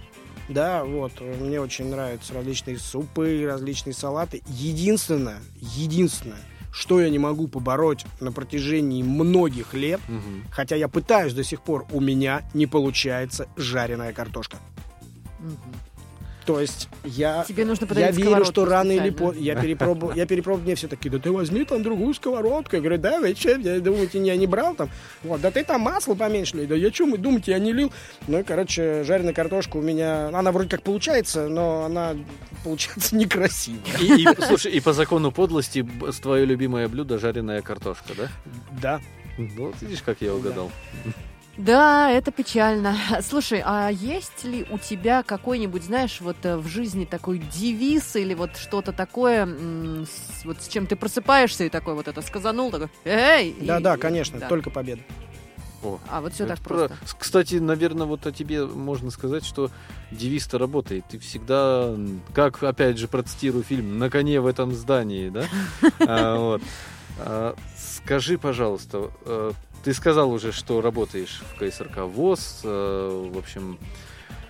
Да, 0.49 0.85
вот, 0.85 1.13
мне 1.21 1.61
очень 1.61 1.89
нравятся 1.89 2.35
различные 2.35 2.79
супы, 2.79 3.45
различные 3.47 3.95
салаты. 3.95 4.43
Единственное, 4.49 5.39
единственное, 5.57 6.41
что 6.73 7.01
я 7.01 7.09
не 7.11 7.19
могу 7.19 7.49
побороть 7.49 8.05
на 8.21 8.33
протяжении 8.33 9.03
многих 9.03 9.75
лет, 9.75 10.01
Мгм. 10.09 10.45
хотя 10.51 10.77
я 10.77 10.89
пытаюсь 10.89 11.33
до 11.35 11.45
сих 11.45 11.63
пор, 11.63 11.87
у 11.93 12.01
меня 12.01 12.43
не 12.55 12.67
получается 12.67 13.47
жареная 13.57 14.13
картошка. 14.13 14.59
Мгм. 15.39 15.57
То 16.45 16.61
есть 16.61 16.89
я, 17.05 17.45
Тебе 17.47 17.65
нужно 17.65 17.87
я 17.95 18.11
верю, 18.11 18.45
что 18.45 18.65
рано 18.65 18.93
или 18.93 19.11
поздно... 19.11 19.41
Я 19.41 19.55
перепробовал, 19.55 20.15
я 20.15 20.27
перепробовал, 20.27 20.65
мне 20.65 20.75
все 20.75 20.89
такие, 20.89 21.11
да 21.11 21.19
ты 21.19 21.31
возьми 21.31 21.65
там 21.65 21.83
другую 21.83 22.15
сковородку. 22.15 22.77
Я 22.77 22.83
говорю, 22.83 22.99
да, 22.99 23.21
вы 23.21 23.35
что, 23.35 23.51
я, 23.51 23.81
думаете, 23.81 24.25
я 24.25 24.37
не 24.37 24.47
брал 24.47 24.75
там? 24.75 24.91
Вот, 25.23 25.41
да 25.41 25.51
ты 25.51 25.65
там 25.65 25.83
масло 25.83 26.15
поменьше 26.15 26.57
лей. 26.57 26.67
Да 26.67 26.75
я 26.75 26.93
что, 26.93 27.07
вы 27.07 27.19
думаете, 27.19 27.53
я 27.53 27.59
не 27.59 27.73
лил? 27.73 27.93
Ну 28.27 28.41
и, 28.41 28.43
короче, 28.43 29.05
жареная 29.05 29.35
картошка 29.35 29.77
у 29.77 29.83
меня... 29.83 30.29
Она 30.29 30.53
вроде 30.53 30.69
как 30.69 30.83
получается, 30.83 31.49
но 31.49 31.85
она 31.85 32.15
получается 32.65 33.17
некрасиво. 33.17 33.79
И, 34.01 34.23
и, 34.23 34.29
слушай, 34.47 34.73
и 34.73 34.81
по 34.81 34.93
закону 34.93 35.31
подлости 35.31 35.87
твое 36.21 36.45
любимое 36.45 36.89
блюдо 36.89 37.19
жареная 37.19 37.63
картошка, 37.63 38.15
да? 38.17 38.29
Да. 38.81 39.01
Ну, 39.39 39.67
вот 39.67 39.81
видишь, 39.81 40.03
как 40.03 40.21
я 40.21 40.35
угадал. 40.35 40.71
Да, 41.05 41.11
это 41.71 42.31
печально. 42.33 42.97
Слушай, 43.23 43.63
а 43.65 43.89
есть 43.91 44.45
ли 44.45 44.67
у 44.71 44.79
тебя 44.79 45.23
какой-нибудь, 45.23 45.85
знаешь, 45.85 46.21
вот 46.21 46.37
э, 46.45 46.57
в 46.57 46.67
жизни 46.67 47.05
такой 47.05 47.39
девиз 47.39 48.17
или 48.17 48.35
вот 48.35 48.57
что-то 48.57 48.93
такое, 48.93 49.47
вот 50.45 50.61
с 50.61 50.69
чем 50.69 50.87
ты 50.87 50.97
просыпаешься 50.97 51.65
и 51.65 51.69
такой 51.69 51.95
вот 51.95 52.09
это 52.09 52.23
сказанул, 52.23 52.71
такой, 52.71 52.89
эй! 53.05 53.51
и- 53.51 53.67
Да-да, 53.67 53.97
конечно, 53.97 54.39
да. 54.39 54.49
только 54.49 54.71
победа. 54.71 55.03
О, 55.85 55.99
А 56.09 56.21
вот 56.21 56.33
все 56.33 56.47
так 56.47 56.61
про- 56.61 56.87
просто. 56.87 56.97
С- 57.05 57.15
Кстати, 57.15 57.57
наверное, 57.57 58.07
вот 58.07 58.25
о 58.27 58.31
тебе 58.33 58.65
можно 58.65 59.11
сказать, 59.11 59.45
что 59.45 59.69
девиз-то 60.13 60.57
работает. 60.59 61.05
Ты 61.11 61.19
всегда, 61.19 61.93
как, 62.33 62.63
опять 62.63 62.99
же, 62.99 63.09
процитирую 63.09 63.65
фильм, 63.65 63.99
на 63.99 64.09
коне 64.09 64.41
в 64.41 64.47
этом 64.47 64.73
здании, 64.73 65.29
да? 65.29 65.45
А, 66.07 66.37
вот. 66.39 66.63
А, 67.19 67.57
Скажи, 67.77 68.39
пожалуйста, 68.39 69.11
э, 69.25 69.53
ты 69.83 69.93
сказал 69.95 70.31
уже, 70.31 70.53
что 70.53 70.81
работаешь 70.81 71.43
в 71.53 71.59
КСРК 71.59 71.99
ВОЗ, 71.99 72.61
э, 72.65 73.31
в 73.33 73.39
общем... 73.39 73.79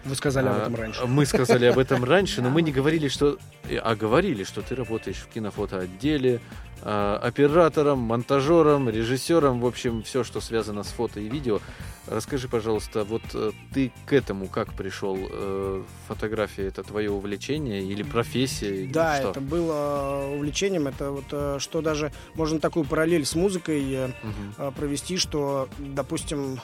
Вы 0.05 0.14
сказали 0.16 0.48
об 0.48 0.55
а, 0.55 0.59
этом 0.62 0.74
раньше. 0.74 1.07
Мы 1.07 1.26
сказали 1.26 1.66
об 1.66 1.78
этом 1.78 2.05
раньше, 2.12 2.42
но 2.42 2.50
мы 2.50 2.62
не 2.62 2.72
говорили, 2.72 3.09
что... 3.09 3.38
э, 3.68 3.76
А 3.76 3.94
говорили, 3.94 4.44
что 4.44 4.61
ты 4.62 4.74
работаешь 4.74 5.16
в 5.18 5.28
кинофотоотделе, 5.28 6.40
а, 6.82 7.20
оператором, 7.22 8.00
монтажером, 8.00 8.88
режиссером, 8.90 9.61
в 9.61 9.66
общем, 9.66 10.03
все, 10.03 10.24
что 10.24 10.40
связано 10.40 10.82
с 10.82 10.88
фото 10.88 11.20
и 11.20 11.28
видео. 11.28 11.61
Расскажи, 12.09 12.48
пожалуйста, 12.48 13.05
вот 13.05 13.22
э, 13.34 13.53
ты 13.72 13.92
к 14.07 14.12
этому 14.12 14.48
как 14.48 14.72
пришел? 14.74 15.16
Э, 15.20 15.82
Фотография 16.09 16.66
это 16.66 16.82
твое 16.82 17.09
увлечение 17.12 17.84
или 17.84 18.03
профессия? 18.03 18.82
или 18.82 18.92
Да, 18.92 19.20
что? 19.20 19.30
это 19.30 19.40
было 19.40 20.24
увлечением. 20.34 20.88
Это 20.88 21.12
вот 21.12 21.26
э, 21.30 21.59
что 21.61 21.80
даже 21.80 22.11
можно 22.34 22.59
такую 22.59 22.84
параллель 22.86 23.24
с 23.24 23.36
музыкой 23.36 23.84
э, 23.94 24.11
э, 24.59 24.72
провести, 24.76 25.16
что, 25.16 25.68
допустим, 25.78 26.59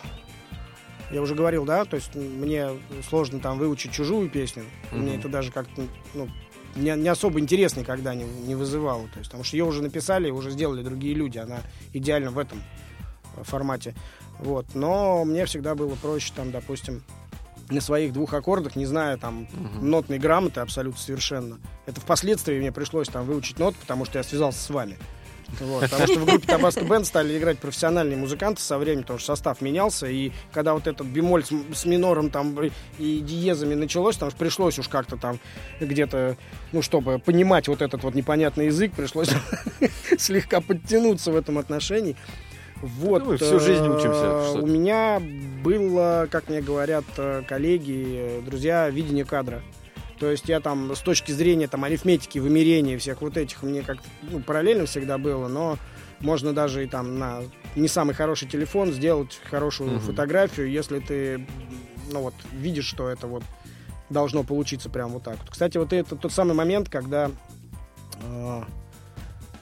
я 1.10 1.22
уже 1.22 1.34
говорил, 1.34 1.64
да, 1.64 1.84
то 1.84 1.96
есть 1.96 2.14
мне 2.14 2.70
сложно 3.08 3.40
там 3.40 3.58
выучить 3.58 3.92
чужую 3.92 4.28
песню. 4.30 4.64
Мне 4.92 5.10
Мгм. 5.12 5.18
это 5.20 5.28
даже 5.28 5.50
как-то, 5.52 5.82
ну, 6.14 6.28
не, 6.76 6.90
не 6.96 7.08
особо 7.08 7.40
интересно 7.40 7.80
никогда 7.80 8.14
не, 8.14 8.24
не 8.24 8.54
вызывало. 8.54 9.08
То 9.08 9.18
есть, 9.18 9.30
потому 9.30 9.44
что 9.44 9.56
ее 9.56 9.64
уже 9.64 9.82
написали, 9.82 10.30
уже 10.30 10.50
сделали 10.50 10.82
другие 10.82 11.14
люди. 11.14 11.38
Она 11.38 11.60
идеально 11.92 12.30
в 12.30 12.38
этом 12.38 12.62
э, 13.36 13.42
формате. 13.42 13.94
Вот. 14.38 14.66
Но 14.74 15.24
мне 15.24 15.44
всегда 15.46 15.74
было 15.74 15.94
проще, 15.96 16.32
там, 16.36 16.50
допустим, 16.52 17.02
на 17.70 17.80
своих 17.80 18.12
двух 18.12 18.32
аккордах, 18.32 18.76
не 18.76 18.86
зная 18.86 19.16
там 19.16 19.48
Мгм. 19.52 19.90
нотной 19.90 20.18
грамоты 20.18 20.60
абсолютно 20.60 21.00
совершенно. 21.00 21.58
Это 21.86 22.00
впоследствии 22.00 22.58
мне 22.58 22.70
пришлось 22.72 23.08
там 23.08 23.24
выучить 23.26 23.58
ноты, 23.58 23.76
потому 23.80 24.04
что 24.04 24.18
я 24.18 24.24
связался 24.24 24.60
с 24.62 24.70
вами. 24.70 24.96
Вот, 25.60 25.82
потому 25.82 26.06
что 26.06 26.20
в 26.20 26.24
группе 26.26 26.46
Табаско 26.46 26.84
Бенд 26.84 27.06
стали 27.06 27.36
играть 27.38 27.58
профессиональные 27.58 28.16
музыканты 28.16 28.60
со 28.60 28.78
временем, 28.78 29.02
потому 29.02 29.18
что 29.18 29.34
состав 29.34 29.60
менялся, 29.60 30.06
и 30.06 30.32
когда 30.52 30.74
вот 30.74 30.86
этот 30.86 31.06
бемоль 31.06 31.44
с, 31.44 31.50
с 31.74 31.84
минором 31.84 32.30
там 32.30 32.56
и 32.98 33.20
диезами 33.20 33.74
началось, 33.74 34.16
там 34.16 34.30
пришлось 34.30 34.78
уж 34.78 34.88
как-то 34.88 35.16
там 35.16 35.38
где-то, 35.80 36.36
ну, 36.72 36.82
чтобы 36.82 37.18
понимать 37.18 37.68
вот 37.68 37.82
этот 37.82 38.02
вот 38.02 38.14
непонятный 38.14 38.66
язык, 38.66 38.92
пришлось 38.94 39.30
слегка 40.18 40.60
подтянуться 40.60 41.32
в 41.32 41.36
этом 41.36 41.58
отношении. 41.58 42.16
Вот. 42.80 43.26
Ну, 43.26 43.36
всю 43.36 43.58
жизнь 43.58 43.84
э, 43.84 43.88
учимся, 43.88 44.60
У 44.60 44.66
меня 44.66 45.20
было, 45.64 46.28
как 46.30 46.48
мне 46.48 46.60
говорят 46.60 47.04
э, 47.16 47.42
коллеги, 47.46 48.38
э, 48.38 48.40
друзья, 48.42 48.88
видение 48.88 49.24
кадра. 49.24 49.62
То 50.18 50.30
есть 50.30 50.48
я 50.48 50.60
там 50.60 50.94
с 50.94 51.00
точки 51.00 51.32
зрения 51.32 51.68
там 51.68 51.84
арифметики, 51.84 52.38
вымерения 52.38 52.98
всех 52.98 53.22
вот 53.22 53.36
этих 53.36 53.62
мне 53.62 53.82
как 53.82 53.98
ну, 54.22 54.40
параллельно 54.40 54.86
всегда 54.86 55.18
было, 55.18 55.48
но 55.48 55.78
можно 56.20 56.52
даже 56.52 56.84
и 56.84 56.88
там 56.88 57.18
на 57.18 57.42
не 57.76 57.88
самый 57.88 58.14
хороший 58.14 58.48
телефон 58.48 58.92
сделать 58.92 59.40
хорошую 59.48 59.92
Мгм. 59.92 60.00
фотографию, 60.00 60.70
если 60.70 60.98
ты 60.98 61.46
ну 62.10 62.22
вот 62.22 62.34
видишь, 62.52 62.86
что 62.86 63.08
это 63.08 63.26
вот 63.26 63.42
должно 64.10 64.42
получиться 64.42 64.88
прям 64.90 65.10
вот 65.10 65.22
так. 65.22 65.38
Вот. 65.38 65.50
Кстати, 65.50 65.76
вот 65.78 65.92
это 65.92 66.16
тот 66.16 66.32
самый 66.32 66.54
момент, 66.54 66.88
когда 66.88 67.30
э, 68.22 68.62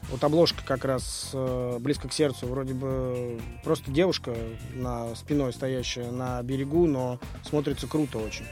вот 0.08 0.22
обложка 0.22 0.62
как 0.64 0.84
раз 0.84 1.30
э, 1.32 1.78
близко 1.80 2.08
к 2.08 2.12
сердцу, 2.12 2.46
вроде 2.46 2.74
бы 2.74 3.40
просто 3.64 3.90
девушка 3.90 4.34
на 4.74 5.14
спиной 5.16 5.52
стоящая 5.52 6.10
на 6.10 6.42
берегу, 6.42 6.86
но 6.86 7.18
смотрится 7.42 7.86
круто 7.86 8.18
очень. 8.18 8.46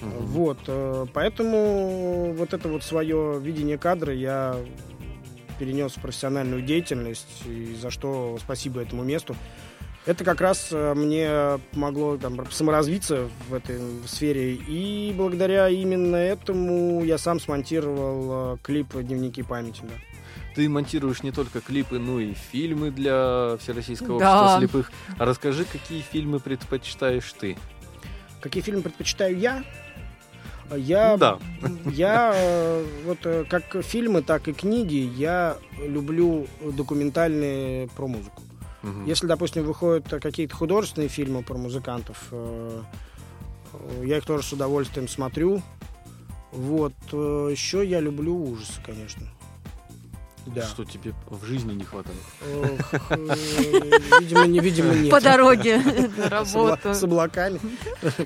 Мгм. 0.00 0.26
Вот, 0.26 0.58
э, 0.66 1.06
поэтому 1.12 2.34
вот 2.36 2.52
это 2.52 2.68
вот 2.68 2.82
свое 2.82 3.38
видение 3.40 3.78
кадра 3.78 4.12
я 4.12 4.56
перенес 5.58 5.92
в 5.92 6.00
профессиональную 6.00 6.62
деятельность, 6.62 7.42
и 7.46 7.76
за 7.80 7.90
что 7.90 8.36
спасибо 8.40 8.80
этому 8.80 9.04
месту. 9.04 9.36
Это 10.06 10.22
как 10.22 10.40
раз 10.42 10.68
э, 10.70 10.94
мне 10.94 11.58
помогло 11.72 12.18
там, 12.18 12.38
саморазвиться 12.50 13.28
в 13.48 13.54
этой 13.54 13.80
сфере, 14.06 14.52
и 14.54 15.14
благодаря 15.16 15.68
именно 15.68 16.16
этому 16.16 17.02
я 17.04 17.16
сам 17.16 17.40
смонтировал 17.40 18.54
э, 18.54 18.56
клип 18.62 18.94
«Дневники 18.94 19.42
памяти». 19.42 19.80
Да. 19.82 19.94
Ты 20.54 20.68
монтируешь 20.68 21.22
не 21.22 21.32
только 21.32 21.60
клипы, 21.60 21.98
но 21.98 22.20
и 22.20 22.34
фильмы 22.34 22.90
для 22.90 23.56
Всероссийского 23.60 24.20
Да. 24.20 24.42
общества 24.42 24.58
слепых. 24.60 24.92
А 25.18 25.24
расскажи, 25.24 25.64
какие 25.64 26.02
фильмы 26.02 26.38
предпочитаешь 26.38 27.32
ты? 27.32 27.56
Какие 28.40 28.62
фильмы 28.62 28.82
предпочитаю 28.82 29.38
я? 29.38 29.64
Я, 30.76 31.16
Да. 31.16 31.38
я 31.86 32.32
э, 32.34 32.86
вот 33.04 33.18
э, 33.24 33.44
как 33.48 33.82
фильмы, 33.82 34.22
так 34.22 34.48
и 34.48 34.52
книги, 34.52 34.96
я 35.16 35.56
люблю 35.78 36.46
документальные 36.62 37.88
про 37.88 38.06
музыку. 38.06 38.42
Мгм. 38.82 39.04
Если, 39.06 39.26
допустим, 39.26 39.64
выходят 39.64 40.06
какие-то 40.08 40.54
художественные 40.54 41.08
фильмы 41.08 41.42
про 41.42 41.56
музыкантов, 41.56 42.28
э, 42.30 42.80
я 44.02 44.18
их 44.18 44.24
тоже 44.24 44.44
с 44.44 44.52
удовольствием 44.52 45.08
смотрю. 45.08 45.62
Вот. 46.52 46.92
Еще 47.12 47.84
я 47.84 47.98
люблю 48.00 48.36
ужасы, 48.36 48.80
конечно. 48.84 49.26
Да. 50.46 50.62
Что 50.66 50.84
тебе 50.84 51.14
в 51.28 51.44
жизни 51.44 51.72
не 51.74 51.84
хватает? 51.84 52.18
Ох, 52.62 52.94
э, 53.10 53.34
Видимо, 54.20 54.46
не, 54.46 54.60
видимо, 54.60 54.94
нет. 54.94 55.10
По 55.10 55.20
дороге 55.20 55.78
на 56.16 56.28
работу. 56.28 56.94
С 56.94 57.02
облаками. 57.02 57.60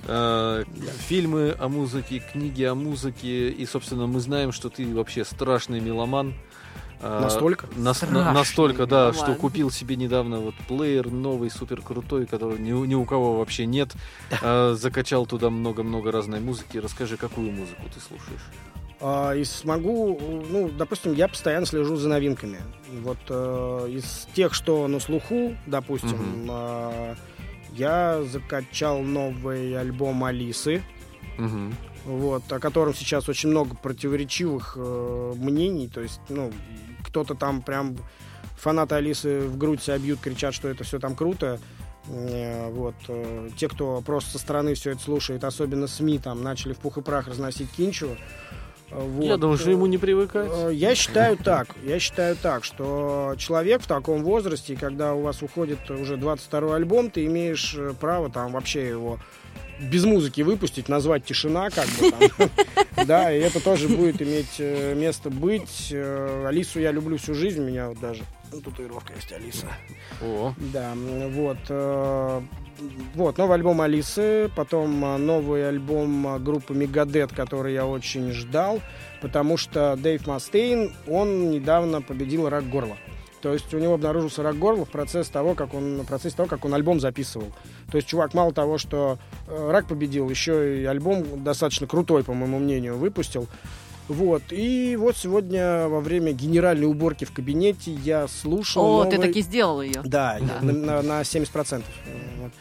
А, 0.07 0.64
Фильмы 1.09 1.55
о 1.59 1.69
музыке, 1.69 2.23
книги 2.33 2.62
о 2.64 2.75
музыке. 2.75 3.51
И, 3.51 3.66
собственно, 3.66 4.07
мы 4.07 4.21
знаем, 4.21 4.53
что 4.53 4.69
ты 4.69 4.93
вообще 4.95 5.25
страшный 5.25 5.81
меломан. 5.81 6.35
А, 7.01 7.21
Настолько? 7.21 7.69
на- 7.77 8.33
настолько, 8.33 8.87
да, 8.87 9.11
меломан. 9.11 9.14
что 9.14 9.35
купил 9.37 9.71
себе 9.71 9.95
недавно 9.95 10.41
вот 10.41 10.55
плеер 10.66 11.09
новый, 11.11 11.49
супер 11.51 11.81
крутой, 11.81 12.27
ни, 12.59 12.73
у- 12.73 12.85
ни 12.85 12.95
у 12.95 13.05
кого 13.05 13.39
вообще 13.39 13.66
нет. 13.66 13.93
А, 14.43 14.75
Закачал 14.75 15.25
туда 15.27 15.49
много-много 15.51 16.11
разной 16.11 16.41
музыки. 16.41 16.79
Расскажи, 16.79 17.16
какую 17.16 17.53
музыку 17.53 17.83
ты 17.95 18.01
слушаешь? 18.01 18.43
А, 19.01 19.32
И 19.34 19.44
смогу, 19.44 20.18
ну, 20.51 20.68
допустим, 20.70 21.12
я 21.14 21.28
постоянно 21.28 21.66
слежу 21.66 21.96
за 21.96 22.09
новинками. 22.09 22.59
Вот 23.03 23.18
э, 23.28 23.88
из 23.90 24.26
тех, 24.34 24.55
что 24.55 24.88
на 24.88 24.99
слуху, 24.99 25.55
допустим, 25.66 26.42
Мгм. 26.42 26.49
а, 26.51 27.14
я 27.74 28.22
закачал 28.24 29.01
новый 29.01 29.78
альбом 29.78 30.24
Алисы, 30.24 30.82
Мгм. 31.36 31.74
вот, 32.07 32.51
о 32.53 32.59
котором 32.59 32.92
сейчас 32.94 33.28
очень 33.28 33.51
много 33.51 33.76
противоречивых 33.76 34.74
э, 34.76 35.32
мнений. 35.36 35.86
То 35.88 36.01
есть, 36.01 36.20
ну, 36.28 36.51
кто-то 37.05 37.34
там 37.34 37.62
прям 37.62 37.96
фанаты 38.57 38.96
Алисы 38.96 39.40
в 39.40 39.57
грудь 39.59 39.80
себя 39.82 39.99
бьют, 39.99 40.18
кричат, 40.20 40.55
что 40.55 40.66
это 40.68 40.82
все 40.82 40.99
там 40.99 41.14
круто. 41.14 41.61
Э, 42.09 42.68
Вот. 42.72 42.94
э, 43.07 43.51
Те, 43.57 43.68
кто 43.68 44.01
просто 44.01 44.32
со 44.32 44.38
стороны 44.38 44.74
все 44.74 44.90
это 44.92 45.01
слушает, 45.03 45.44
особенно 45.44 45.86
СМИ, 45.86 46.18
там 46.18 46.42
начали 46.42 46.72
в 46.72 46.78
пух 46.78 46.99
и 46.99 47.03
прах 47.03 47.28
разносить 47.28 47.70
Кинчева. 47.70 48.16
Э, 48.91 49.01
Вот. 49.01 49.24
Я 49.24 49.36
думаю, 49.36 49.59
что 49.59 49.70
ему 49.70 49.86
не 49.86 49.99
привыкать. 49.99 50.51
Э, 50.53 50.70
Я 50.72 50.95
считаю 50.95 51.36
так, 51.36 51.68
я 51.84 51.99
считаю 51.99 52.36
так, 52.36 52.64
что 52.64 53.34
человек 53.39 53.82
в 53.82 53.86
таком 53.86 54.22
возрасте, 54.24 54.76
когда 54.76 55.14
у 55.14 55.22
вас 55.22 55.43
уходит 55.43 55.91
уже 55.91 56.16
22 56.16 56.74
альбом, 56.76 57.11
ты 57.11 57.26
имеешь 57.26 57.74
э, 57.76 57.95
право 57.99 58.30
там 58.30 58.53
вообще 58.53 58.89
его 58.89 59.18
без 59.80 60.05
музыки 60.05 60.41
выпустить, 60.41 60.89
назвать 60.89 61.24
«Тишина», 61.24 61.70
как 61.70 61.86
бы 61.86 62.11
там. 62.11 62.51
Да, 63.07 63.32
и 63.32 63.39
это 63.39 63.62
тоже 63.62 63.89
будет 63.89 64.20
иметь 64.20 64.57
э, 64.59 64.95
место 64.95 65.30
быть. 65.30 65.89
Э, 65.93 66.47
Алису 66.49 66.80
я 66.80 66.91
люблю 66.91 67.16
всю 67.16 67.34
жизнь, 67.34 67.62
меня 67.62 67.89
вот 67.89 68.01
даже 68.01 68.22
татуировка 68.51 69.12
есть 69.14 69.32
Алиса. 69.32 69.66
О, 70.20 70.53
Да, 70.72 70.95
вот. 71.30 71.59
Вот, 73.14 73.39
новый 73.39 73.57
альбом 73.57 73.81
Алисы, 73.81 74.51
потом 74.55 75.05
э, 75.05 75.16
новый 75.16 75.68
альбом 75.68 76.37
э, 76.37 76.39
группы 76.39 76.74
Мегадет, 76.74 77.33
который 77.33 77.74
я 77.74 77.87
очень 77.87 78.31
ждал, 78.33 78.81
потому 79.20 79.57
что 79.57 79.97
Дэйв 79.97 80.26
Мастейн, 80.26 80.93
он 81.09 81.51
недавно 81.51 82.01
победил 82.01 82.49
рак 82.49 82.68
горла. 82.68 82.97
То 83.41 83.53
есть 83.53 83.72
у 83.72 83.79
него 83.79 83.95
обнаружился 83.95 84.43
рак 84.43 84.57
горла 84.57 84.85
в 84.85 84.91
процессе 84.91 85.31
того, 85.33 85.55
как 85.55 85.74
он, 85.74 86.03
в 86.03 86.07
процессе 86.07 86.37
того, 86.37 86.49
как 86.49 86.64
он 86.64 86.74
альбом 86.74 87.01
записывал. 87.01 87.53
То 87.91 87.97
есть 87.97 88.09
чувак 88.09 88.35
мало 88.35 88.53
того, 88.53 88.79
что 88.79 89.18
э, 89.47 89.70
рак 89.70 89.87
победил, 89.87 90.29
еще 90.31 90.83
и 90.83 90.85
альбом 90.85 91.43
достаточно 91.43 91.87
крутой, 91.87 92.24
по 92.24 92.35
моему 92.35 92.59
мнению, 92.59 92.97
выпустил. 92.97 93.49
Вот. 94.09 94.42
И 94.50 94.96
вот 94.96 95.16
сегодня 95.16 95.86
во 95.88 96.00
время 96.00 96.32
генеральной 96.32 96.86
уборки 96.86 97.24
в 97.24 97.32
кабинете 97.32 97.92
я 97.92 98.26
слушал 98.26 98.82
О, 98.84 99.04
новый... 99.04 99.11
ты 99.16 99.18
таки 99.22 99.42
сделал 99.42 99.82
ее. 99.82 100.00
Да, 100.04 100.38
Да. 100.40 100.59
На, 100.62 100.72
на- 100.72 101.02
на 101.02 101.20
70%. 101.22 101.82
Вот. 102.40 102.52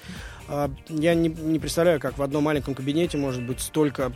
А, 0.50 0.70
Я 0.90 1.14
не, 1.16 1.30
не 1.30 1.60
представляю, 1.60 2.00
как 2.00 2.18
в 2.18 2.22
одном 2.24 2.44
маленьком 2.44 2.76
кабинете 2.76 3.18
может 3.18 3.44
быть 3.44 3.62
столько 3.62 4.12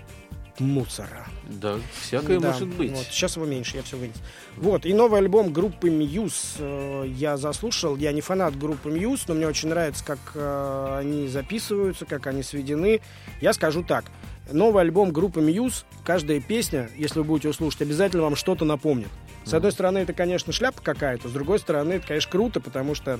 мусора. 0.60 1.28
да, 1.47 1.78
всякое 2.02 2.39
Да, 2.39 2.52
может 2.52 2.68
быть. 2.68 2.91
Вот, 2.91 3.06
сейчас 3.06 3.36
его 3.36 3.45
меньше, 3.45 3.78
я 3.78 3.84
все 3.84 3.97
вынес. 3.97 4.16
Вот, 4.58 4.86
и 4.86 4.93
новый 4.93 5.20
альбом 5.20 5.52
группы 5.52 5.89
Muse 5.89 6.56
э, 6.60 7.08
я 7.08 7.38
заслушал. 7.38 7.97
Я 7.97 8.12
не 8.12 8.22
фанат 8.22 8.58
группы 8.58 8.89
Muse, 8.89 9.22
но 9.28 9.34
мне 9.34 9.47
очень 9.47 9.70
нравится, 9.70 10.04
как 10.04 10.20
э, 10.36 10.97
они 10.99 11.28
записываются, 11.28 12.06
как 12.06 12.28
они 12.28 12.43
сведены. 12.43 13.02
Я 13.39 13.54
скажу 13.54 13.84
так. 13.84 14.06
Новый 14.52 14.82
альбом 14.82 15.12
группы 15.12 15.39
Muse, 15.39 15.86
каждая 16.04 16.41
песня, 16.41 16.89
если 16.97 17.20
вы 17.20 17.26
будете 17.26 17.47
его 17.47 17.54
слушать, 17.54 17.82
обязательно 17.82 18.24
вам 18.24 18.36
что-то 18.36 18.66
напомнит. 18.66 19.10
С 19.45 19.54
одной 19.54 19.72
стороны, 19.72 19.99
это, 19.99 20.14
конечно, 20.14 20.54
шляпа 20.54 20.82
какая-то, 20.82 21.30
с 21.30 21.32
другой 21.32 21.60
стороны, 21.60 21.93
это, 21.93 22.08
конечно, 22.08 22.32
круто, 22.32 22.60
потому 22.60 22.93
что 22.93 23.20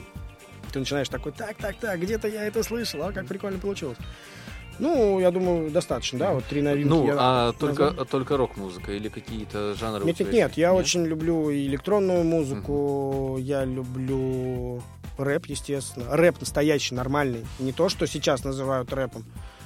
ты 0.72 0.80
начинаешь 0.80 1.10
такой, 1.10 1.32
так, 1.32 1.58
так, 1.58 1.76
так, 1.78 2.00
где-то 2.00 2.28
я 2.28 2.46
это 2.46 2.64
слышал, 2.64 3.04
а 3.04 3.12
как 3.12 3.28
прикольно 3.28 3.60
получилось. 3.60 3.98
Ну, 4.82 5.20
я 5.20 5.30
думаю, 5.30 5.70
достаточно, 5.70 6.18
да, 6.18 6.34
вот 6.34 6.44
три 6.46 6.62
новинки. 6.64 6.90
Ну, 6.90 7.06
я 7.06 7.16
а 7.18 7.54
только, 7.54 7.86
назвал. 7.86 8.06
только 8.06 8.36
рок-музыка 8.36 8.92
или 8.92 9.10
какие-то 9.10 9.76
жанры? 9.76 10.04
Нет, 10.06 10.20
нет, 10.20 10.34
нет, 10.34 10.58
я 10.58 10.74
очень 10.74 11.06
люблю 11.06 11.52
и 11.52 11.68
электронную 11.68 12.24
музыку, 12.24 13.38
я 13.40 13.64
люблю 13.64 14.82
рэп, 15.20 15.46
естественно. 15.46 16.06
Рэп 16.10 16.40
настоящий, 16.40 16.96
нормальный. 16.96 17.46
Не 17.60 17.74
то, 17.74 17.90
что 17.90 18.08
сейчас 18.08 18.44
называют 18.44 18.92
рэпом. 18.92 19.24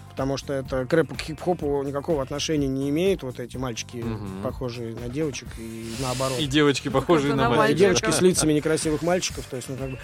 Потому 0.10 0.38
что 0.38 0.54
это 0.54 0.86
к 0.86 0.94
рэпу, 0.94 1.16
к 1.16 1.20
хип-хопу 1.22 1.84
никакого 1.84 2.22
отношения 2.22 2.68
не 2.68 2.90
имеет. 2.90 3.24
Вот 3.24 3.40
эти 3.40 3.58
мальчики, 3.58 3.98
Мгм. 3.98 4.44
похожие 4.44 4.96
на 4.96 5.10
девочек, 5.10 5.48
и 5.58 5.94
наоборот. 6.02 6.40
И 6.40 6.46
девочки, 6.46 6.90
похожие 6.90 7.32
Похожи 7.32 7.36
на 7.36 7.50
на 7.50 7.54
И 7.54 7.58
мальчиков. 7.58 7.80
девочки 7.80 8.12
с 8.12 8.22
лицами 8.22 8.54
некрасивых 8.54 9.02
мальчиков. 9.02 9.46
То 9.50 9.56
есть, 9.58 9.68
ну, 9.70 9.76
как 9.78 9.92
бы... 9.92 9.98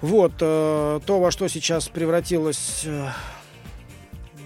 Вот, 0.00 0.32
э, 0.40 1.00
то, 1.06 1.20
во 1.20 1.30
что 1.30 1.46
сейчас 1.48 1.88
превратилась 1.88 2.82
э, 2.84 3.08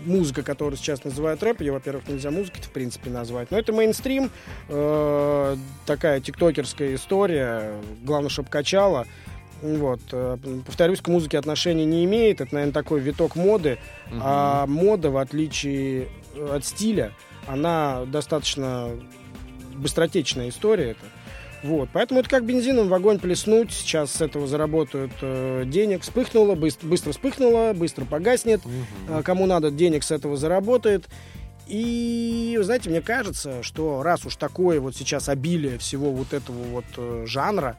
музыка, 0.07 0.43
которую 0.43 0.77
сейчас 0.79 1.05
называют 1.05 1.43
рэп, 1.43 1.61
ее, 1.61 1.73
во-первых, 1.73 2.09
нельзя 2.09 2.31
музыкой 2.31 2.63
в 2.63 2.71
принципе 2.71 3.11
назвать, 3.11 3.51
но 3.51 3.59
это 3.59 3.73
мейнстрим, 3.73 4.31
э, 4.69 5.57
такая 5.85 6.21
тиктокерская 6.21 6.95
история, 6.95 7.75
главное, 8.03 8.31
чтобы 8.31 8.49
качала. 8.49 9.07
Вот, 9.63 10.01
э, 10.13 10.37
повторюсь, 10.67 11.01
к 11.01 11.09
музыке 11.09 11.39
отношения 11.39 11.85
не 11.85 12.05
имеет, 12.05 12.41
это, 12.41 12.55
наверное, 12.55 12.75
такой 12.75 13.01
виток 13.01 13.37
моды, 13.37 13.79
Мгм. 14.11 14.21
а 14.23 14.67
мода, 14.67 15.11
в 15.11 15.17
отличие 15.17 16.09
э, 16.35 16.57
от 16.57 16.65
стиля, 16.65 17.13
она 17.47 18.05
достаточно 18.07 18.91
быстротечная 19.75 20.49
история 20.51 20.91
это. 20.91 21.01
Вот, 21.63 21.89
поэтому 21.93 22.21
это 22.21 22.29
как 22.29 22.45
бензином 22.45 22.89
в 22.89 22.95
огонь 22.95 23.19
плеснуть. 23.19 23.73
Сейчас 23.73 24.13
с 24.13 24.21
этого 24.21 24.47
заработают 24.47 25.13
э, 25.21 25.65
денег. 25.67 26.03
Вспыхнуло, 26.03 26.55
быстро, 26.55 26.87
быстро 26.87 27.13
вспыхнуло, 27.13 27.73
быстро 27.73 28.05
погаснет. 28.05 28.65
Мгм. 28.65 28.87
А, 29.09 29.23
Кому 29.23 29.47
надо, 29.47 29.71
денег 29.71 30.05
с 30.05 30.11
этого 30.11 30.37
заработает. 30.37 31.07
И, 31.67 32.55
вы 32.57 32.65
знаете, 32.65 32.91
мне 32.91 33.01
кажется, 33.01 33.63
что 33.63 34.03
раз 34.03 34.25
уж 34.25 34.37
такое 34.37 34.81
вот 34.81 34.95
сейчас 34.95 35.29
обилие 35.29 35.79
всего 35.79 36.13
вот 36.13 36.33
этого 36.33 36.63
вот 36.65 36.85
э, 36.97 37.25
жанра, 37.27 37.77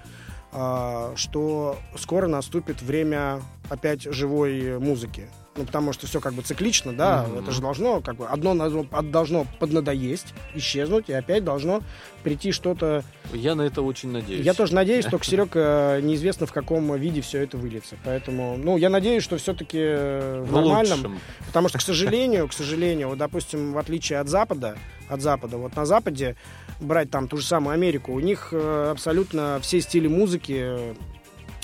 а, 0.51 1.13
что 1.15 1.77
скоро 1.97 2.27
наступит 2.27 2.81
время 2.81 3.41
опять 3.69 4.01
живой 4.03 4.79
музыки. 4.79 5.27
Ну, 5.57 5.65
потому 5.65 5.91
что 5.91 6.05
все 6.05 6.21
как 6.21 6.33
бы 6.33 6.43
циклично, 6.43 6.93
да, 6.93 7.23
Мгм. 7.23 7.39
это 7.39 7.51
же 7.51 7.61
должно, 7.61 7.99
как 8.01 8.15
бы, 8.17 8.27
одно 8.27 8.53
должно 9.01 9.45
поднадоесть, 9.59 10.33
исчезнуть, 10.53 11.09
и 11.09 11.13
опять 11.13 11.43
должно 11.43 11.81
прийти 12.23 12.51
что-то... 12.51 13.03
Я 13.33 13.55
на 13.55 13.63
это 13.63 13.81
очень 13.81 14.11
надеюсь. 14.11 14.45
Я 14.45 14.53
тоже 14.53 14.75
надеюсь, 14.75 15.05
только, 15.09 15.25
Серега, 15.25 15.99
неизвестно, 16.01 16.45
в 16.45 16.53
каком 16.53 16.95
виде 16.95 17.21
все 17.21 17.41
это 17.41 17.57
выльется. 17.57 17.95
Поэтому, 18.05 18.55
ну, 18.57 18.77
я 18.77 18.89
надеюсь, 18.89 19.23
что 19.23 19.37
все-таки 19.37 19.79
в 19.79 20.45
В 20.45 20.51
нормальном, 20.51 20.97
лучшем. 20.99 21.19
Потому 21.47 21.69
что, 21.69 21.79
к 21.79 21.81
сожалению, 21.81 22.47
к 22.47 22.53
сожалению, 22.53 23.09
вот, 23.09 23.17
допустим, 23.17 23.73
в 23.73 23.77
отличие 23.77 24.19
от 24.19 24.27
Запада, 24.27 24.77
от 25.09 25.21
Запада, 25.21 25.57
вот 25.57 25.75
на 25.75 25.85
Западе 25.85 26.35
брать 26.79 27.09
там 27.09 27.27
ту 27.27 27.37
же 27.37 27.45
самую 27.45 27.73
Америку, 27.73 28.13
у 28.13 28.19
них 28.19 28.49
э, 28.51 28.89
абсолютно 28.91 29.57
все 29.61 29.81
стили 29.81 30.07
музыки 30.07 30.77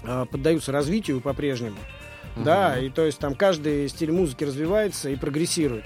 э, 0.04 0.26
поддаются 0.32 0.72
развитию 0.72 1.22
по-прежнему. 1.22 1.78
Да, 2.36 2.80
и 2.80 2.90
то 2.90 3.06
есть 3.06 3.20
там 3.20 3.36
каждый 3.36 3.88
стиль 3.90 4.12
музыки 4.12 4.44
развивается 4.44 5.10
и 5.10 5.16
прогрессирует. 5.16 5.86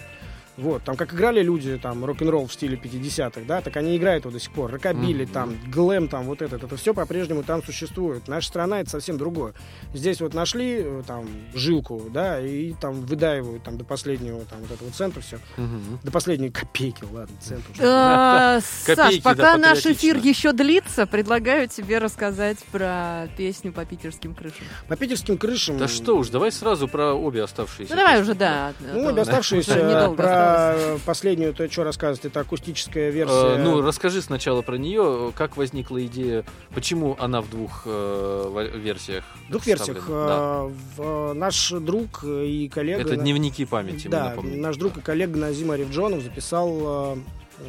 Вот, 0.58 0.84
там 0.84 0.96
как 0.96 1.14
играли 1.14 1.42
люди, 1.44 1.78
там, 1.82 2.04
рок-н-ролл 2.04 2.48
в 2.48 2.54
стиле 2.54 2.78
50-х, 2.78 3.42
да, 3.48 3.62
так 3.62 3.78
они 3.78 3.96
играют 3.96 4.26
его 4.26 4.32
до 4.34 4.40
сих 4.40 4.52
пор. 4.52 4.72
Рокобили, 4.72 5.24
Мгм. 5.26 5.32
там, 5.34 5.58
глэм, 5.72 6.08
там, 6.08 6.26
вот 6.26 6.42
этот, 6.42 6.64
это 6.64 6.76
все 6.78 6.94
по-прежнему 6.94 7.44
там 7.44 7.64
существует. 7.64 8.28
Наша 8.28 8.48
страна 8.48 8.82
это 8.82 8.90
совсем 8.90 9.18
другое. 9.20 9.54
Здесь 9.94 10.20
вот 10.20 10.34
нашли, 10.34 10.82
э, 10.84 11.04
там, 11.06 11.28
жилку, 11.54 12.02
да, 12.12 12.40
и 12.42 12.74
там 12.74 13.02
выдаивают, 13.06 13.64
там, 13.64 13.78
до 13.78 13.84
последнего, 13.86 14.42
там, 14.46 14.60
вот 14.62 14.72
этого 14.72 14.90
цента 14.92 15.22
все. 15.22 15.38
Мгм. 15.58 16.00
До 16.04 16.12
последней 16.12 16.50
копейки, 16.50 17.04
ладно, 17.12 17.36
цент 17.40 17.64
уже. 17.72 17.84
Э, 17.84 18.60
Саш, 18.96 19.22
пока 19.22 19.58
наш 19.58 19.86
эфир 19.86 20.18
еще 20.18 20.54
длится, 20.54 21.06
предлагаю 21.06 21.68
тебе 21.68 22.00
рассказать 22.00 22.58
про 22.72 23.28
песню 23.38 23.72
по 23.72 23.86
питерским 23.86 24.34
крышам. 24.34 24.66
По 24.88 24.96
питерским 24.96 25.38
крышам... 25.38 25.78
Да 25.78 25.88
что 25.88 26.18
уж, 26.18 26.30
давай 26.30 26.52
сразу 26.52 26.88
про 26.88 27.14
обе 27.14 27.44
оставшиеся. 27.44 27.92
Ну 27.92 27.98
давай 27.98 28.20
уже, 28.22 28.34
да. 28.34 28.74
Ну, 28.80 29.08
обе 29.08 29.22
оставшиеся, 29.22 29.76
недолго 29.84 30.24
про 30.48 30.74
осталось. 30.76 31.02
последнюю, 31.02 31.54
то 31.54 31.70
что 31.72 31.84
рассказывать, 31.84 32.26
это 32.26 32.40
акустическая 32.40 33.10
Э, 33.10 33.12
версия. 33.12 33.58
ну, 33.58 33.82
расскажи 33.82 34.22
сначала 34.22 34.62
про 34.62 34.78
нее. 34.78 35.32
Как 35.36 35.58
возникла 35.58 36.06
идея, 36.06 36.44
почему 36.74 37.16
она 37.20 37.42
в 37.42 37.50
двух 37.50 37.84
э, 37.86 38.70
версиях? 38.76 39.24
В 39.48 39.52
двух 39.52 39.66
версиях. 39.66 40.06
Э, 40.10 41.34
наш 41.34 41.72
друг 41.72 42.24
и 42.24 42.70
коллега... 42.70 43.02
Это 43.02 43.16
дневники 43.16 43.66
памяти, 43.66 44.08
Да, 44.08 44.36
наш 44.42 44.78
друг 44.78 44.98
и 44.98 45.02
коллега 45.02 45.38
Назим 45.38 45.72
Арифджонов 45.72 46.22
записал... 46.24 47.16
э, 47.16 47.18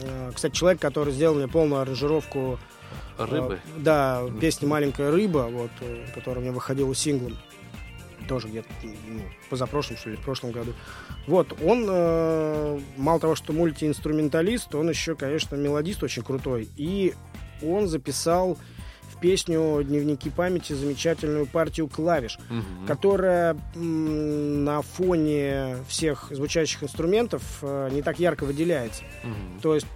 э, 0.03 0.33
Кстати, 0.35 0.55
человек, 0.55 0.81
который 0.81 1.13
сделал 1.13 1.35
мне 1.35 1.49
полную 1.49 1.83
аранжировку 1.83 2.59
э, 3.19 3.25
Рыбы. 3.25 3.59
Да, 3.77 4.23
песни 4.41 4.67
«Маленькая 4.67 5.11
рыба», 5.11 5.49
вот, 5.51 5.71
э, 5.81 6.05
которая 6.15 6.39
у 6.41 6.43
меня 6.43 6.53
выходила 6.53 6.95
синглом. 6.95 7.37
Тоже 8.29 8.49
где-то 8.49 8.69
ну, 8.83 9.23
позапрошлом, 9.49 9.97
что 9.97 10.11
ли, 10.11 10.17
в 10.17 10.21
прошлом 10.21 10.53
году. 10.53 10.75
Вот, 11.27 11.53
он, 11.65 11.87
э, 11.89 12.81
мало 12.99 13.19
того, 13.21 13.35
что 13.35 13.53
мультиинструменталист, 13.53 14.75
он 14.75 14.91
еще, 14.91 15.15
конечно, 15.17 15.57
мелодист 15.57 16.03
очень 16.03 16.23
крутой. 16.23 16.69
И 16.77 17.15
он 17.63 17.89
записал 17.89 18.59
в 19.11 19.21
песню 19.21 19.83
«Дневники 19.83 20.31
памяти» 20.31 20.75
замечательную 20.75 21.47
партию 21.47 21.89
клавиш, 21.89 22.39
Мгм. 22.51 22.87
которая 22.87 23.57
м, 23.75 24.63
на 24.65 24.83
фоне 24.83 25.79
всех 25.89 26.29
звучащих 26.31 26.83
инструментов 26.85 27.43
э, 27.63 27.89
не 27.93 28.03
так 28.03 28.19
ярко 28.21 28.45
выделяется. 28.45 29.03
Мгм. 29.25 29.61
То 29.63 29.75
есть 29.75 29.87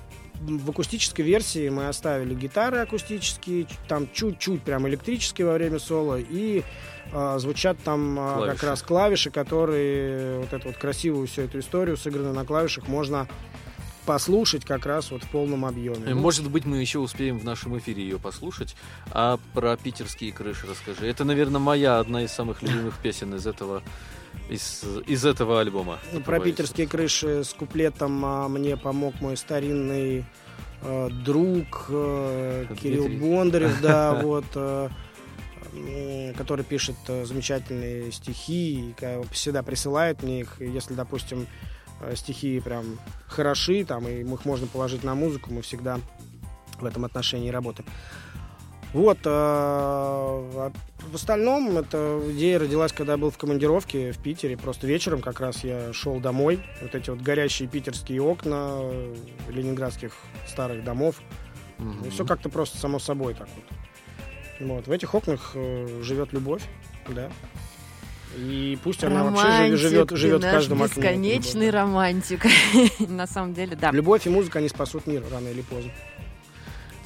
в 0.41 0.71
акустической 0.71 1.25
версии 1.25 1.69
мы 1.69 1.87
оставили 1.87 2.35
гитары 2.35 2.79
акустические, 2.79 3.67
там 3.87 4.09
чуть-чуть 4.13 4.63
прям 4.63 4.89
электрические 4.89 5.47
во 5.47 5.53
время 5.55 5.79
соло, 5.79 6.19
и 6.19 6.65
звучат 7.39 7.79
там 7.85 8.19
а, 8.19 8.35
как 8.35 8.39
Клавиши. 8.45 8.67
раз 8.67 8.83
клавиши, 8.83 9.31
которые 9.31 10.39
вот 10.41 10.53
эту 10.53 10.69
вот 10.69 10.77
красивую 10.77 11.27
всю 11.27 11.43
эту 11.43 11.59
историю, 11.59 11.97
сыгранную 11.97 12.35
на 12.35 12.45
клавишах, 12.45 12.89
можно 12.89 13.29
послушать 14.07 14.65
как 14.65 14.87
раз 14.87 15.11
вот 15.11 15.23
в 15.23 15.29
полном 15.29 15.65
объеме. 15.65 16.03
Э, 16.07 16.15
Ну, 16.15 16.21
Может 16.21 16.51
быть, 16.51 16.65
мы 16.65 16.79
еще 16.79 16.99
успеем 16.99 17.39
в 17.39 17.45
нашем 17.45 17.79
эфире 17.79 18.03
ее 18.03 18.19
послушать. 18.19 18.75
А 19.11 19.39
про 19.55 19.77
питерские 19.77 20.33
крыши 20.33 20.67
расскажи. 20.67 21.07
Это, 21.07 21.25
наверное, 21.25 21.61
моя 21.61 21.99
одна 21.99 22.23
из 22.25 22.33
самых 22.33 22.63
любимых 22.63 22.97
песен 22.99 23.35
из 23.35 23.47
этого, 23.47 23.83
из, 24.49 24.85
из 25.07 25.25
этого 25.25 25.61
альбома. 25.61 25.99
Ну, 26.13 26.21
про 26.21 26.41
питерские 26.41 26.87
крыши 26.87 27.45
с 27.45 27.53
куплетом 27.53 28.25
а, 28.25 28.49
мне 28.49 28.77
помог 28.77 29.21
мой 29.21 29.37
старинный 29.37 30.25
э, 30.83 31.09
друг 31.25 31.87
э, 31.89 32.65
Дмитрий. 32.69 32.91
Кирилл 32.91 33.09
Бондарев, 33.21 33.81
да, 33.83 34.15
вот. 34.15 34.47
э, 34.55 34.89
который 36.37 36.65
пишет 36.65 36.97
э, 37.09 37.25
замечательные 37.25 38.13
стихи, 38.13 38.95
всегда 39.31 39.63
присылает 39.63 40.23
мне 40.23 40.41
их. 40.41 40.61
Если, 40.61 40.95
допустим, 40.95 41.47
э, 42.01 42.15
стихи 42.17 42.61
прям 42.61 42.99
хороши, 43.27 43.85
там, 43.85 44.07
и 44.07 44.23
их 44.23 44.45
можно 44.45 44.67
положить 44.67 45.05
на 45.05 45.15
музыку, 45.15 45.53
мы 45.53 45.63
всегда 45.63 45.99
в 46.79 46.85
этом 46.85 47.05
отношении 47.05 47.51
работаем. 47.51 47.89
Вот. 48.93 49.19
э, 49.19 49.21
а 49.25 50.73
в 51.11 51.15
остальном, 51.15 51.79
эта 51.79 52.21
идея 52.33 52.59
родилась, 52.59 52.93
когда 52.93 53.13
я 53.13 53.19
был 53.19 53.31
в 53.31 53.39
командировке 53.39 54.13
в 54.13 54.19
Питере. 54.19 54.57
Просто 54.57 54.87
вечером 54.87 55.21
как 55.21 55.41
раз 55.41 55.65
я 55.65 55.93
шел 55.93 56.21
домой. 56.21 56.61
Вот 56.81 56.95
эти 56.95 57.11
вот 57.11 57.21
горящие 57.21 57.69
питерские 57.69 58.23
окна 58.23 58.71
э, 58.83 59.17
ленинградских 59.49 60.13
старых 60.47 60.85
домов. 60.85 61.21
Мгм. 61.79 62.05
И 62.05 62.11
все 62.11 62.25
как-то 62.25 62.49
просто 62.49 62.79
само 62.79 62.99
собой 62.99 63.35
так 63.35 63.49
вот. 63.57 63.65
Вот. 64.61 64.87
В 64.87 64.93
этих 64.93 65.15
окнах 65.15 65.53
э, 65.55 66.01
живет 66.03 66.33
любовь, 66.33 66.63
да. 67.09 67.31
И 68.37 68.79
пусть 68.83 69.05
она 69.05 69.25
вообще 69.25 69.45
Романтик, 69.45 69.79
живет, 69.79 70.11
живет 70.13 70.43
в 70.43 70.51
каждом 70.51 70.83
окне. 70.83 71.03
бесконечный 71.03 71.71
романтик. 71.71 72.47
На 73.09 73.27
самом 73.27 73.53
деле, 73.53 73.77
да. 73.77 73.91
Любовь 73.91 74.27
и 74.27 74.31
музыка, 74.31 74.59
они 74.59 74.69
спасут 74.69 75.07
мир 75.07 75.23
рано 75.31 75.49
или 75.49 75.61
поздно. 75.63 75.91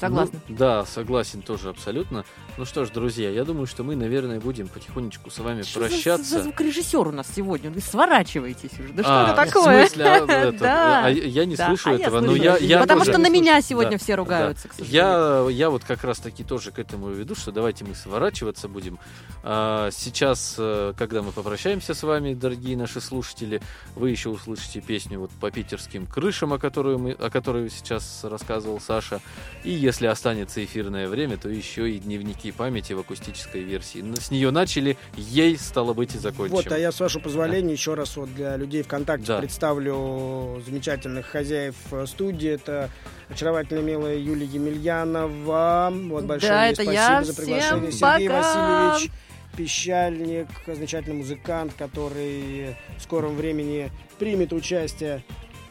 Согласна. 0.01 0.41
Ну, 0.49 0.57
да, 0.57 0.85
согласен 0.85 1.43
тоже 1.43 1.71
абсолютно. 1.71 2.25
Ну 2.59 2.65
что 2.65 2.85
ж, 2.85 2.91
друзья, 2.91 3.31
я 3.31 3.45
думаю, 3.45 3.67
что 3.67 3.83
мы, 3.83 3.97
наверное, 3.97 4.41
будем 4.41 4.69
потихонечку 4.69 5.31
с 5.31 5.39
вами 5.39 5.63
Что 5.63 5.81
за- 5.81 5.89
прощаться. 5.89 6.25
За, 6.39 6.43
звукорежиссер 6.43 7.09
у 7.09 7.13
нас 7.13 7.27
сегодня? 7.35 7.71
Вы 7.71 7.81
сворачиваетесь 7.81 8.73
уже. 8.79 8.93
Да 8.93 9.03
что 9.03 9.13
А, 9.13 9.33
это 9.33 9.45
такое? 9.45 9.87
В 9.87 9.89
смысле, 9.89 10.05
а, 10.05 10.17
это, 10.49 10.53
Да. 10.59 11.05
а 11.07 11.11
я 11.11 11.45
не 11.45 11.57
Да, 11.57 11.67
слышу 11.69 11.91
а 11.91 11.93
я 11.95 11.99
этого, 12.07 12.21
но 12.21 12.27
слышу. 12.29 12.43
я, 12.45 12.57
я 12.59 12.81
Потому 12.81 13.01
тоже- 13.01 13.13
что 13.13 13.21
на 13.21 13.29
меня 13.31 13.61
сегодня 13.63 13.93
Да, 13.93 13.99
все 13.99 14.15
ругаются, 14.15 14.69
к 14.69 14.73
сожалению. 14.75 15.49
Я, 15.49 15.51
я 15.51 15.71
вот 15.71 15.85
как 15.85 16.05
раз 16.05 16.19
таки 16.19 16.45
тоже 16.45 16.71
к 16.73 16.79
этому 16.79 17.09
веду, 17.11 17.35
что 17.35 17.53
давайте 17.53 17.85
мы 17.85 17.95
сворачиваться 17.95 18.69
будем. 18.69 18.99
А, 19.43 19.91
сейчас, 19.93 20.57
э, 20.59 20.93
когда 20.99 21.23
мы 21.23 21.33
попрощаемся 21.33 21.95
с 21.95 22.03
вами, 22.03 22.35
дорогие 22.35 22.77
наши 22.77 23.01
слушатели, 23.01 23.61
вы 23.95 24.11
еще 24.11 24.29
услышите 24.31 24.81
песню 24.81 25.21
вот 25.21 25.31
по 25.41 25.51
питерским 25.51 26.07
крышам, 26.07 26.53
о 26.53 26.59
которой, 26.59 26.97
мы, 26.99 27.13
о 27.13 27.31
которой 27.31 27.71
сейчас 27.71 28.21
рассказывал 28.25 28.81
Саша. 28.81 29.21
И 29.65 29.71
если 29.87 30.07
останется 30.07 30.65
эфирное 30.65 31.07
время, 31.09 31.37
то 31.37 31.49
еще 31.49 31.89
и 31.89 31.99
дневники 32.01 32.51
памяти 32.51 32.93
в 32.93 32.99
акустической 32.99 33.63
версии. 33.63 34.05
С 34.19 34.33
нее 34.33 34.51
начали, 34.51 34.99
ей 35.17 35.57
стало 35.57 35.95
быть 35.95 36.15
и 36.17 36.19
закончим. 36.19 36.57
Вот, 36.57 36.73
а 36.73 36.77
я, 36.79 36.91
с 36.91 36.99
вашего 36.99 37.23
позволения, 37.23 37.73
еще 37.73 37.95
раз 37.95 38.17
вот 38.17 38.35
для 38.35 38.57
людей 38.57 38.83
ВКонтакте 38.83 39.27
Да. 39.29 39.39
представлю 39.39 40.61
замечательных 40.67 41.27
хозяев 41.27 41.77
э, 41.93 42.05
студии. 42.07 42.51
Это 42.51 42.91
очаровательная, 43.29 43.83
милая 43.85 44.17
Юлия 44.19 44.47
Емельянова. 44.47 45.93
Вот, 45.93 46.25
большое 46.25 46.53
Да, 46.53 46.67
это 46.67 46.83
спасибо 46.83 46.93
я. 46.93 47.23
за 47.25 47.33
Всем 47.33 47.45
приглашение. 47.45 47.93
Сергей 47.93 48.29
пока. 48.29 48.43
Васильевич 48.93 49.13
Пещальник, 49.57 50.49
замечательный 50.67 51.17
музыкант, 51.17 51.73
который 51.79 52.77
в 52.99 53.03
скором 53.03 53.37
времени 53.37 53.91
примет 54.19 54.53
участие 54.53 55.23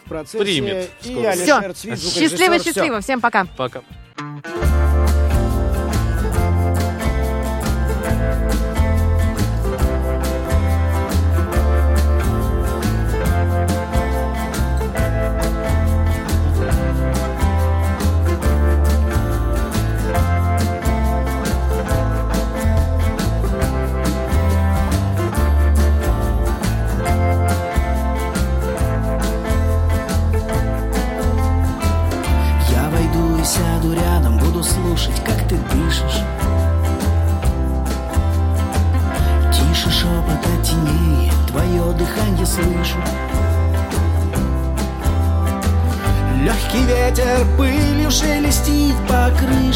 в 0.06 0.10
процессе. 0.10 0.43
Примет 0.43 0.89
И. 1.03 1.26
Алишер 1.26 1.74
Все. 1.74 1.74
Цвит, 1.74 1.99
Счастливо, 1.99 2.28
звукорежиссер. 2.30 2.60
Всё. 2.62 2.74
счастливо. 2.74 3.01
Всем 3.01 3.22
пока. 3.22 3.45
Пока. 3.58 3.82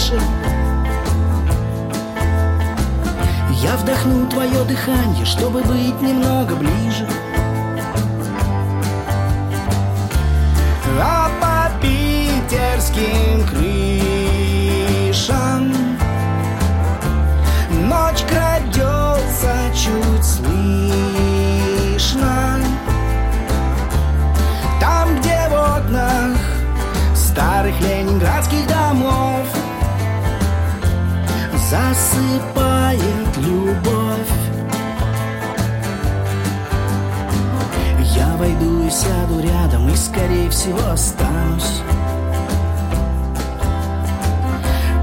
Крыше. 0.10 0.22
Я 3.62 3.76
вдохну 3.78 4.28
твое 4.28 4.64
дыхание, 4.66 5.26
чтобы 5.26 5.62
быть 5.62 6.02
немного 6.02 6.56
ближе. 6.56 7.08
А 11.02 11.30
по 11.40 11.72
питерским 11.82 13.46
крышам 13.48 14.04
Ночь 17.88 18.24
крадется 18.28 19.54
чуть 19.74 20.26
слышно 20.26 21.00
Там, 24.82 25.16
где 25.20 25.48
в 25.50 25.54
окнах 25.54 26.38
старых 27.16 27.80
ленинградских 27.80 28.68
домов 28.68 29.49
Засыпает 31.70 33.38
любовь. 33.38 34.34
Я 38.00 38.36
войду 38.38 38.88
и 38.88 38.90
сяду 38.90 39.40
рядом 39.40 39.88
и, 39.88 39.96
скорее 39.96 40.50
всего, 40.50 40.80
останусь. 40.90 41.84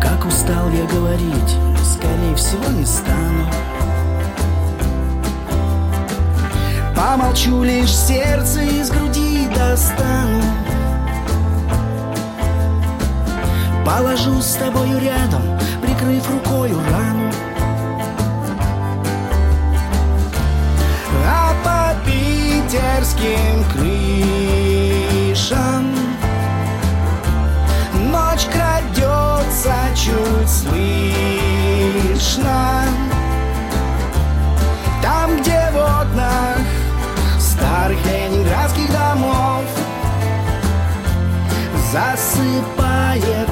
Как 0.03 0.27
устал 0.27 0.69
я 0.71 0.85
говорить, 0.87 1.57
скорее 1.85 2.35
всего, 2.35 2.69
не 2.77 2.85
стану. 2.85 3.47
Помолчу 6.97 7.63
лишь 7.63 7.95
сердце 7.95 8.63
из 8.63 8.91
груди 8.91 9.47
достану. 9.55 10.43
Положу 13.85 14.43
с 14.43 14.55
тобою 14.55 14.99
рядом, 14.99 15.43
прикрыв 15.97 16.29
рукою 16.31 16.79
рану. 16.91 17.31
А 21.29 21.53
по 21.65 21.95
питерским 22.05 23.65
крышам 23.73 25.85
Ночь 28.11 28.47
крадется 28.53 29.75
чуть 29.95 30.51
слышно. 30.51 30.85
Там, 35.03 35.37
где 35.41 35.61
в 35.73 35.77
окнах 35.77 36.59
старых 37.39 37.99
ленинградских 38.07 38.93
домов 38.93 39.65
Засыпает 41.93 43.51